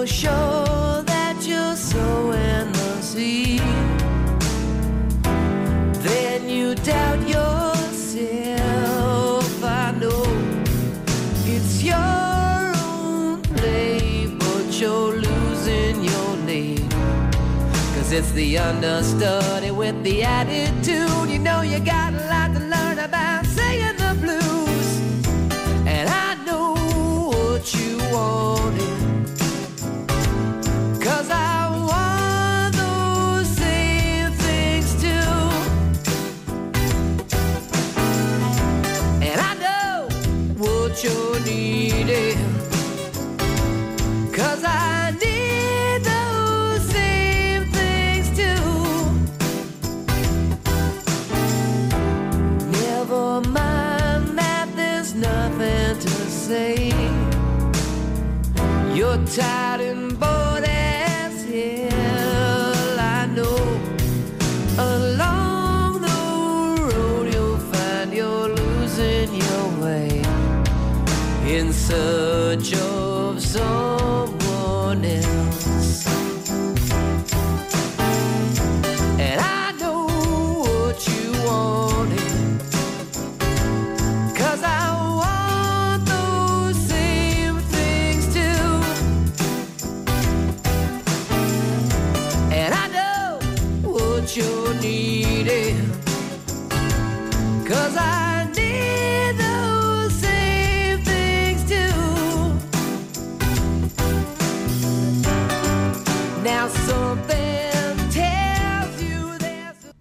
so 0.00 0.06
sure 0.06 1.02
that 1.02 1.36
you're 1.42 1.76
sowing 1.76 2.72
the 2.72 3.02
seed. 3.02 3.60
Then 6.02 6.48
you 6.48 6.74
doubt 6.76 7.20
yourself. 7.28 8.64
I 9.62 9.92
know 10.00 10.24
it's 11.44 11.82
your 11.82 12.72
own 12.88 13.42
play, 13.42 14.26
but 14.38 14.80
you're 14.80 15.16
losing 15.16 16.02
your 16.02 16.36
name. 16.46 16.88
Cause 17.94 18.10
it's 18.12 18.32
the 18.32 18.56
understudy 18.56 19.70
with 19.70 20.02
the 20.02 20.22
attitude. 20.22 21.28
You 21.28 21.38
know 21.40 21.60
you 21.60 21.78
gotta. 21.78 22.29
Tired 59.10 59.80
and 59.80 60.18
bored 60.18 60.64
as 60.64 61.44
hell. 61.44 62.98
I 62.98 63.26
know. 63.26 63.58
Along 64.78 66.00
the 66.00 66.82
road, 66.82 67.34
you'll 67.34 67.58
find 67.58 68.12
you're 68.12 68.48
losing 68.48 69.34
your 69.34 69.82
way 69.82 70.22
in 71.46 71.72
you're 94.90 95.44
needing. 95.44 95.92
Cause 97.66 97.96
I 97.96 98.46
need 98.56 99.38
those 99.38 100.12
same 100.14 101.02
things 101.04 101.64
too. 101.64 102.54
Now 106.44 106.68
something 106.68 108.10
tells 108.10 109.02
you 109.02 109.38
there's 109.38 109.92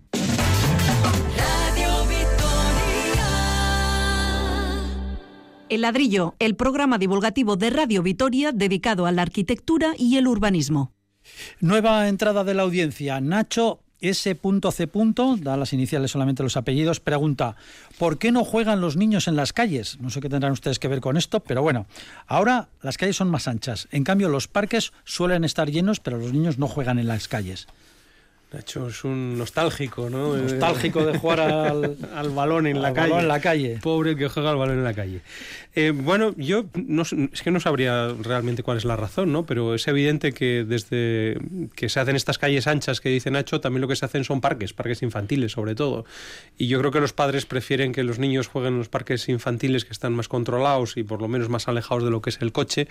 Radio 1.36 1.90
El 5.70 5.82
ladrillo, 5.82 6.36
el 6.40 6.56
programa 6.56 6.98
divulgativo 6.98 7.56
de 7.56 7.70
Radio 7.70 8.02
Vitoria 8.02 8.52
dedicado 8.52 9.06
a 9.06 9.12
la 9.12 9.22
arquitectura 9.22 9.94
y 9.98 10.18
el 10.18 10.28
urbanismo. 10.28 10.94
Nueva 11.60 12.08
entrada 12.08 12.44
de 12.44 12.56
la 12.56 12.64
audiencia. 12.64 13.22
Nacho 13.22 13.84
S.C. 14.02 14.40
da 15.42 15.58
las 15.58 15.74
iniciales 15.74 16.12
solamente 16.12 16.44
los 16.44 16.58
apellidos, 16.58 17.00
pregunta, 17.00 17.56
¿por 17.98 18.18
qué 18.18 18.32
no 18.32 18.46
juegan 18.46 18.82
los 18.82 18.96
niños 18.96 19.28
en 19.28 19.36
las 19.36 19.54
calles? 19.54 19.98
No 20.00 20.10
sé 20.10 20.22
qué 20.22 20.30
tendrán 20.30 20.54
ustedes 20.54 20.80
que 20.80 20.88
ver 20.88 21.02
con 21.02 21.18
esto, 21.18 21.42
pero 21.42 21.62
bueno, 21.62 21.86
ahora 22.28 22.70
las 22.82 22.98
calles 22.98 23.18
son 23.18 23.30
más 23.30 23.48
anchas. 23.48 23.88
En 23.92 24.04
cambio, 24.04 24.30
los 24.30 24.48
parques 24.48 24.94
suelen 25.04 25.44
estar 25.44 25.70
llenos, 25.70 26.00
pero 26.00 26.18
los 26.18 26.34
niños 26.34 26.58
no 26.58 26.68
juegan 26.68 27.00
en 27.00 27.08
las 27.08 27.28
calles. 27.28 27.68
Nacho 28.52 28.88
es 28.88 29.04
un 29.04 29.38
nostálgico, 29.38 30.10
¿no? 30.10 30.36
Nostálgico 30.36 31.06
de 31.06 31.20
jugar 31.20 31.40
al, 31.40 31.98
al 32.16 32.30
balón 32.32 32.66
en 32.66 32.82
la 32.82 32.88
al 32.88 32.94
calle. 32.96 33.10
balón 33.10 33.24
en 33.24 33.28
la 33.28 33.40
calle. 33.42 33.80
Pobre 33.82 34.12
el 34.12 34.18
que 34.18 34.28
juega 34.28 34.50
al 34.50 34.58
balón 34.58 34.80
en 34.80 34.84
la 34.84 34.94
calle. 34.96 35.22
Eh, 35.76 35.92
bueno, 35.92 36.34
yo 36.36 36.66
no, 36.74 37.04
es 37.04 37.42
que 37.44 37.52
no 37.52 37.60
sabría 37.60 38.12
realmente 38.20 38.64
cuál 38.64 38.78
es 38.78 38.86
la 38.86 38.96
razón, 38.96 39.32
¿no? 39.32 39.46
Pero 39.46 39.76
es 39.76 39.88
evidente 39.88 40.34
que 40.34 40.66
desde 40.68 41.38
que 41.76 41.90
se 41.90 42.00
hacen 42.00 42.16
estas 42.16 42.40
calles 42.40 42.66
anchas 42.66 43.02
que 43.02 43.10
dice 43.10 43.30
Nacho, 43.30 43.62
también 43.62 43.82
lo 43.82 43.88
que 43.88 43.96
se 43.96 44.06
hacen 44.06 44.24
son 44.24 44.42
parques, 44.42 44.74
parques 44.74 45.04
infantiles 45.04 45.52
sobre 45.52 45.76
todo. 45.76 46.06
Y 46.58 46.68
yo 46.68 46.80
creo 46.80 46.92
que 46.92 47.02
los 47.02 47.14
padres 47.14 47.46
prefieren 47.46 47.92
que 47.92 48.04
los 48.04 48.18
niños 48.18 48.48
jueguen 48.48 48.74
en 48.74 48.80
los 48.80 48.90
parques 48.90 49.30
infantiles 49.30 49.86
que 49.86 49.94
están 49.94 50.14
más 50.14 50.28
controlados 50.28 50.98
y 50.98 51.04
por 51.04 51.22
lo 51.22 51.28
menos 51.28 51.50
más 51.50 51.68
alejados 51.68 52.04
de 52.04 52.10
lo 52.10 52.22
que 52.24 52.32
es 52.32 52.42
el 52.42 52.52
coche 52.52 52.88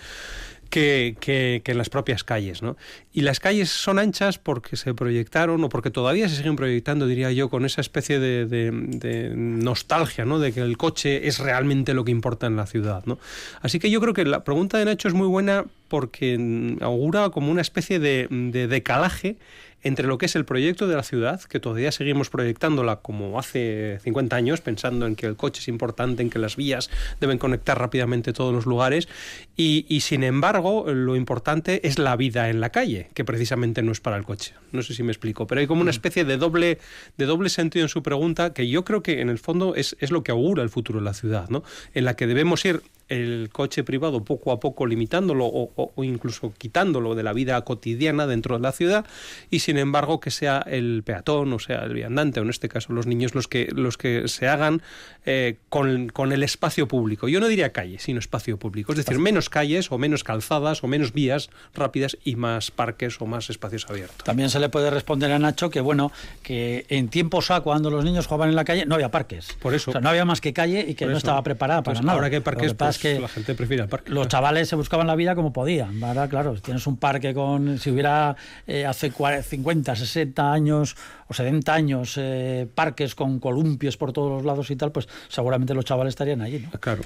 que, 0.69 1.63
en 1.65 1.79
las 1.79 1.89
propias 1.91 2.25
calles, 2.25 2.63
¿no? 2.63 2.77
Y 3.13 3.23
las 3.23 3.41
calles 3.41 3.71
son 3.71 3.99
anchas 3.99 4.39
porque 4.39 4.77
se 4.77 4.95
proyectaron 4.95 5.63
o 5.65 5.69
porque 5.69 5.91
todavía 5.91 6.29
se 6.29 6.37
siguen 6.37 6.57
proyectando, 6.57 7.07
diría 7.07 7.33
yo, 7.33 7.49
con 7.49 7.65
esa 7.65 7.81
especie 7.81 8.19
de, 8.19 8.47
de- 8.47 8.71
de 8.71 9.33
nostalgia, 9.35 10.25
¿no? 10.25 10.39
De 10.39 10.53
que 10.53 10.61
el 10.61 10.77
coche 10.77 11.27
es 11.27 11.39
realmente 11.39 11.95
lo 11.95 12.05
que 12.05 12.11
importa 12.13 12.47
en 12.47 12.57
la 12.57 12.67
ciudad, 12.67 13.05
¿no? 13.07 13.19
Así 13.61 13.79
que 13.79 13.91
yo 13.91 14.01
creo 14.01 14.15
que 14.15 14.25
la 14.25 14.45
pregunta 14.45 14.79
de 14.79 14.85
Nacho 14.85 15.09
es 15.09 15.15
muy 15.15 15.27
buena 15.27 15.65
porque 15.89 16.77
augura 16.81 17.31
como 17.31 17.51
una 17.51 17.63
especie 17.63 17.99
de, 17.99 18.29
de 18.31 18.69
decalaje 18.69 19.37
entre 19.83 20.07
lo 20.07 20.19
que 20.19 20.27
es 20.27 20.37
el 20.37 20.45
proyecto 20.45 20.89
de 20.89 20.97
la 20.97 21.03
ciudad, 21.03 21.41
que 21.43 21.61
todavía 21.61 21.93
seguimos 21.93 22.31
proyectándola 22.31 22.97
como 22.97 23.39
hace 23.39 23.99
50 24.03 24.37
años, 24.37 24.61
pensando 24.61 25.07
en 25.07 25.17
que 25.17 25.27
el 25.27 25.37
coche 25.37 25.61
es 25.61 25.69
importante, 25.69 26.23
en 26.23 26.31
que 26.31 26.39
las 26.39 26.57
vías 26.57 26.91
deben 27.21 27.39
conectar 27.39 27.79
rápidamente 27.79 28.33
todos 28.33 28.53
los 28.53 28.67
lugares, 28.67 29.09
y, 29.57 29.87
y 29.89 30.01
sin 30.01 30.25
embargo 30.25 30.87
lo 30.93 31.17
importante 31.17 31.87
es 31.87 31.99
la 31.99 32.17
vida 32.17 32.49
en 32.51 32.61
la 32.61 32.71
calle, 32.71 33.09
que 33.15 33.25
precisamente 33.25 33.83
no 33.83 33.93
es 33.93 34.01
para 34.01 34.17
el 34.17 34.25
coche. 34.25 34.55
No 34.73 34.83
sé 34.83 34.95
si 34.95 35.03
me 35.03 35.13
explico, 35.13 35.47
pero 35.47 35.61
hay 35.61 35.67
como 35.67 35.81
una 35.81 35.91
especie 35.91 36.25
de 36.25 36.37
doble, 36.37 36.79
de 37.17 37.27
doble 37.27 37.49
sentido 37.49 37.85
en 37.85 37.89
su 37.89 38.03
pregunta 38.03 38.53
que 38.53 38.69
yo 38.69 38.85
creo 38.85 39.03
que 39.03 39.21
en 39.21 39.29
el 39.29 39.39
fondo 39.39 39.75
es, 39.75 39.97
es 40.01 40.11
lo 40.11 40.23
que 40.23 40.33
augura 40.33 40.63
el 40.63 40.71
futuro 40.71 40.99
de 40.99 41.05
la 41.05 41.15
ciudad, 41.15 41.49
¿no? 41.49 41.63
en 41.95 42.05
la 42.05 42.15
que 42.15 42.27
debemos 42.27 42.65
ir 42.65 42.83
el 43.09 43.49
coche 43.53 43.85
privado 43.85 44.25
poco 44.25 44.53
a 44.53 44.61
poco 44.61 44.87
limitándolo 44.87 45.47
o, 45.47 45.71
o- 45.77 45.93
o 45.95 46.05
incluso 46.05 46.53
quitándolo 46.59 47.15
de 47.15 47.23
la 47.23 47.33
vida 47.33 47.61
cotidiana 47.63 48.27
dentro 48.27 48.57
de 48.57 48.63
la 48.63 48.73
ciudad 48.73 49.05
y 49.51 49.61
sin 49.61 49.79
embargo 49.79 50.21
que 50.21 50.31
sea 50.31 50.59
el 50.67 51.03
peatón 51.05 51.53
o 51.53 51.59
sea 51.59 51.85
el 51.85 51.95
viandante 51.95 52.41
o 52.41 52.43
en 52.43 52.51
este 52.51 52.69
caso 52.69 52.93
los 52.93 53.07
niños 53.07 53.35
los 53.35 53.49
que 53.49 53.69
los 53.73 53.97
que 53.97 54.29
se 54.29 54.49
hagan 54.49 54.83
eh, 55.25 55.57
con, 55.69 56.09
con 56.09 56.33
el 56.33 56.43
espacio 56.43 56.89
público. 56.89 57.29
Yo 57.29 57.41
no 57.41 57.49
diría 57.49 57.73
calle, 57.73 57.99
sino 57.99 58.19
espacio 58.19 58.57
público. 58.59 58.93
Es 58.93 58.99
decir, 58.99 59.19
menos 59.19 59.51
calles 59.51 59.93
o 59.93 59.99
menos 59.99 60.25
calzadas 60.25 60.83
o 60.83 60.87
menos 60.87 61.13
vías 61.13 61.51
rápidas 61.75 62.17
y 62.25 62.37
más 62.37 62.71
parques 62.71 63.21
o 63.21 63.27
más 63.27 63.51
espacios 63.51 63.87
abiertos. 63.91 64.25
También 64.25 64.49
se 64.49 64.59
le 64.59 64.69
puede 64.71 64.91
responder 64.91 65.31
a 65.33 65.39
Nacho 65.39 65.69
que, 65.71 65.81
bueno, 65.83 66.13
que 66.43 66.87
en 66.89 67.09
tiempos 67.09 67.51
A, 67.51 67.61
cuando 67.61 67.91
los 67.91 68.05
niños 68.05 68.27
jugaban 68.27 68.49
en 68.49 68.57
la 68.57 68.65
calle, 68.65 68.87
no 68.87 68.95
había 68.95 69.11
parques. 69.11 69.53
Por 69.61 69.75
eso. 69.75 69.91
O 69.91 69.93
sea, 69.93 70.01
no 70.01 70.09
había 70.09 70.25
más 70.25 70.41
que 70.41 70.53
calle 70.55 70.85
y 70.89 70.95
que 70.95 71.05
no 71.07 71.17
estaba 71.17 71.43
preparada 71.43 71.83
para 71.83 71.93
Entonces, 71.99 72.07
nada. 72.07 72.17
ahora 72.17 72.31
que 72.31 72.41
parques, 72.41 72.73
Que 73.01 73.09
pasa 73.09 73.09
es 73.11 73.17
que 73.17 73.21
la 73.21 73.29
gente 73.29 73.55
prefiere 73.55 73.83
el 73.85 73.89
parque. 73.89 74.11
los 74.13 74.29
chavales 74.29 74.69
se 74.69 74.77
buscaban 74.77 75.07
la 75.07 75.15
vida 75.17 75.35
como 75.35 75.53
podían. 75.53 75.99
Claro, 76.29 76.55
si 76.57 76.63
tienes 76.63 76.87
un 76.87 76.97
parque 76.97 77.35
con, 77.35 77.79
si 77.79 77.91
hubiera 77.91 78.37
eh, 78.67 78.87
hace 78.87 79.13
cua- 79.13 79.43
50, 79.43 79.95
60 79.97 80.53
años 80.53 80.97
o 81.31 81.35
70 81.35 81.75
años 81.75 82.15
eh, 82.17 82.67
parques 82.75 83.15
con 83.15 83.39
columpios 83.39 83.97
por 83.97 84.13
todos 84.13 84.31
los 84.33 84.45
lados 84.45 84.71
y 84.71 84.77
tal, 84.77 84.93
pues 84.93 85.09
seguramente 85.29 85.75
los 85.75 85.85
chavales 85.85 86.13
estarían 86.13 86.41
allí. 86.41 86.61
¿no? 86.61 86.71
Claro. 86.81 87.03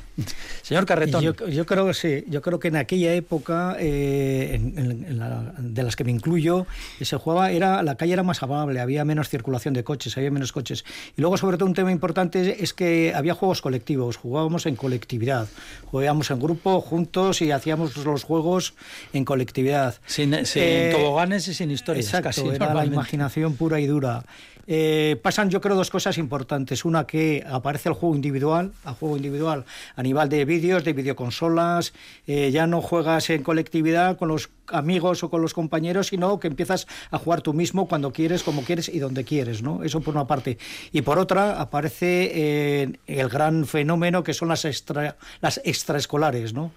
Señor 0.62 0.86
Carretón. 0.86 1.22
Yo, 1.22 1.34
yo 1.48 1.66
creo 1.66 1.86
que 1.86 1.94
sí, 1.94 2.24
yo 2.28 2.40
creo 2.40 2.58
que 2.60 2.68
en 2.68 2.76
aquella 2.76 3.14
época, 3.14 3.76
eh, 3.80 4.50
en- 4.54 4.78
en- 4.78 5.04
en 5.04 5.18
la- 5.18 5.52
de 5.58 5.82
las 5.82 5.96
que 5.96 6.04
me 6.04 6.10
incluyo, 6.12 6.66
se 7.00 7.16
jugaba, 7.16 7.50
era, 7.50 7.82
la 7.82 7.96
calle 7.96 8.12
era 8.12 8.22
más 8.22 8.42
amable, 8.42 8.80
había 8.80 9.04
menos 9.04 9.28
circulación 9.28 9.74
de 9.74 9.82
coches, 9.84 10.16
había 10.16 10.30
menos 10.30 10.52
coches. 10.52 10.84
Y 11.16 11.20
luego, 11.20 11.36
sobre 11.36 11.56
todo, 11.56 11.66
un 11.68 11.74
tema 11.74 11.90
importante 11.90 12.62
es 12.62 12.72
que 12.74 13.12
había 13.14 13.34
juegos 13.34 13.60
colectivos, 13.60 14.16
jugábamos 14.16 14.66
en 14.66 14.76
colectividad, 14.76 15.48
jugábamos 15.92 16.30
en 16.30 16.40
grupo, 16.40 16.80
juntos 16.80 17.42
y 17.42 17.52
hacíamos 17.52 17.96
los 17.98 18.24
juegos 18.24 18.74
en 19.12 19.24
colectividad. 19.26 19.94
sin, 20.06 20.44
sin 20.46 20.62
Eh, 20.64 20.94
toboganes 20.96 21.46
y 21.48 21.54
sin 21.54 21.70
historias. 21.70 22.06
Exacto, 22.06 22.28
casi, 22.28 22.48
era 22.48 22.72
la 22.74 22.86
imaginación 22.86 23.54
pura 23.56 23.78
y 23.78 23.86
dura. 23.86 24.24
Eh, 24.66 25.18
pasan, 25.22 25.50
yo 25.50 25.60
creo, 25.60 25.76
dos 25.76 25.90
cosas 25.90 26.18
importantes. 26.18 26.84
Una, 26.84 27.06
que 27.06 27.44
aparece 27.48 27.88
el 27.88 27.94
juego 27.94 28.14
individual, 28.14 28.72
a 28.84 28.94
juego 28.94 29.16
individual 29.16 29.64
a 29.96 30.02
nivel 30.02 30.28
de 30.28 30.44
vídeos, 30.44 30.84
de 30.84 30.92
videoconsolas. 30.92 31.92
eh, 32.26 32.50
ya 32.50 32.66
no 32.66 32.80
juegas 32.80 33.30
en 33.30 33.42
colectividad 33.42 34.16
con 34.16 34.28
los 34.28 34.50
amigos 34.68 35.22
o 35.22 35.30
con 35.30 35.42
los 35.42 35.54
compañeros, 35.54 36.08
sino 36.08 36.38
que 36.40 36.48
empiezas 36.48 36.86
a 37.10 37.18
jugar 37.18 37.42
tú 37.42 37.52
mismo 37.52 37.86
cuando 37.86 38.12
quieres, 38.12 38.42
como 38.42 38.62
quieres 38.62 38.88
y 38.88 38.98
donde 38.98 39.24
quieres. 39.24 39.62
¿no? 39.62 39.82
Eso 39.82 40.00
por 40.00 40.14
una 40.14 40.26
parte. 40.26 40.58
Y 40.92 41.02
por 41.02 41.18
otra, 41.18 41.60
aparece 41.60 42.30
eh, 42.34 42.92
el 43.06 43.28
gran 43.28 43.66
fenómeno 43.66 44.22
que 44.22 44.34
son 44.34 44.48
las, 44.48 44.64
extra, 44.64 45.16
las 45.40 45.60
extraescolares. 45.64 46.52
¿no? 46.54 46.72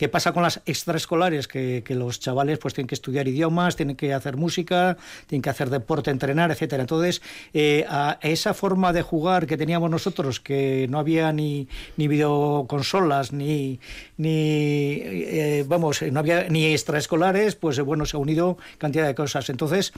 ¿Qué 0.00 0.08
pasa 0.08 0.32
con 0.32 0.42
las 0.42 0.62
extraescolares? 0.64 1.46
Que, 1.46 1.84
los 1.90 2.20
chavales 2.20 2.58
pues 2.58 2.72
tienen 2.72 2.86
que 2.86 2.94
estudiar 2.94 3.28
idiomas, 3.28 3.76
tienen 3.76 3.96
que 3.96 4.14
hacer 4.14 4.38
música, 4.38 4.96
tienen 5.26 5.42
que 5.42 5.50
hacer 5.50 5.68
deporte, 5.68 6.10
entrenar, 6.10 6.50
etcétera. 6.50 6.84
Entonces, 6.84 7.20
eh, 7.52 7.84
a 7.86 8.18
esa 8.22 8.54
forma 8.54 8.94
de 8.94 9.02
jugar 9.02 9.46
que 9.46 9.58
teníamos 9.58 9.90
nosotros, 9.90 10.40
que 10.40 10.86
no 10.88 10.98
había 10.98 11.34
ni, 11.34 11.68
ni 11.98 12.08
videoconsolas, 12.08 13.34
ni, 13.34 13.78
ni 14.16 15.02
eh, 15.04 15.66
vamos, 15.68 16.00
no 16.00 16.20
había 16.20 16.48
ni 16.48 16.72
extraescolares, 16.72 17.54
pues 17.56 17.76
eh, 17.76 17.82
bueno, 17.82 18.06
se 18.06 18.16
ha 18.16 18.20
unido 18.20 18.56
cantidad 18.78 19.06
de 19.06 19.14
cosas. 19.14 19.50
Entonces, 19.50 19.92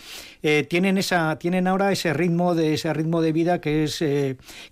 tienen 0.68 0.98
esa, 0.98 1.38
tienen 1.38 1.68
ahora 1.68 1.92
ese 1.92 2.12
ritmo 2.12 2.56
de 2.56 2.74
ese 2.74 2.92
ritmo 2.92 3.22
de 3.22 3.30
vida 3.30 3.60
que 3.60 3.84
es 3.84 3.98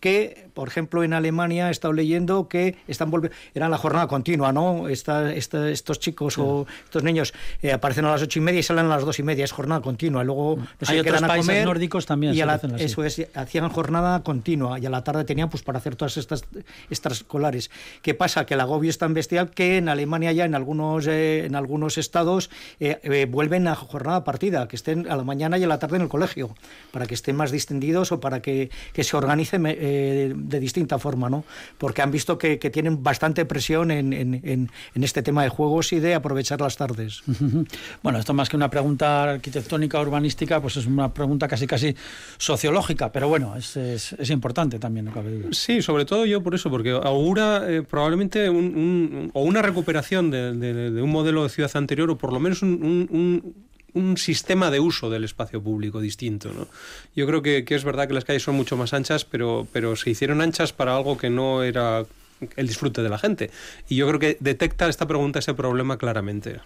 que, 0.00 0.49
por 0.60 0.68
ejemplo, 0.68 1.02
en 1.02 1.14
Alemania 1.14 1.68
he 1.68 1.70
estado 1.70 1.94
leyendo 1.94 2.46
que 2.46 2.76
están 2.86 3.10
volviendo, 3.10 3.34
era 3.54 3.66
la 3.70 3.78
jornada 3.78 4.06
continua, 4.08 4.52
¿no? 4.52 4.88
Esta, 4.88 5.32
esta- 5.32 5.70
estos 5.70 5.98
chicos 6.00 6.36
o 6.36 6.66
estos 6.84 7.02
niños 7.02 7.32
eh, 7.62 7.72
aparecen 7.72 8.04
a 8.04 8.10
las 8.10 8.20
ocho 8.20 8.40
y 8.40 8.42
media 8.42 8.60
y 8.60 8.62
salen 8.62 8.84
a 8.84 8.88
las 8.90 9.06
dos 9.06 9.18
y 9.18 9.22
media, 9.22 9.42
es 9.46 9.52
jornada 9.52 9.80
continua. 9.80 10.22
Luego 10.22 10.56
no 10.58 10.62
Hay 10.80 10.86
se 10.86 11.00
otros 11.00 11.04
quedan 11.16 11.24
a 11.24 11.28
países 11.28 11.46
comer 11.46 11.64
nórdicos 11.64 12.04
también 12.04 12.34
y 12.34 12.42
a 12.42 12.44
la- 12.46 12.52
hacen 12.52 12.74
así. 12.74 12.84
eso 12.84 13.02
es, 13.04 13.26
hacían 13.34 13.70
jornada 13.70 14.22
continua 14.22 14.78
y 14.78 14.84
a 14.84 14.90
la 14.90 15.02
tarde 15.02 15.24
tenían 15.24 15.48
pues 15.48 15.62
para 15.62 15.78
hacer 15.78 15.96
todas 15.96 16.18
estas 16.18 16.44
extraescolares. 16.90 17.70
¿Qué 18.02 18.12
pasa? 18.12 18.44
Que 18.44 18.52
el 18.52 18.60
agobio 18.60 18.90
es 18.90 18.98
tan 18.98 19.14
bestial 19.14 19.50
que 19.50 19.78
en 19.78 19.88
Alemania 19.88 20.32
ya 20.32 20.44
en 20.44 20.54
algunos 20.54 21.06
eh, 21.06 21.46
en 21.46 21.54
algunos 21.54 21.96
estados 21.96 22.50
eh, 22.80 22.98
eh, 23.02 23.26
vuelven 23.30 23.66
a 23.68 23.74
jornada 23.74 24.24
partida, 24.24 24.68
que 24.68 24.76
estén 24.76 25.10
a 25.10 25.16
la 25.16 25.24
mañana 25.24 25.56
y 25.56 25.64
a 25.64 25.66
la 25.66 25.78
tarde 25.78 25.96
en 25.96 26.02
el 26.02 26.08
colegio, 26.08 26.54
para 26.92 27.06
que 27.06 27.14
estén 27.14 27.36
más 27.36 27.50
distendidos 27.50 28.12
o 28.12 28.20
para 28.20 28.42
que, 28.42 28.70
que 28.92 29.04
se 29.04 29.16
organicen 29.16 29.64
eh, 29.66 30.32
de 30.50 30.60
distinta 30.60 30.98
forma, 30.98 31.30
¿no? 31.30 31.44
Porque 31.78 32.02
han 32.02 32.10
visto 32.10 32.36
que, 32.36 32.58
que 32.58 32.68
tienen 32.70 33.02
bastante 33.02 33.44
presión 33.46 33.90
en, 33.90 34.12
en- 34.12 34.34
en- 34.44 34.70
en 34.94 35.04
este 35.04 35.22
tema 35.22 35.42
de 35.42 35.48
juegos 35.48 35.92
y 35.92 36.00
de 36.00 36.14
aprovechar 36.14 36.60
las 36.60 36.76
tardes. 36.76 37.22
Bueno, 38.02 38.18
esto 38.18 38.34
más 38.34 38.48
que 38.48 38.56
una 38.56 38.68
pregunta 38.70 39.22
arquitectónica 39.24 40.00
urbanística, 40.00 40.60
pues 40.60 40.76
es 40.76 40.86
una 40.86 41.12
pregunta 41.12 41.46
casi 41.48 41.66
casi 41.66 41.94
sociológica, 42.38 43.12
pero 43.12 43.28
bueno, 43.28 43.54
es, 43.56 43.76
es, 43.76 44.12
es 44.14 44.30
importante 44.30 44.78
también, 44.78 45.06
no 45.06 45.12
cabe 45.12 45.30
duda. 45.30 45.48
Sí, 45.52 45.82
sobre 45.82 46.04
todo 46.04 46.26
yo 46.26 46.42
por 46.42 46.54
eso, 46.54 46.70
porque 46.70 46.90
augura 46.90 47.70
eh, 47.70 47.82
probablemente 47.82 48.48
un, 48.50 48.56
un- 48.76 49.30
o 49.34 49.42
una 49.42 49.62
recuperación 49.62 50.30
de, 50.30 50.52
de- 50.54 50.90
de 50.90 51.02
un 51.02 51.10
modelo 51.10 51.42
de 51.42 51.48
ciudad 51.50 51.70
anterior 51.74 52.10
o 52.10 52.18
por 52.18 52.32
lo 52.32 52.40
menos 52.40 52.62
un, 52.62 52.70
un- 53.10 53.54
un- 53.94 54.16
sistema 54.16 54.70
de 54.70 54.80
uso 54.80 55.10
del 55.10 55.24
espacio 55.24 55.62
público 55.62 56.00
distinto. 56.00 56.52
¿no? 56.52 56.68
Yo 57.16 57.26
creo 57.26 57.42
que, 57.42 57.64
que 57.64 57.74
es 57.74 57.84
verdad 57.84 58.08
que 58.08 58.14
las 58.14 58.24
calles 58.24 58.42
son 58.42 58.54
mucho 58.54 58.76
más 58.76 58.92
anchas, 58.92 59.24
pero, 59.24 59.66
pero 59.72 59.96
se 59.96 60.10
hicieron 60.10 60.40
anchas 60.40 60.72
para 60.72 60.96
algo 60.96 61.16
que 61.18 61.30
no 61.30 61.62
era 61.62 62.04
el 62.56 62.66
disfrute 62.68 63.02
de 63.02 63.08
la 63.08 63.18
gente. 63.18 63.50
Y 63.88 63.96
yo 63.96 64.06
creo 64.08 64.18
que 64.20 64.36
detecta 64.40 64.88
esta 64.88 65.06
pregunta 65.06 65.38
ese 65.38 65.54
problema 65.54 65.98
claramente. 65.98 66.60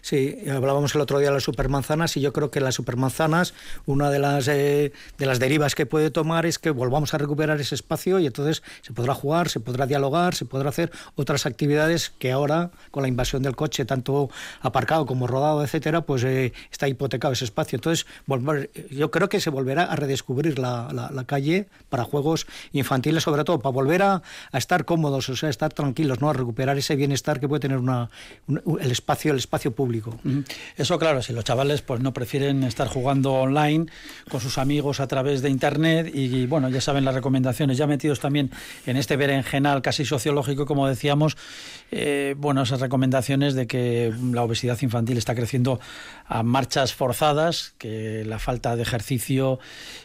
Sí, 0.00 0.38
hablábamos 0.50 0.94
el 0.94 1.00
otro 1.00 1.18
día 1.18 1.28
de 1.28 1.34
las 1.34 1.42
supermanzanas 1.42 2.16
y 2.16 2.20
yo 2.20 2.32
creo 2.32 2.50
que 2.50 2.60
las 2.60 2.74
supermanzanas, 2.74 3.54
una 3.86 4.10
de 4.10 4.18
las, 4.18 4.48
eh, 4.48 4.92
de 5.18 5.26
las 5.26 5.38
derivas 5.38 5.74
que 5.74 5.86
puede 5.86 6.10
tomar 6.10 6.46
es 6.46 6.58
que 6.58 6.70
volvamos 6.70 7.14
a 7.14 7.18
recuperar 7.18 7.60
ese 7.60 7.74
espacio 7.74 8.18
y 8.18 8.26
entonces 8.26 8.62
se 8.82 8.92
podrá 8.92 9.14
jugar, 9.14 9.48
se 9.48 9.60
podrá 9.60 9.86
dialogar, 9.86 10.34
se 10.34 10.44
podrá 10.44 10.68
hacer 10.70 10.90
otras 11.14 11.46
actividades 11.46 12.10
que 12.18 12.32
ahora, 12.32 12.70
con 12.90 13.02
la 13.02 13.08
invasión 13.08 13.42
del 13.42 13.56
coche, 13.56 13.84
tanto 13.84 14.30
aparcado 14.60 15.06
como 15.06 15.26
rodado, 15.26 15.62
etcétera, 15.62 16.02
pues 16.02 16.24
eh, 16.24 16.52
está 16.70 16.88
hipotecado 16.88 17.32
ese 17.32 17.44
espacio. 17.44 17.76
Entonces, 17.76 18.06
volver, 18.26 18.70
yo 18.90 19.10
creo 19.10 19.28
que 19.28 19.40
se 19.40 19.50
volverá 19.50 19.84
a 19.84 19.96
redescubrir 19.96 20.58
la, 20.58 20.88
la- 20.92 21.22
calle 21.22 21.68
para 21.88 22.02
juegos 22.02 22.46
infantiles, 22.72 23.22
sobre 23.22 23.44
todo, 23.44 23.60
para 23.60 23.72
volver 23.72 24.02
a, 24.02 24.22
a 24.50 24.58
estar 24.58 24.84
cómodos, 24.84 25.28
o 25.28 25.36
sea, 25.36 25.48
estar 25.48 25.72
tranquilos, 25.72 26.20
¿no? 26.20 26.28
A 26.28 26.32
recuperar 26.32 26.76
ese 26.76 26.96
bienestar 26.96 27.38
que 27.38 27.48
puede 27.48 27.60
tener 27.60 27.78
una, 27.78 28.10
un- 28.48 28.60
el 28.80 28.90
espacio, 28.90 29.30
el 29.32 29.38
espacio 29.38 29.61
público. 29.70 30.18
Eso 30.76 30.98
claro, 30.98 31.22
si 31.22 31.32
los 31.32 31.44
chavales 31.44 31.82
pues 31.82 32.00
no 32.00 32.12
prefieren 32.12 32.64
estar 32.64 32.88
jugando 32.88 33.34
online 33.34 33.86
con 34.28 34.40
sus 34.40 34.58
amigos 34.58 35.00
a 35.00 35.06
través 35.06 35.42
de 35.42 35.50
internet 35.50 36.10
y, 36.12 36.46
bueno, 36.46 36.68
ya 36.68 36.80
saben 36.80 37.04
las 37.04 37.14
recomendaciones, 37.14 37.78
ya 37.78 37.86
metidos 37.86 38.20
también 38.20 38.50
en 38.86 38.96
este 38.96 39.16
berenjenal 39.16 39.82
casi 39.82 40.04
sociológico, 40.04 40.66
como 40.66 40.86
decíamos, 40.88 41.36
eh, 41.90 42.34
bueno, 42.38 42.62
esas 42.62 42.80
recomendaciones 42.80 43.54
de 43.54 43.66
que 43.66 44.12
la 44.32 44.42
obesidad 44.42 44.80
infantil 44.82 45.18
está 45.18 45.34
creciendo 45.34 45.80
a 46.26 46.42
marchas 46.42 46.94
forzadas, 46.94 47.74
que 47.78 48.24
la 48.24 48.38
falta 48.38 48.76
de 48.76 48.82
ejercicio 48.82 49.58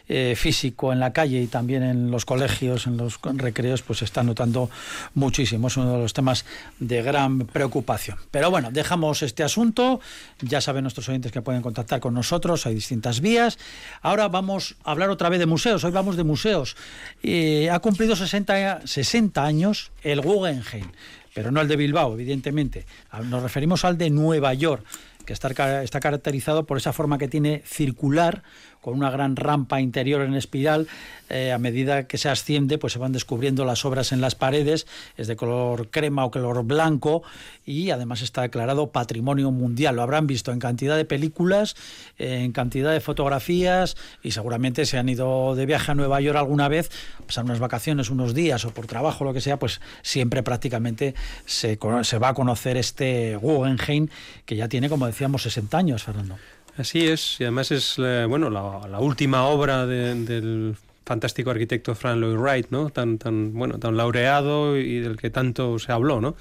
eh, 0.08 0.34
físico 0.36 0.92
en 0.92 1.00
la 1.00 1.12
calle 1.12 1.40
y 1.40 1.46
también 1.46 1.82
en 1.82 2.10
los 2.10 2.24
colegios, 2.24 2.86
en 2.86 2.96
los 2.96 3.18
recreos, 3.22 3.82
pues 3.82 4.00
se 4.00 4.04
está 4.04 4.22
notando 4.22 4.70
muchísimo. 5.14 5.68
Es 5.68 5.76
uno 5.76 5.92
de 5.94 5.98
los 5.98 6.12
temas 6.12 6.44
de 6.78 7.02
gran 7.02 7.40
preocupación. 7.40 8.18
Pero 8.30 8.50
bueno, 8.50 8.70
dejamos 8.70 9.22
este 9.22 9.37
asunto. 9.44 10.00
Ya 10.40 10.60
saben 10.60 10.82
nuestros 10.84 11.08
oyentes 11.08 11.32
que 11.32 11.42
pueden 11.42 11.62
contactar 11.62 12.00
con 12.00 12.14
nosotros, 12.14 12.66
hay 12.66 12.74
distintas 12.74 13.20
vías. 13.20 13.58
Ahora 14.02 14.28
vamos 14.28 14.76
a 14.84 14.92
hablar 14.92 15.10
otra 15.10 15.28
vez 15.28 15.38
de 15.38 15.46
museos. 15.46 15.84
Hoy 15.84 15.92
vamos 15.92 16.16
de 16.16 16.24
museos. 16.24 16.76
Eh, 17.22 17.70
ha 17.70 17.78
cumplido 17.80 18.16
60, 18.16 18.86
60 18.86 19.44
años 19.44 19.90
el 20.02 20.20
Guggenheim, 20.20 20.90
pero 21.34 21.50
no 21.50 21.60
el 21.60 21.68
de 21.68 21.76
Bilbao, 21.76 22.14
evidentemente. 22.14 22.86
Nos 23.24 23.42
referimos 23.42 23.84
al 23.84 23.98
de 23.98 24.10
Nueva 24.10 24.54
York 24.54 24.84
que 25.28 25.34
está, 25.34 25.82
está 25.82 26.00
caracterizado 26.00 26.64
por 26.64 26.78
esa 26.78 26.94
forma 26.94 27.18
que 27.18 27.28
tiene 27.28 27.60
circular, 27.66 28.42
con 28.88 28.96
una 28.96 29.10
gran 29.10 29.36
rampa 29.36 29.82
interior 29.82 30.22
en 30.22 30.34
espiral. 30.34 30.88
Eh, 31.28 31.52
a 31.52 31.58
medida 31.58 32.06
que 32.06 32.16
se 32.16 32.30
asciende, 32.30 32.78
pues 32.78 32.94
se 32.94 32.98
van 32.98 33.12
descubriendo 33.12 33.66
las 33.66 33.84
obras 33.84 34.12
en 34.12 34.22
las 34.22 34.34
paredes, 34.34 34.86
es 35.18 35.26
de 35.26 35.36
color 35.36 35.90
crema 35.90 36.24
o 36.24 36.30
color 36.30 36.64
blanco, 36.64 37.22
y 37.66 37.90
además 37.90 38.22
está 38.22 38.40
declarado 38.40 38.92
patrimonio 38.92 39.50
mundial. 39.50 39.96
Lo 39.96 40.02
habrán 40.02 40.26
visto 40.26 40.52
en 40.52 40.58
cantidad 40.58 40.96
de 40.96 41.04
películas, 41.04 41.76
en 42.16 42.52
cantidad 42.52 42.92
de 42.92 43.00
fotografías, 43.00 43.98
y 44.22 44.30
seguramente 44.30 44.86
se 44.86 44.96
han 44.96 45.10
ido 45.10 45.54
de 45.54 45.66
viaje 45.66 45.92
a 45.92 45.94
Nueva 45.94 46.18
York 46.22 46.38
alguna 46.38 46.68
vez, 46.68 46.90
pasar 47.26 47.44
unas 47.44 47.58
vacaciones, 47.58 48.08
unos 48.08 48.32
días 48.32 48.64
o 48.64 48.70
por 48.70 48.86
trabajo, 48.86 49.22
lo 49.24 49.34
que 49.34 49.42
sea, 49.42 49.58
pues 49.58 49.82
siempre 50.00 50.42
prácticamente 50.42 51.14
se, 51.44 51.78
se 52.04 52.18
va 52.18 52.28
a 52.28 52.34
conocer 52.34 52.78
este 52.78 53.36
Guggenheim, 53.36 54.08
que 54.46 54.56
ya 54.56 54.66
tiene, 54.66 54.88
como 54.88 55.06
decíamos, 55.06 55.42
60 55.42 55.76
años, 55.76 56.02
Fernando. 56.04 56.38
Así 56.78 57.06
es, 57.08 57.40
y 57.40 57.44
además 57.44 57.72
es 57.72 57.96
eh, 57.98 58.24
bueno 58.28 58.50
la, 58.50 58.86
la 58.88 59.00
última 59.00 59.44
obra 59.46 59.84
de- 59.84 60.14
del 60.24 60.76
fantástico 61.04 61.50
arquitecto 61.50 61.94
Frank 61.94 62.18
Lloyd 62.18 62.36
Wright, 62.36 62.66
¿no? 62.70 62.90
Tan, 62.90 63.18
tan, 63.18 63.52
bueno, 63.54 63.78
tan 63.78 63.96
laureado 63.96 64.76
y 64.76 65.00
del 65.00 65.16
que 65.16 65.30
tanto 65.30 65.78
se 65.78 65.90
habló, 65.90 66.20
¿no? 66.20 66.36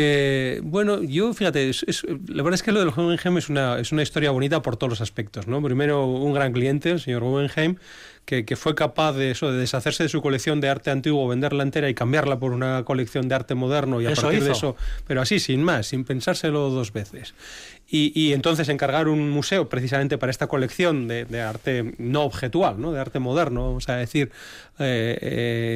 Eh, 0.00 0.60
bueno, 0.62 1.02
yo 1.02 1.34
fíjate, 1.34 1.70
es, 1.70 1.84
es, 1.88 2.04
la 2.04 2.44
verdad 2.44 2.54
es 2.54 2.62
que 2.62 2.70
lo 2.70 2.78
del 2.78 2.92
Guggenheim 2.92 3.36
es 3.36 3.48
una, 3.48 3.80
es 3.80 3.90
una 3.90 4.04
historia 4.04 4.30
bonita 4.30 4.62
por 4.62 4.76
todos 4.76 4.90
los 4.90 5.00
aspectos. 5.00 5.48
¿no? 5.48 5.60
Primero, 5.60 6.06
un 6.06 6.32
gran 6.32 6.52
cliente, 6.52 6.90
el 6.90 7.00
señor 7.00 7.24
Guggenheim, 7.24 7.78
que, 8.24 8.44
que, 8.44 8.54
fue 8.54 8.76
capaz 8.76 9.14
de 9.14 9.32
eso, 9.32 9.50
de 9.50 9.58
deshacerse 9.58 10.04
de 10.04 10.08
su 10.08 10.22
colección 10.22 10.60
de 10.60 10.68
arte 10.68 10.92
antiguo, 10.92 11.26
venderla 11.26 11.64
entera 11.64 11.88
y 11.88 11.94
cambiarla 11.94 12.38
por 12.38 12.52
una 12.52 12.84
colección 12.84 13.26
de 13.26 13.34
arte 13.34 13.56
moderno 13.56 14.00
y 14.00 14.06
a 14.06 14.14
partir 14.14 14.44
de 14.44 14.52
eso, 14.52 14.76
pero 15.08 15.20
así, 15.20 15.40
sin 15.40 15.64
más, 15.64 15.88
sin 15.88 16.04
pensárselo 16.04 16.70
dos 16.70 16.92
veces. 16.92 17.34
Y, 17.88 18.12
y 18.14 18.34
entonces 18.34 18.68
encargar 18.68 19.08
un 19.08 19.30
museo 19.30 19.68
precisamente 19.68 20.16
para 20.16 20.30
esta 20.30 20.46
colección 20.46 21.08
de, 21.08 21.24
de 21.24 21.40
arte 21.40 21.94
no 21.98 22.22
objetual, 22.22 22.80
¿no? 22.80 22.92
de 22.92 23.00
arte 23.00 23.18
moderno, 23.18 23.64
vamos 23.64 23.88
a 23.88 23.96
decir, 23.96 24.30
eh, 24.78 25.18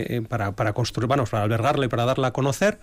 eh, 0.09 0.23
para, 0.29 0.53
para 0.53 0.75
construir, 0.75 1.09
bueno, 1.09 1.25
para 1.25 1.43
albergarla 1.43 1.87
y 1.87 1.89
para 1.89 2.05
darla 2.05 2.29
a 2.29 2.33
conocer. 2.33 2.79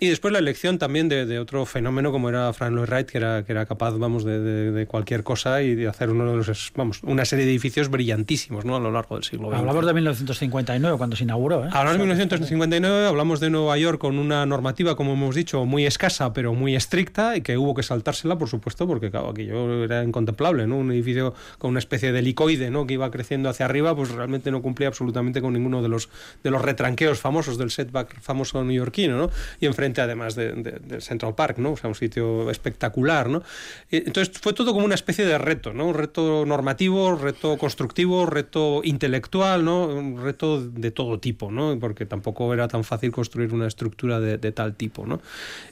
Y 0.00 0.08
después 0.08 0.32
la 0.32 0.40
elección 0.40 0.78
también 0.78 1.08
de, 1.08 1.26
de, 1.26 1.38
otro 1.38 1.64
fenómeno 1.64 2.10
como 2.10 2.28
era 2.28 2.52
Frank 2.52 2.72
Lloyd 2.72 2.88
Wright, 2.88 3.06
que 3.08 3.18
era, 3.18 3.44
que 3.44 3.52
era 3.52 3.66
capaz, 3.66 3.92
vamos, 3.92 4.24
de, 4.24 4.40
de, 4.40 4.72
de, 4.72 4.86
cualquier 4.86 5.22
cosa 5.22 5.62
y 5.62 5.76
de 5.76 5.86
hacer 5.86 6.10
uno 6.10 6.28
de 6.28 6.36
los, 6.38 6.72
vamos, 6.74 7.00
una 7.04 7.24
serie 7.24 7.44
de 7.44 7.52
edificios 7.52 7.88
brillantísimos, 7.88 8.64
¿no? 8.64 8.74
A 8.74 8.80
lo 8.80 8.90
largo 8.90 9.14
del 9.14 9.22
siglo 9.22 9.50
XX. 9.50 9.58
Hablamos 9.58 9.86
de 9.86 9.94
1959, 9.94 10.98
cuando 10.98 11.14
se 11.14 11.22
inauguró, 11.22 11.66
¿eh? 11.66 11.68
Hablamos 11.70 11.92
de 11.92 11.98
1959, 11.98 13.06
hablamos 13.06 13.38
de 13.38 13.50
Nueva 13.50 13.78
York 13.78 14.00
con 14.00 14.18
una 14.18 14.44
normativa, 14.44 14.96
como 14.96 15.12
hemos 15.12 15.36
dicho, 15.36 15.64
muy 15.66 15.86
escasa, 15.86 16.32
pero 16.32 16.52
muy 16.52 16.74
estricta, 16.74 17.36
y 17.36 17.42
que 17.42 17.56
hubo 17.56 17.74
que 17.74 17.84
saltársela, 17.84 18.36
por 18.36 18.48
supuesto, 18.48 18.88
porque, 18.88 19.10
claro, 19.10 19.28
aquello 19.28 19.84
era 19.84 20.02
incontemplable, 20.02 20.66
¿no? 20.66 20.78
Un 20.78 20.90
edificio 20.90 21.34
con 21.58 21.70
una 21.70 21.78
especie 21.78 22.10
de 22.10 22.18
helicoide, 22.18 22.70
¿no? 22.70 22.88
Que 22.88 22.94
iba 22.94 23.08
creciendo 23.10 23.48
hacia 23.48 23.66
arriba, 23.66 23.94
pues 23.94 24.10
realmente 24.10 24.50
no 24.50 24.62
cumplía 24.62 24.88
absolutamente 24.88 25.40
con 25.40 25.52
ninguno 25.52 25.80
de 25.80 25.88
los, 25.88 26.08
de 26.42 26.50
los 26.50 26.60
retranqueos 26.62 27.20
famosos 27.20 27.56
del 27.56 27.70
setback 27.70 28.20
famoso 28.20 28.64
neoyorquino, 28.64 29.16
¿no? 29.16 29.30
Y 29.60 29.66
enfrente, 29.66 29.91
además, 30.00 30.34
de, 30.34 30.52
de, 30.52 30.72
de, 30.72 31.00
Central 31.00 31.34
Park, 31.34 31.58
¿no? 31.58 31.72
O 31.72 31.76
sea, 31.76 31.88
un 31.88 31.94
sitio 31.94 32.50
espectacular, 32.50 33.28
¿no? 33.28 33.42
Entonces 33.90 34.38
fue 34.40 34.52
todo 34.52 34.72
como 34.72 34.84
una 34.84 34.94
especie 34.94 35.24
de 35.24 35.38
reto, 35.38 35.72
¿no? 35.72 35.86
Un 35.86 35.94
reto 35.94 36.44
normativo, 36.46 37.16
reto 37.16 37.58
constructivo, 37.58 38.26
reto 38.26 38.80
intelectual, 38.84 39.64
¿no? 39.64 39.86
Un 39.86 40.22
reto 40.22 40.62
de 40.62 40.90
todo 40.90 41.18
tipo, 41.18 41.50
¿no? 41.50 41.78
Porque 41.78 42.06
tampoco 42.06 42.52
era 42.54 42.68
tan 42.68 42.84
fácil 42.84 43.12
construir 43.12 43.52
una 43.52 43.66
estructura 43.66 44.20
de, 44.20 44.38
de 44.38 44.52
tal 44.52 44.74
tipo, 44.74 45.06
¿no? 45.06 45.20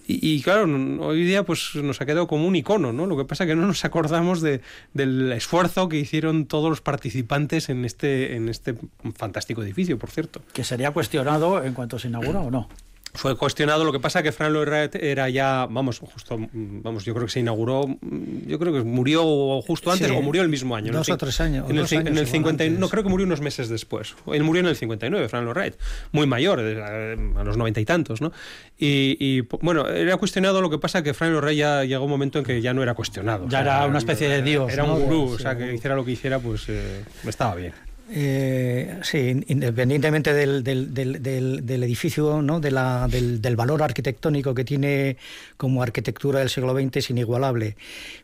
Y, 0.06 0.34
y, 0.34 0.42
claro, 0.42 0.64
hoy 1.00 1.24
día 1.24 1.44
pues 1.44 1.74
nos 1.76 2.00
ha 2.00 2.06
quedado 2.06 2.26
como 2.26 2.46
un 2.46 2.56
icono, 2.56 2.92
¿no? 2.92 3.06
Lo 3.06 3.16
que 3.16 3.24
pasa 3.24 3.44
es 3.44 3.48
que 3.48 3.56
no 3.56 3.66
nos 3.66 3.84
acordamos 3.84 4.40
de, 4.40 4.60
del 4.92 5.32
esfuerzo 5.32 5.88
que 5.88 5.98
hicieron 5.98 6.46
todos 6.46 6.68
los 6.68 6.80
participantes 6.80 7.68
en 7.68 7.84
este, 7.84 8.36
en 8.36 8.48
este 8.48 8.74
fantástico 9.14 9.62
edificio, 9.62 9.98
por 9.98 10.10
cierto. 10.10 10.42
Que 10.52 10.64
sería 10.64 10.90
cuestionado 10.90 11.62
en 11.62 11.74
cuanto 11.74 11.98
se 11.98 12.08
inaugura 12.08 12.40
o 12.40 12.50
no 12.50 12.68
fue 13.14 13.36
cuestionado. 13.36 13.84
Lo 13.84 13.92
que 13.92 14.00
pasa 14.00 14.22
que 14.22 14.32
Frank 14.32 14.52
Lloyd 14.52 14.68
Wright 14.68 14.94
era 14.96 15.28
ya, 15.28 15.66
vamos, 15.70 15.98
justo, 15.98 16.38
vamos, 16.52 17.04
yo 17.04 17.14
creo 17.14 17.26
que 17.26 17.32
se 17.32 17.40
inauguró, 17.40 17.86
yo 18.46 18.58
creo 18.58 18.72
que 18.72 18.82
murió 18.82 19.60
justo 19.62 19.90
antes 19.90 20.08
sí, 20.08 20.14
o 20.14 20.22
murió 20.22 20.42
el 20.42 20.48
mismo 20.48 20.76
año. 20.76 20.92
Dos 20.92 21.08
o 21.10 21.16
tres 21.16 21.40
años. 21.40 21.68
En 21.68 21.76
el, 21.76 21.82
dos 21.82 21.92
en 21.92 22.08
años 22.08 22.18
el 22.18 22.26
50, 22.26 22.64
antes. 22.64 22.78
no 22.78 22.88
creo 22.88 23.02
que 23.02 23.08
murió 23.08 23.26
unos 23.26 23.40
meses 23.40 23.68
después. 23.68 24.14
Él 24.32 24.44
murió 24.44 24.60
en 24.60 24.66
el 24.66 24.76
59, 24.76 25.28
Frank 25.28 25.44
Lloyd 25.44 25.54
Wright, 25.54 25.74
muy 26.12 26.26
mayor, 26.26 26.60
a 26.60 27.44
los 27.44 27.56
noventa 27.56 27.80
y 27.80 27.84
tantos, 27.84 28.20
¿no? 28.20 28.32
Y, 28.78 29.16
y, 29.18 29.40
bueno, 29.40 29.86
era 29.88 30.16
cuestionado. 30.16 30.60
Lo 30.60 30.70
que 30.70 30.78
pasa 30.78 31.02
que 31.02 31.14
Frank 31.14 31.32
Lloyd 31.32 31.42
Wright 31.42 31.58
ya 31.58 31.84
llegó 31.84 32.04
un 32.04 32.10
momento 32.10 32.38
en 32.38 32.44
que 32.44 32.60
ya 32.60 32.72
no 32.72 32.82
era 32.82 32.94
cuestionado. 32.94 33.46
Ya 33.48 33.60
o 33.60 33.62
sea, 33.62 33.76
era 33.76 33.86
una 33.86 33.98
especie 33.98 34.28
de 34.28 34.42
dios. 34.42 34.72
Era 34.72 34.84
¿no? 34.84 34.94
un 34.94 35.04
gurú, 35.04 35.28
sí, 35.28 35.34
o 35.34 35.38
sea, 35.38 35.56
que 35.56 35.74
hiciera 35.74 35.96
lo 35.96 36.04
que 36.04 36.12
hiciera, 36.12 36.38
pues 36.38 36.68
eh, 36.68 37.04
estaba 37.26 37.54
bien. 37.54 37.72
Eh, 38.12 38.98
sí, 39.02 39.44
independientemente 39.46 40.34
del, 40.34 40.64
del, 40.64 40.92
del, 40.92 41.64
del 41.64 41.82
edificio, 41.84 42.42
¿no? 42.42 42.58
de 42.58 42.72
la, 42.72 43.06
del, 43.08 43.56
valor 43.56 43.84
arquitectónico 43.84 44.52
que 44.52 44.64
tiene 44.64 45.16
como 45.56 45.82
arquitectura 45.82 46.40
del 46.40 46.48
siglo 46.48 46.74
XX 46.74 46.96
es 46.96 47.10
inigualable. 47.10 47.76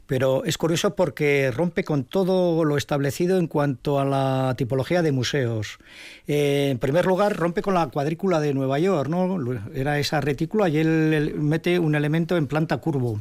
Pero 0.07 0.45
es 0.45 0.59
curioso 0.59 0.95
porque 0.95 1.51
rompe 1.53 1.85
con 1.85 2.05
todo 2.05 2.65
lo 2.65 2.77
establecido 2.77 3.39
en 3.39 3.47
cuanto 3.49 4.01
a 4.01 4.05
la 4.05 4.55
tipología 4.57 5.03
de 5.03 5.13
museos. 5.13 5.79
Eh, 6.27 6.69
en 6.71 6.79
primer 6.79 7.07
lugar, 7.07 7.37
rompe 7.37 7.63
con 7.63 7.75
la 7.75 7.87
cuadrícula 7.89 8.41
de 8.41 8.55
Nueva 8.55 8.79
York, 8.79 9.09
¿no? 9.09 9.39
Era 9.75 9.99
esa 9.99 10.21
retícula 10.21 10.69
y 10.69 10.79
él, 10.79 11.35
mete 11.37 11.79
un 11.79 11.95
elemento 11.95 12.37
en 12.37 12.47
planta 12.47 12.79
curvo. 12.79 13.21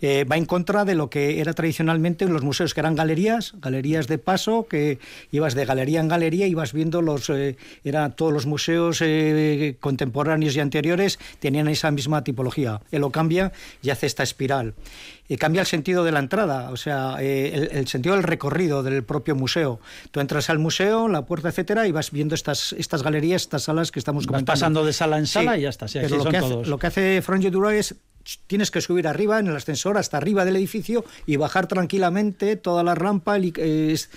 Eh, 0.00 0.24
va 0.24 0.36
en 0.36 0.44
contra 0.44 0.84
de 0.84 0.94
lo 0.94 1.10
que 1.10 1.40
era 1.40 1.54
tradicionalmente 1.54 2.24
en 2.24 2.32
los 2.32 2.42
museos, 2.42 2.74
que 2.74 2.80
eran 2.80 2.94
galerías, 2.94 3.54
galerías 3.60 4.06
de 4.06 4.18
paso, 4.18 4.66
que 4.68 4.98
ibas 5.32 5.54
de 5.54 5.64
galería 5.64 5.97
en 6.00 6.08
galería 6.08 6.46
y 6.46 6.54
vas 6.54 6.72
viendo 6.72 7.02
los 7.02 7.28
eh, 7.30 7.56
era 7.84 8.10
todos 8.10 8.32
los 8.32 8.46
museos 8.46 9.00
eh, 9.02 9.76
contemporáneos 9.80 10.56
y 10.56 10.60
anteriores 10.60 11.18
tenían 11.40 11.68
esa 11.68 11.90
misma 11.90 12.24
tipología 12.24 12.80
él 12.90 13.00
lo 13.00 13.10
cambia 13.10 13.52
y 13.82 13.90
hace 13.90 14.06
esta 14.06 14.22
espiral 14.22 14.74
y 15.28 15.36
cambia 15.36 15.60
el 15.60 15.66
sentido 15.66 16.04
de 16.04 16.12
la 16.12 16.20
entrada, 16.20 16.70
o 16.70 16.76
sea, 16.76 17.16
eh, 17.20 17.50
el, 17.52 17.78
el, 17.78 17.86
sentido 17.86 18.14
del 18.14 18.24
recorrido 18.24 18.82
del 18.82 19.04
propio 19.04 19.34
museo. 19.34 19.78
Tú 20.10 20.20
entras 20.20 20.48
al 20.48 20.58
museo, 20.58 21.06
la 21.06 21.26
puerta, 21.26 21.50
etcétera, 21.50 21.86
y 21.86 21.92
vas 21.92 22.10
viendo 22.10 22.34
estas, 22.34 22.72
estas 22.72 23.02
galerías, 23.02 23.42
estas 23.42 23.64
salas 23.64 23.92
que 23.92 23.98
estamos 23.98 24.24
vas 24.24 24.28
comentando. 24.28 24.52
pasando 24.52 24.84
de 24.86 24.92
sala 24.94 25.18
en 25.18 25.26
sala 25.26 25.52
sí, 25.52 25.58
y 25.58 25.62
ya 25.62 25.68
está. 25.68 25.86
Sí, 25.86 25.98
pero 26.00 26.16
lo 26.16 26.22
son 26.22 26.32
que, 26.32 26.38
todos. 26.38 26.60
hace, 26.62 26.70
lo 26.70 26.78
que 26.78 26.86
hace 26.86 27.22
Franjo 27.22 27.50
Duro 27.50 27.70
es 27.70 27.94
tienes 28.46 28.70
que 28.70 28.80
subir 28.80 29.08
arriba 29.08 29.38
en 29.38 29.46
el 29.46 29.56
ascensor 29.56 29.96
hasta 29.96 30.16
arriba 30.16 30.44
del 30.44 30.56
edificio 30.56 31.04
y 31.26 31.36
bajar 31.36 31.66
tranquilamente 31.66 32.56
toda 32.56 32.82
la 32.82 32.94
rampa 32.94 33.38
es 33.38 34.10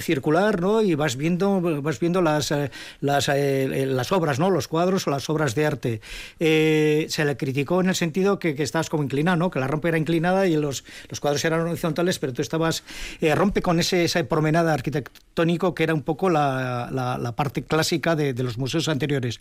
circular 0.00 0.60
no 0.60 0.82
y 0.82 0.94
vas 0.94 1.16
viendo 1.16 1.82
vas 1.82 1.98
viendo 1.98 2.20
las 2.20 2.50
eh, 2.50 2.70
las, 3.00 3.28
eh, 3.28 3.86
las 3.86 4.12
obras 4.12 4.38
no 4.38 4.50
los 4.50 4.68
cuadros 4.68 5.06
o 5.06 5.10
las 5.10 5.30
obras 5.30 5.54
de 5.54 5.66
arte. 5.66 6.00
Eh, 6.40 7.06
se 7.08 7.24
le 7.24 7.36
criticó 7.36 7.80
en 7.80 7.88
el 7.88 7.94
sentido 7.94 8.38
que, 8.38 8.54
que 8.54 8.62
estabas 8.62 8.90
como 8.90 9.02
inclinado 9.02 9.36
¿no? 9.36 9.50
que 9.50 9.60
la 9.60 9.66
rampa 9.66 9.88
era 9.88 9.98
inclinada 9.98 10.46
y 10.46 10.56
los, 10.56 10.84
los 11.08 11.20
cuadros 11.20 11.44
eran 11.44 11.60
horizontales 11.60 12.18
pero 12.18 12.32
tú 12.32 12.42
estabas 12.42 12.82
eh, 13.20 13.34
rompe 13.34 13.62
con 13.62 13.80
ese 13.80 14.04
esa 14.04 14.22
promenada 14.24 14.74
arquitectónico 14.74 15.74
que 15.74 15.84
era 15.84 15.94
un 15.94 16.02
poco 16.02 16.28
la, 16.28 16.90
la, 16.92 17.18
la 17.18 17.32
parte 17.32 17.62
clásica 17.62 18.16
de, 18.16 18.34
de, 18.34 18.42
los 18.42 18.58
museos 18.58 18.88
anteriores. 18.88 19.40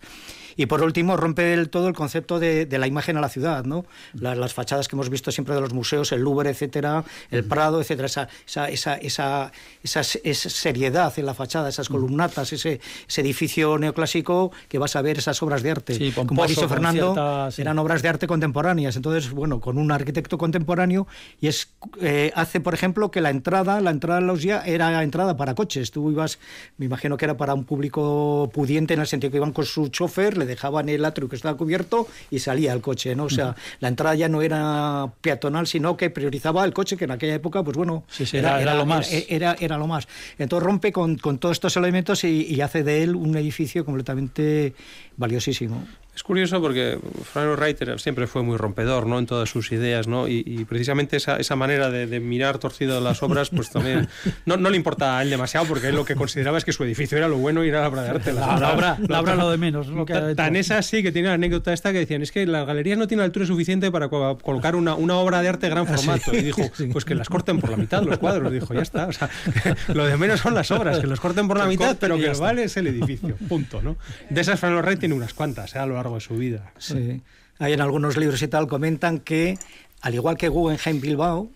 Y 0.55 0.65
por 0.65 0.81
último 0.81 1.17
rompe 1.17 1.43
del 1.43 1.69
todo 1.69 1.87
el 1.87 1.93
concepto 1.93 2.39
de, 2.39 2.65
de 2.65 2.79
la 2.79 2.87
imagen 2.87 3.17
a 3.17 3.21
la 3.21 3.29
ciudad 3.29 3.65
no 3.65 3.85
las, 4.13 4.37
las, 4.37 4.53
fachadas 4.53 4.87
que 4.87 4.95
hemos 4.95 5.09
visto 5.09 5.31
siempre 5.31 5.55
de 5.55 5.61
los 5.61 5.73
museos, 5.73 6.11
el 6.11 6.21
Louvre, 6.21 6.49
etcétera, 6.49 7.03
el 7.31 7.43
Prado, 7.43 7.81
etcétera, 7.81 8.07
esa, 8.07 8.27
esa, 8.69 8.95
esa, 8.95 9.51
esa, 9.83 10.03
seriedad 10.03 11.13
en 11.17 11.25
la 11.25 11.33
fachada, 11.33 11.69
esas 11.69 11.89
columnatas, 11.89 12.53
ese, 12.53 12.79
ese, 13.07 13.21
edificio 13.21 13.77
neoclásico 13.77 14.51
que 14.67 14.77
vas 14.77 14.95
a 14.95 15.01
ver 15.01 15.17
esas 15.17 15.41
obras 15.43 15.63
de 15.63 15.71
arte. 15.71 15.93
Sí, 15.95 16.11
pomposo, 16.11 16.27
Como 16.27 16.43
ha 16.43 16.47
dicho 16.47 16.69
Fernando, 16.69 17.13
cierta, 17.13 17.51
sí. 17.51 17.61
eran 17.61 17.79
obras 17.79 18.01
de 18.01 18.09
arte 18.09 18.27
contemporáneas. 18.27 18.95
Entonces, 18.95 19.31
bueno, 19.31 19.59
con 19.59 19.77
un 19.77 19.91
arquitecto 19.91 20.37
contemporáneo 20.37 21.07
y 21.39 21.47
es 21.47 21.69
eh, 22.01 22.31
hace, 22.35 22.59
por 22.59 22.73
ejemplo, 22.73 23.11
que 23.11 23.21
la 23.21 23.29
entrada, 23.29 23.81
la 23.81 23.91
entrada 23.91 24.19
en 24.19 24.27
los 24.27 24.41
ya 24.41 24.61
era 24.61 25.01
entrada 25.03 25.37
para 25.37 25.55
coches. 25.55 25.91
Tú 25.91 26.11
ibas, 26.11 26.39
me 26.77 26.85
imagino 26.85 27.17
que 27.17 27.25
era 27.25 27.37
para 27.37 27.53
un 27.53 27.63
público 27.63 28.49
pudiente 28.53 28.93
en 28.93 29.01
el 29.01 29.07
sentido 29.07 29.31
que 29.31 29.37
iban 29.37 29.53
con 29.53 29.65
su 29.65 29.89
chofer, 29.89 30.37
le 30.37 30.45
dejaban 30.45 30.89
el 30.89 31.03
atrio 31.05 31.29
que 31.29 31.35
estaba 31.35 31.57
cubierto 31.57 32.07
y 32.29 32.39
salía 32.39 32.73
el 32.73 32.81
coche, 32.81 33.15
¿no? 33.15 33.25
O 33.25 33.29
sea, 33.29 33.49
uh 33.49 33.51
-huh. 33.51 33.77
la 33.79 33.86
entrada 33.87 34.15
ya 34.15 34.29
no 34.29 34.41
era 34.41 35.11
peatonal, 35.21 35.67
sino 35.67 35.97
que 35.97 36.09
priorizaba 36.09 36.63
el 36.65 36.73
coche, 36.73 36.97
que 36.97 37.05
en 37.05 37.11
aquella 37.11 37.35
época, 37.35 37.63
pues 37.63 37.77
bueno, 37.77 38.03
sí, 38.07 38.25
sí, 38.25 38.37
era, 38.37 38.61
era, 38.61 38.71
era, 38.71 38.73
lo 38.75 38.85
más. 38.85 39.11
Era, 39.11 39.25
era, 39.29 39.55
era, 39.59 39.77
lo 39.77 39.87
más. 39.87 40.07
Entonces 40.37 40.65
rompe 40.65 40.91
con, 40.91 41.17
con 41.17 41.37
todos 41.37 41.57
estos 41.57 41.77
elementos 41.77 42.23
y, 42.23 42.45
y, 42.45 42.61
hace 42.61 42.83
de 42.83 43.03
él 43.03 43.15
un 43.15 43.35
edificio 43.37 43.85
completamente 43.85 44.73
valiosísimo. 45.17 45.85
Es 46.17 46.23
curioso 46.23 46.59
porque 46.59 46.97
Frank 47.31 47.59
Wright 47.59 47.99
siempre 47.99 48.25
fue 48.25 48.41
muy 48.41 48.57
rompedor 48.57 49.05
¿no? 49.05 49.19
en 49.19 49.27
todas 49.27 49.51
sus 49.51 49.71
ideas 49.71 50.07
¿no? 50.07 50.27
y, 50.27 50.41
y 50.47 50.65
precisamente 50.65 51.15
esa, 51.17 51.37
esa 51.37 51.55
manera 51.55 51.91
de, 51.91 52.07
de, 52.07 52.19
mirar 52.19 52.57
torcido 52.57 52.99
las 53.01 53.21
obras 53.21 53.51
pues 53.51 53.69
también 53.69 54.07
no, 54.47 54.57
no, 54.57 54.71
le 54.71 54.77
importa 54.77 55.19
a 55.19 55.21
él 55.21 55.29
demasiado 55.29 55.67
porque 55.67 55.89
él 55.89 55.95
lo 55.95 56.05
que 56.05 56.15
consideraba 56.15 56.57
es 56.57 56.65
que 56.65 56.73
su 56.73 56.83
edificio 56.83 57.19
era 57.19 57.27
lo 57.27 57.37
bueno 57.37 57.63
y 57.63 57.69
era 57.69 57.81
la 57.81 57.89
obra 57.89 58.01
de 58.01 58.09
arte. 58.09 58.33
La, 58.33 58.57
la, 58.57 58.73
obra, 58.73 58.97
la 59.07 59.21
obra 59.21 59.35
lo 59.35 59.51
de 59.51 59.59
menos. 59.59 59.89
Lo 59.89 60.07
que 60.07 60.13
tan, 60.13 60.35
tan 60.35 60.55
es 60.55 60.71
así 60.71 61.03
que 61.03 61.11
tiene 61.11 61.27
la 61.27 61.35
anécdota 61.35 61.71
esta 61.71 61.91
que 61.91 61.99
decían 61.99 62.23
es 62.23 62.31
que 62.31 62.47
las 62.47 62.65
galerías 62.65 62.97
no 62.97 63.05
tienen 63.05 63.23
altura 63.23 63.45
suficiente 63.45 63.91
para 63.91 64.09
co 64.09 64.39
colocar 64.39 64.75
una, 64.75 64.95
una, 64.95 65.17
obra 65.17 65.43
de 65.43 65.49
arte 65.49 65.67
de 65.67 65.69
gran 65.69 65.85
formato 65.85 66.33
y 66.33 66.41
dijo 66.41 66.63
pues 66.93 67.05
que 67.05 67.13
las 67.13 67.29
corten 67.29 67.59
por 67.59 67.69
la 67.69 67.77
mitad 67.77 68.01
los 68.01 68.17
cuadros 68.17 68.51
dijo 68.51 68.73
ya 68.73 68.81
está 68.81 69.05
o 69.05 69.11
sea, 69.11 69.29
lo 69.93 70.07
de 70.07 70.17
menos 70.17 70.39
son 70.39 70.55
las 70.55 70.71
obras 70.71 70.97
que 70.97 71.05
los 71.05 71.19
corten 71.19 71.47
por 71.47 71.59
la 71.59 71.67
mitad 71.67 71.95
pero 71.99 72.17
que 72.17 72.29
vale 72.29 72.63
es 72.63 72.75
el 72.77 72.87
edificio 72.87 73.35
punto 73.47 73.83
¿no? 73.83 73.97
de 74.31 74.41
esas 74.41 74.59
Frank 74.59 74.83
Wright 74.83 74.99
tiene 74.99 75.13
unas 75.13 75.35
cuantas 75.35 75.75
¿eh? 75.75 75.79
a 75.79 75.85
lo 75.85 75.99
largo 76.07 76.19
su 76.19 76.35
vida 76.35 76.71
Sí. 76.77 77.21
Hay 77.59 77.73
en 77.73 77.81
algunos 77.81 78.17
libros 78.17 78.41
y 78.43 78.47
tal 78.47 78.67
comentan 78.67 79.19
que, 79.19 79.57
al 80.01 80.13
igual 80.13 80.37
que 80.37 80.47
Guggenheim 80.47 81.01
Bilbao, 81.01 81.49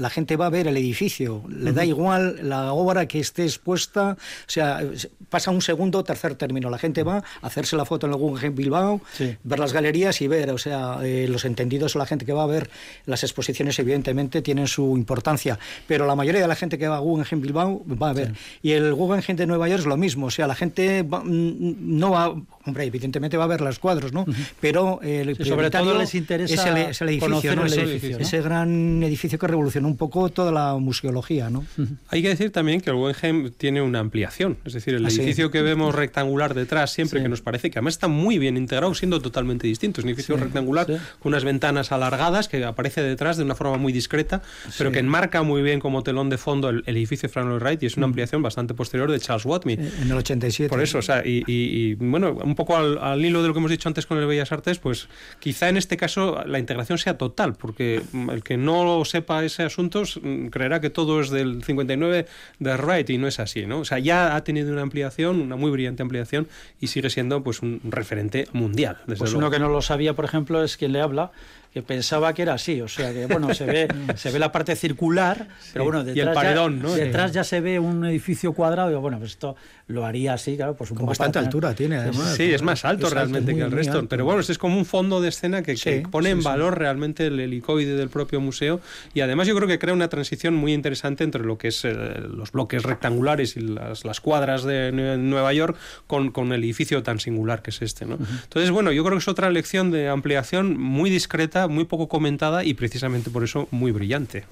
la 0.00 0.10
gente 0.10 0.36
va 0.36 0.46
a 0.46 0.50
ver 0.50 0.66
el 0.66 0.76
edificio, 0.76 1.42
le 1.48 1.72
da 1.72 1.84
igual 1.84 2.40
la 2.42 2.72
obra 2.72 3.06
que 3.06 3.20
esté 3.20 3.44
expuesta, 3.44 4.16
o 4.16 4.50
sea, 4.50 4.80
pasa 5.28 5.50
un 5.50 5.60
segundo, 5.60 6.02
tercer 6.02 6.34
término, 6.36 6.70
la 6.70 6.78
gente 6.78 7.02
va 7.02 7.18
a 7.18 7.46
hacerse 7.46 7.76
la 7.76 7.84
foto 7.84 8.06
en 8.06 8.12
el 8.12 8.18
Guggenheim 8.18 8.54
Bilbao, 8.54 9.00
ver 9.44 9.58
las 9.58 9.72
galerías 9.74 10.20
y 10.22 10.26
ver, 10.26 10.50
o 10.50 10.58
sea, 10.58 10.98
eh, 11.02 11.26
los 11.28 11.44
entendidos 11.44 11.94
o 11.96 11.98
la 11.98 12.06
gente 12.06 12.24
que 12.24 12.32
va 12.32 12.44
a 12.44 12.46
ver 12.46 12.70
las 13.04 13.22
exposiciones 13.22 13.78
evidentemente 13.78 14.40
tienen 14.40 14.66
su 14.66 14.96
importancia, 14.96 15.58
pero 15.86 16.06
la 16.06 16.16
mayoría 16.16 16.40
de 16.40 16.48
la 16.48 16.56
gente 16.56 16.78
que 16.78 16.88
va 16.88 16.96
a 16.96 17.00
Guggenheim 17.00 17.42
Bilbao 17.42 17.82
va 18.00 18.10
a 18.10 18.12
ver. 18.14 18.32
Y 18.62 18.72
el 18.72 18.94
Guggenheim 18.94 19.36
de 19.36 19.46
Nueva 19.46 19.68
York 19.68 19.80
es 19.80 19.86
lo 19.86 19.98
mismo, 19.98 20.26
o 20.26 20.30
sea, 20.30 20.46
la 20.46 20.54
gente 20.54 21.02
mm, 21.02 21.98
no 21.98 22.12
va, 22.12 22.34
hombre, 22.64 22.84
evidentemente 22.84 23.36
va 23.36 23.44
a 23.44 23.48
ver 23.48 23.60
los 23.60 23.78
cuadros, 23.78 24.14
¿no? 24.14 24.24
Pero 24.60 25.00
el 25.02 25.36
sobre 25.44 25.70
todo 25.70 25.98
les 25.98 26.14
interesa 26.14 26.54
es 26.88 27.00
el, 27.02 27.08
edificio, 27.10 27.54
¿no? 27.54 27.66
ese, 27.66 28.40
gran 28.40 29.02
edificio 29.02 29.38
que 29.38 29.46
revolucionó 29.46 29.89
un 29.90 29.96
poco 29.96 30.28
toda 30.28 30.52
la 30.52 30.76
museología, 30.76 31.50
¿no? 31.50 31.64
Hay 32.08 32.22
que 32.22 32.28
decir 32.28 32.50
también 32.50 32.80
que 32.80 32.90
el 32.90 32.96
Guggenheim 32.96 33.50
tiene 33.56 33.82
una 33.82 33.98
ampliación, 33.98 34.58
es 34.64 34.72
decir, 34.72 34.94
el 34.94 35.04
ah, 35.04 35.08
edificio 35.08 35.50
que 35.50 35.62
vemos 35.62 35.94
rectangular 35.94 36.54
detrás 36.54 36.92
siempre 36.92 37.22
que 37.22 37.28
nos 37.28 37.40
parece 37.40 37.70
que 37.70 37.78
además 37.78 37.94
está 37.94 38.08
muy 38.08 38.38
bien 38.38 38.56
integrado, 38.56 38.94
siendo 38.94 39.20
totalmente 39.20 39.66
distinto, 39.66 40.00
es 40.00 40.04
un 40.04 40.10
edificio 40.10 40.36
rectangular 40.36 40.86
con 40.86 41.30
unas 41.30 41.44
ventanas 41.44 41.92
alargadas 41.92 42.48
que 42.48 42.64
aparece 42.64 43.02
detrás 43.02 43.36
de 43.36 43.44
una 43.44 43.54
forma 43.54 43.76
muy 43.76 43.92
discreta, 43.92 44.42
pero 44.78 44.92
que 44.92 45.00
enmarca 45.00 45.42
muy 45.42 45.62
bien 45.62 45.80
como 45.80 46.02
telón 46.02 46.30
de 46.30 46.38
fondo 46.38 46.68
el, 46.68 46.82
edificio 46.86 47.28
de 47.28 47.32
Frank 47.32 47.48
Lloyd 47.48 47.60
Wright 47.60 47.82
y 47.82 47.86
es 47.86 47.96
una 47.96 48.06
mm. 48.06 48.10
ampliación 48.10 48.42
bastante 48.42 48.74
posterior 48.74 49.10
de 49.10 49.18
Charles 49.18 49.44
Watney. 49.44 49.74
En 49.74 50.10
el 50.10 50.16
87. 50.16 50.68
Por 50.68 50.82
eso, 50.82 50.98
o 50.98 51.02
sea, 51.02 51.22
y, 51.24 51.94
bueno, 51.94 52.32
un 52.32 52.54
poco 52.54 52.76
al, 52.76 53.24
hilo 53.24 53.42
de 53.42 53.48
lo 53.48 53.54
que 53.54 53.58
hemos 53.58 53.70
dicho 53.70 53.88
antes 53.88 54.06
con 54.06 54.18
el 54.18 54.26
Bellas 54.26 54.52
Artes, 54.52 54.78
pues 54.78 55.08
quizá 55.38 55.68
en 55.68 55.76
este 55.76 55.96
caso 55.96 56.42
la 56.46 56.58
integración 56.58 56.98
sea 56.98 57.18
total, 57.18 57.54
porque 57.54 58.02
el 58.32 58.42
que 58.42 58.56
no 58.56 59.04
sepa 59.04 59.44
ese 59.44 59.62
asunto 59.62 59.79
mm, 59.84 60.46
creerá 60.46 60.80
que 60.80 60.90
todo 60.90 61.20
es 61.20 61.30
del 61.30 61.62
59 61.62 62.26
de 62.58 62.76
Wright 62.76 63.10
y 63.10 63.18
no 63.18 63.26
es 63.26 63.40
así, 63.40 63.66
¿no? 63.66 63.80
O 63.80 63.84
sea, 63.84 63.98
ya 63.98 64.36
ha 64.36 64.44
tenido 64.44 64.72
una 64.72 64.82
ampliación, 64.82 65.40
una 65.40 65.56
muy 65.56 65.70
brillante 65.70 66.02
ampliación 66.02 66.48
y 66.80 66.88
sigue 66.88 67.10
siendo 67.10 67.42
pues 67.42 67.62
un 67.62 67.80
referente 67.84 68.48
mundial. 68.52 68.98
Desde 69.06 69.18
pues 69.18 69.34
uno 69.34 69.50
que 69.50 69.58
no 69.58 69.68
lo 69.68 69.82
sabía, 69.82 70.14
por 70.14 70.24
ejemplo, 70.24 70.62
es 70.62 70.76
quien 70.76 70.92
le 70.92 71.00
habla, 71.00 71.32
que 71.72 71.82
pensaba 71.82 72.32
que 72.34 72.42
era 72.42 72.54
así, 72.54 72.80
o 72.80 72.88
sea 72.88 73.12
que 73.12 73.26
bueno, 73.26 73.54
se 73.54 73.64
ve, 73.64 73.88
se 74.16 74.30
ve 74.30 74.40
la 74.40 74.50
parte 74.50 74.74
circular, 74.74 75.46
pero 75.72 75.84
bueno, 75.84 76.02
detrás, 76.02 76.16
y 76.16 76.28
el 76.28 76.34
paredón, 76.34 76.82
ya, 76.82 76.96
detrás 76.96 77.32
ya 77.32 77.44
se 77.44 77.60
ve 77.60 77.78
un 77.78 78.04
edificio 78.04 78.52
cuadrado, 78.52 78.90
y 78.90 78.94
bueno, 78.94 79.18
pues 79.18 79.32
esto 79.32 79.54
lo 79.86 80.04
haría 80.04 80.34
así, 80.34 80.56
claro, 80.56 80.74
pues 80.74 80.90
un 80.90 80.96
Con 80.96 81.06
bastante 81.06 81.38
altura 81.38 81.74
tiene 81.74 81.96
además. 81.96 82.34
Sí, 82.34 82.52
es 82.52 82.62
más 82.62 82.84
alto 82.84 83.08
realmente 83.08 83.54
que 83.54 83.60
el 83.60 83.70
resto, 83.70 84.06
pero 84.08 84.24
bueno, 84.24 84.40
es 84.40 84.58
como 84.58 84.78
un 84.78 84.84
fondo 84.84 85.20
de 85.20 85.28
escena 85.28 85.62
que, 85.62 85.76
pone 86.10 86.30
en 86.30 86.42
valor 86.42 86.78
realmente 86.78 87.26
el 87.26 87.38
helicoide 87.38 87.94
del 87.94 88.08
propio 88.08 88.40
museo 88.40 88.80
y 89.14 89.20
además 89.20 89.46
yo 89.46 89.54
creo 89.54 89.68
que 89.68 89.78
crea 89.78 89.94
una 89.94 90.08
transición 90.08 90.54
muy 90.54 90.72
interesante 90.72 91.24
entre 91.24 91.44
lo 91.44 91.58
que 91.58 91.68
es 91.68 91.84
eh, 91.84 91.92
los 91.92 92.52
bloques 92.52 92.82
rectangulares 92.82 93.56
y 93.56 93.60
las, 93.60 94.04
las 94.04 94.20
cuadras 94.20 94.64
de 94.64 94.92
Nueva 94.92 95.52
York 95.52 95.76
con, 96.06 96.30
con, 96.30 96.52
el 96.52 96.64
edificio 96.64 97.02
tan 97.02 97.20
singular 97.20 97.62
que 97.62 97.70
es 97.70 97.82
este, 97.82 98.06
¿no? 98.06 98.18
Entonces, 98.42 98.70
bueno, 98.70 98.92
yo 98.92 99.04
creo 99.04 99.16
que 99.16 99.22
es 99.22 99.28
otra 99.28 99.50
lección 99.50 99.90
de 99.90 100.08
ampliación 100.08 100.78
muy 100.78 101.10
discreta 101.10 101.59
muy 101.68 101.84
poco 101.84 102.08
comentada 102.08 102.64
y 102.64 102.74
precisamente 102.74 103.30
por 103.30 103.44
eso 103.44 103.68
muy 103.70 103.92
brillante. 103.92 104.44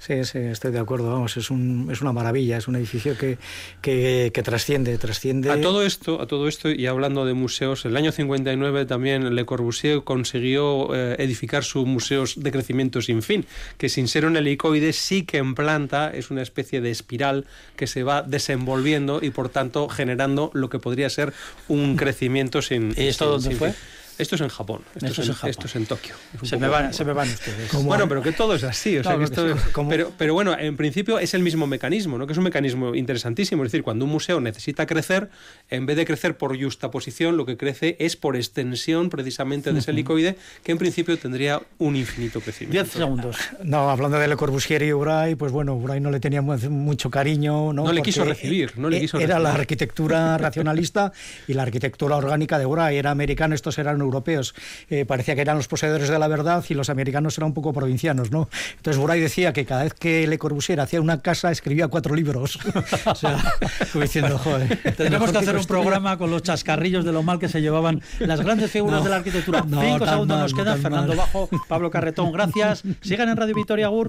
Sí, 0.00 0.24
sí, 0.24 0.38
estoy 0.38 0.72
de 0.72 0.78
acuerdo. 0.78 1.12
Vamos, 1.12 1.36
es, 1.36 1.50
un, 1.50 1.90
es 1.92 2.00
una 2.00 2.12
maravilla, 2.12 2.56
es 2.56 2.68
un 2.68 2.76
edificio 2.76 3.18
que, 3.18 3.36
que, 3.82 4.42
trasciende, 4.42 4.96
trasciende. 4.96 5.50
A 5.50 5.60
todo 5.60 5.84
esto, 5.84 6.22
a 6.22 6.26
todo 6.26 6.48
esto 6.48 6.70
y 6.70 6.86
hablando 6.86 7.26
de 7.26 7.34
museos, 7.34 7.84
el 7.84 7.94
año 7.98 8.10
59 8.10 8.86
también 8.86 9.34
Le 9.34 9.44
Corbusier 9.44 10.02
consiguió 10.02 10.94
eh, 10.94 11.16
edificar 11.18 11.64
sus 11.64 11.86
museos 11.86 12.42
de 12.42 12.50
crecimiento 12.50 13.02
sin 13.02 13.20
fin, 13.20 13.44
que 13.76 13.90
sin 13.90 14.08
ser 14.08 14.24
un 14.24 14.38
helicoide 14.38 14.94
sí 14.94 15.24
que 15.24 15.36
en 15.36 15.54
planta 15.54 16.10
es 16.10 16.30
una 16.30 16.40
especie 16.40 16.80
de 16.80 16.90
espiral 16.90 17.44
que 17.76 17.86
se 17.86 18.02
va 18.02 18.22
desenvolviendo 18.22 19.20
y 19.20 19.28
por 19.28 19.50
tanto 19.50 19.86
generando 19.90 20.50
lo 20.54 20.70
que 20.70 20.78
podría 20.78 21.10
ser 21.10 21.34
un 21.68 21.96
crecimiento 21.96 22.62
sin. 22.62 22.94
¿Y 22.96 23.08
esto 23.08 23.38
dónde 23.38 23.54
fue? 23.54 23.74
Esto 24.20 24.34
es 24.34 24.40
en 24.42 24.48
Japón. 24.48 24.82
Esto, 24.94 25.22
es, 25.22 25.28
en, 25.28 25.48
Esto 25.48 25.66
es 25.66 25.76
en 25.76 25.86
Tokio. 25.86 26.14
Se 26.42 26.56
me, 26.56 26.68
van, 26.68 26.92
se 26.92 27.04
me, 27.04 27.12
van, 27.12 27.28
ustedes. 27.28 27.72
Bueno, 27.84 28.08
pero 28.08 28.22
que 28.22 28.32
todo 28.32 28.54
es 28.54 28.64
así. 28.64 28.98
O 28.98 29.02
sea, 29.02 29.16
que 29.16 29.24
esto, 29.24 29.46
pero, 29.88 30.12
pero 30.18 30.34
bueno, 30.34 30.56
en 30.58 30.76
principio 30.76 31.18
es 31.18 31.34
el 31.34 31.42
mismo 31.42 31.66
mecanismo, 31.66 32.18
¿no? 32.18 32.26
que 32.26 32.32
es 32.32 32.38
un 32.38 32.44
mecanismo 32.44 32.94
interesantísimo. 32.94 33.64
Es 33.64 33.72
decir, 33.72 33.82
cuando 33.82 34.04
un 34.04 34.10
museo 34.10 34.40
necesita 34.40 34.86
crecer, 34.86 35.30
en 35.70 35.86
vez 35.86 35.96
de 35.96 36.04
crecer 36.04 36.36
por 36.36 36.60
justaposición, 36.62 37.36
lo 37.36 37.46
que 37.46 37.56
crece 37.56 37.96
es 37.98 38.16
por 38.16 38.36
extensión 38.36 39.08
precisamente 39.08 39.72
de 39.72 39.78
ese 39.78 39.90
helicoide, 39.92 40.36
que 40.62 40.72
en 40.72 40.78
principio 40.78 41.18
tendría 41.18 41.62
un 41.78 41.96
infinito 41.96 42.40
crecimiento. 42.40 42.82
Diez 42.82 42.92
segundos. 42.92 43.36
No, 43.64 43.90
hablando 43.90 44.18
de 44.18 44.28
Le 44.28 44.36
Corbusier 44.36 44.82
y 44.82 44.92
Uray, 44.92 45.34
pues 45.34 45.52
bueno, 45.52 45.74
Uray 45.76 46.00
no 46.00 46.10
le 46.10 46.20
tenía 46.20 46.42
mucho 46.42 47.10
cariño. 47.10 47.72
No, 47.72 47.84
no 47.84 47.92
le 47.92 48.02
quiso 48.02 48.24
recibir. 48.24 48.72
No 48.76 48.90
le 48.90 49.00
quiso 49.00 49.18
era 49.18 49.38
la 49.38 49.52
arquitectura 49.52 50.36
racionalista 50.38 51.12
y 51.48 51.54
la 51.54 51.62
arquitectura 51.62 52.16
orgánica 52.16 52.58
de 52.58 52.66
Uray. 52.66 52.96
Era 52.96 53.10
americano, 53.10 53.54
estos 53.54 53.78
eran 53.78 54.00
europeos 54.00 54.09
eh, 54.88 55.04
parecía 55.04 55.34
que 55.34 55.40
eran 55.40 55.56
los 55.56 55.68
poseedores 55.68 56.08
de 56.08 56.18
la 56.18 56.28
verdad 56.28 56.64
y 56.68 56.74
los 56.74 56.90
americanos 56.90 57.36
eran 57.38 57.48
un 57.48 57.54
poco 57.54 57.72
provincianos, 57.72 58.30
¿no? 58.30 58.48
Entonces 58.76 59.00
Buray 59.00 59.20
decía 59.20 59.52
que 59.52 59.64
cada 59.64 59.84
vez 59.84 59.94
que 59.94 60.26
Le 60.26 60.38
Corbusier 60.38 60.80
hacía 60.80 61.00
una 61.00 61.20
casa 61.20 61.50
escribía 61.50 61.88
cuatro 61.88 62.14
libros. 62.14 62.58
o 63.06 63.14
sea, 63.14 63.42
diciendo, 63.94 64.38
joder. 64.38 64.78
Tendremos 64.96 65.30
que 65.30 65.38
hacer 65.38 65.56
un 65.56 65.64
programa 65.64 66.18
con 66.18 66.30
los 66.30 66.42
chascarrillos 66.42 67.04
de 67.04 67.12
lo 67.12 67.22
mal 67.22 67.38
que 67.38 67.48
se 67.48 67.60
llevaban 67.60 68.02
las 68.18 68.40
grandes 68.40 68.70
figuras 68.70 69.04
de 69.04 69.10
la 69.10 69.16
arquitectura. 69.16 69.62
Cinco 69.62 70.06
segundos 70.06 70.38
nos 70.38 70.54
quedan. 70.54 70.80
Fernando 70.80 71.14
Bajo, 71.14 71.48
Pablo 71.68 71.90
Carretón, 71.90 72.32
gracias. 72.32 72.82
Sigan 73.00 73.28
en 73.28 73.36
Radio 73.36 73.54
Vitoria 73.54 73.88
Gur. 73.88 74.08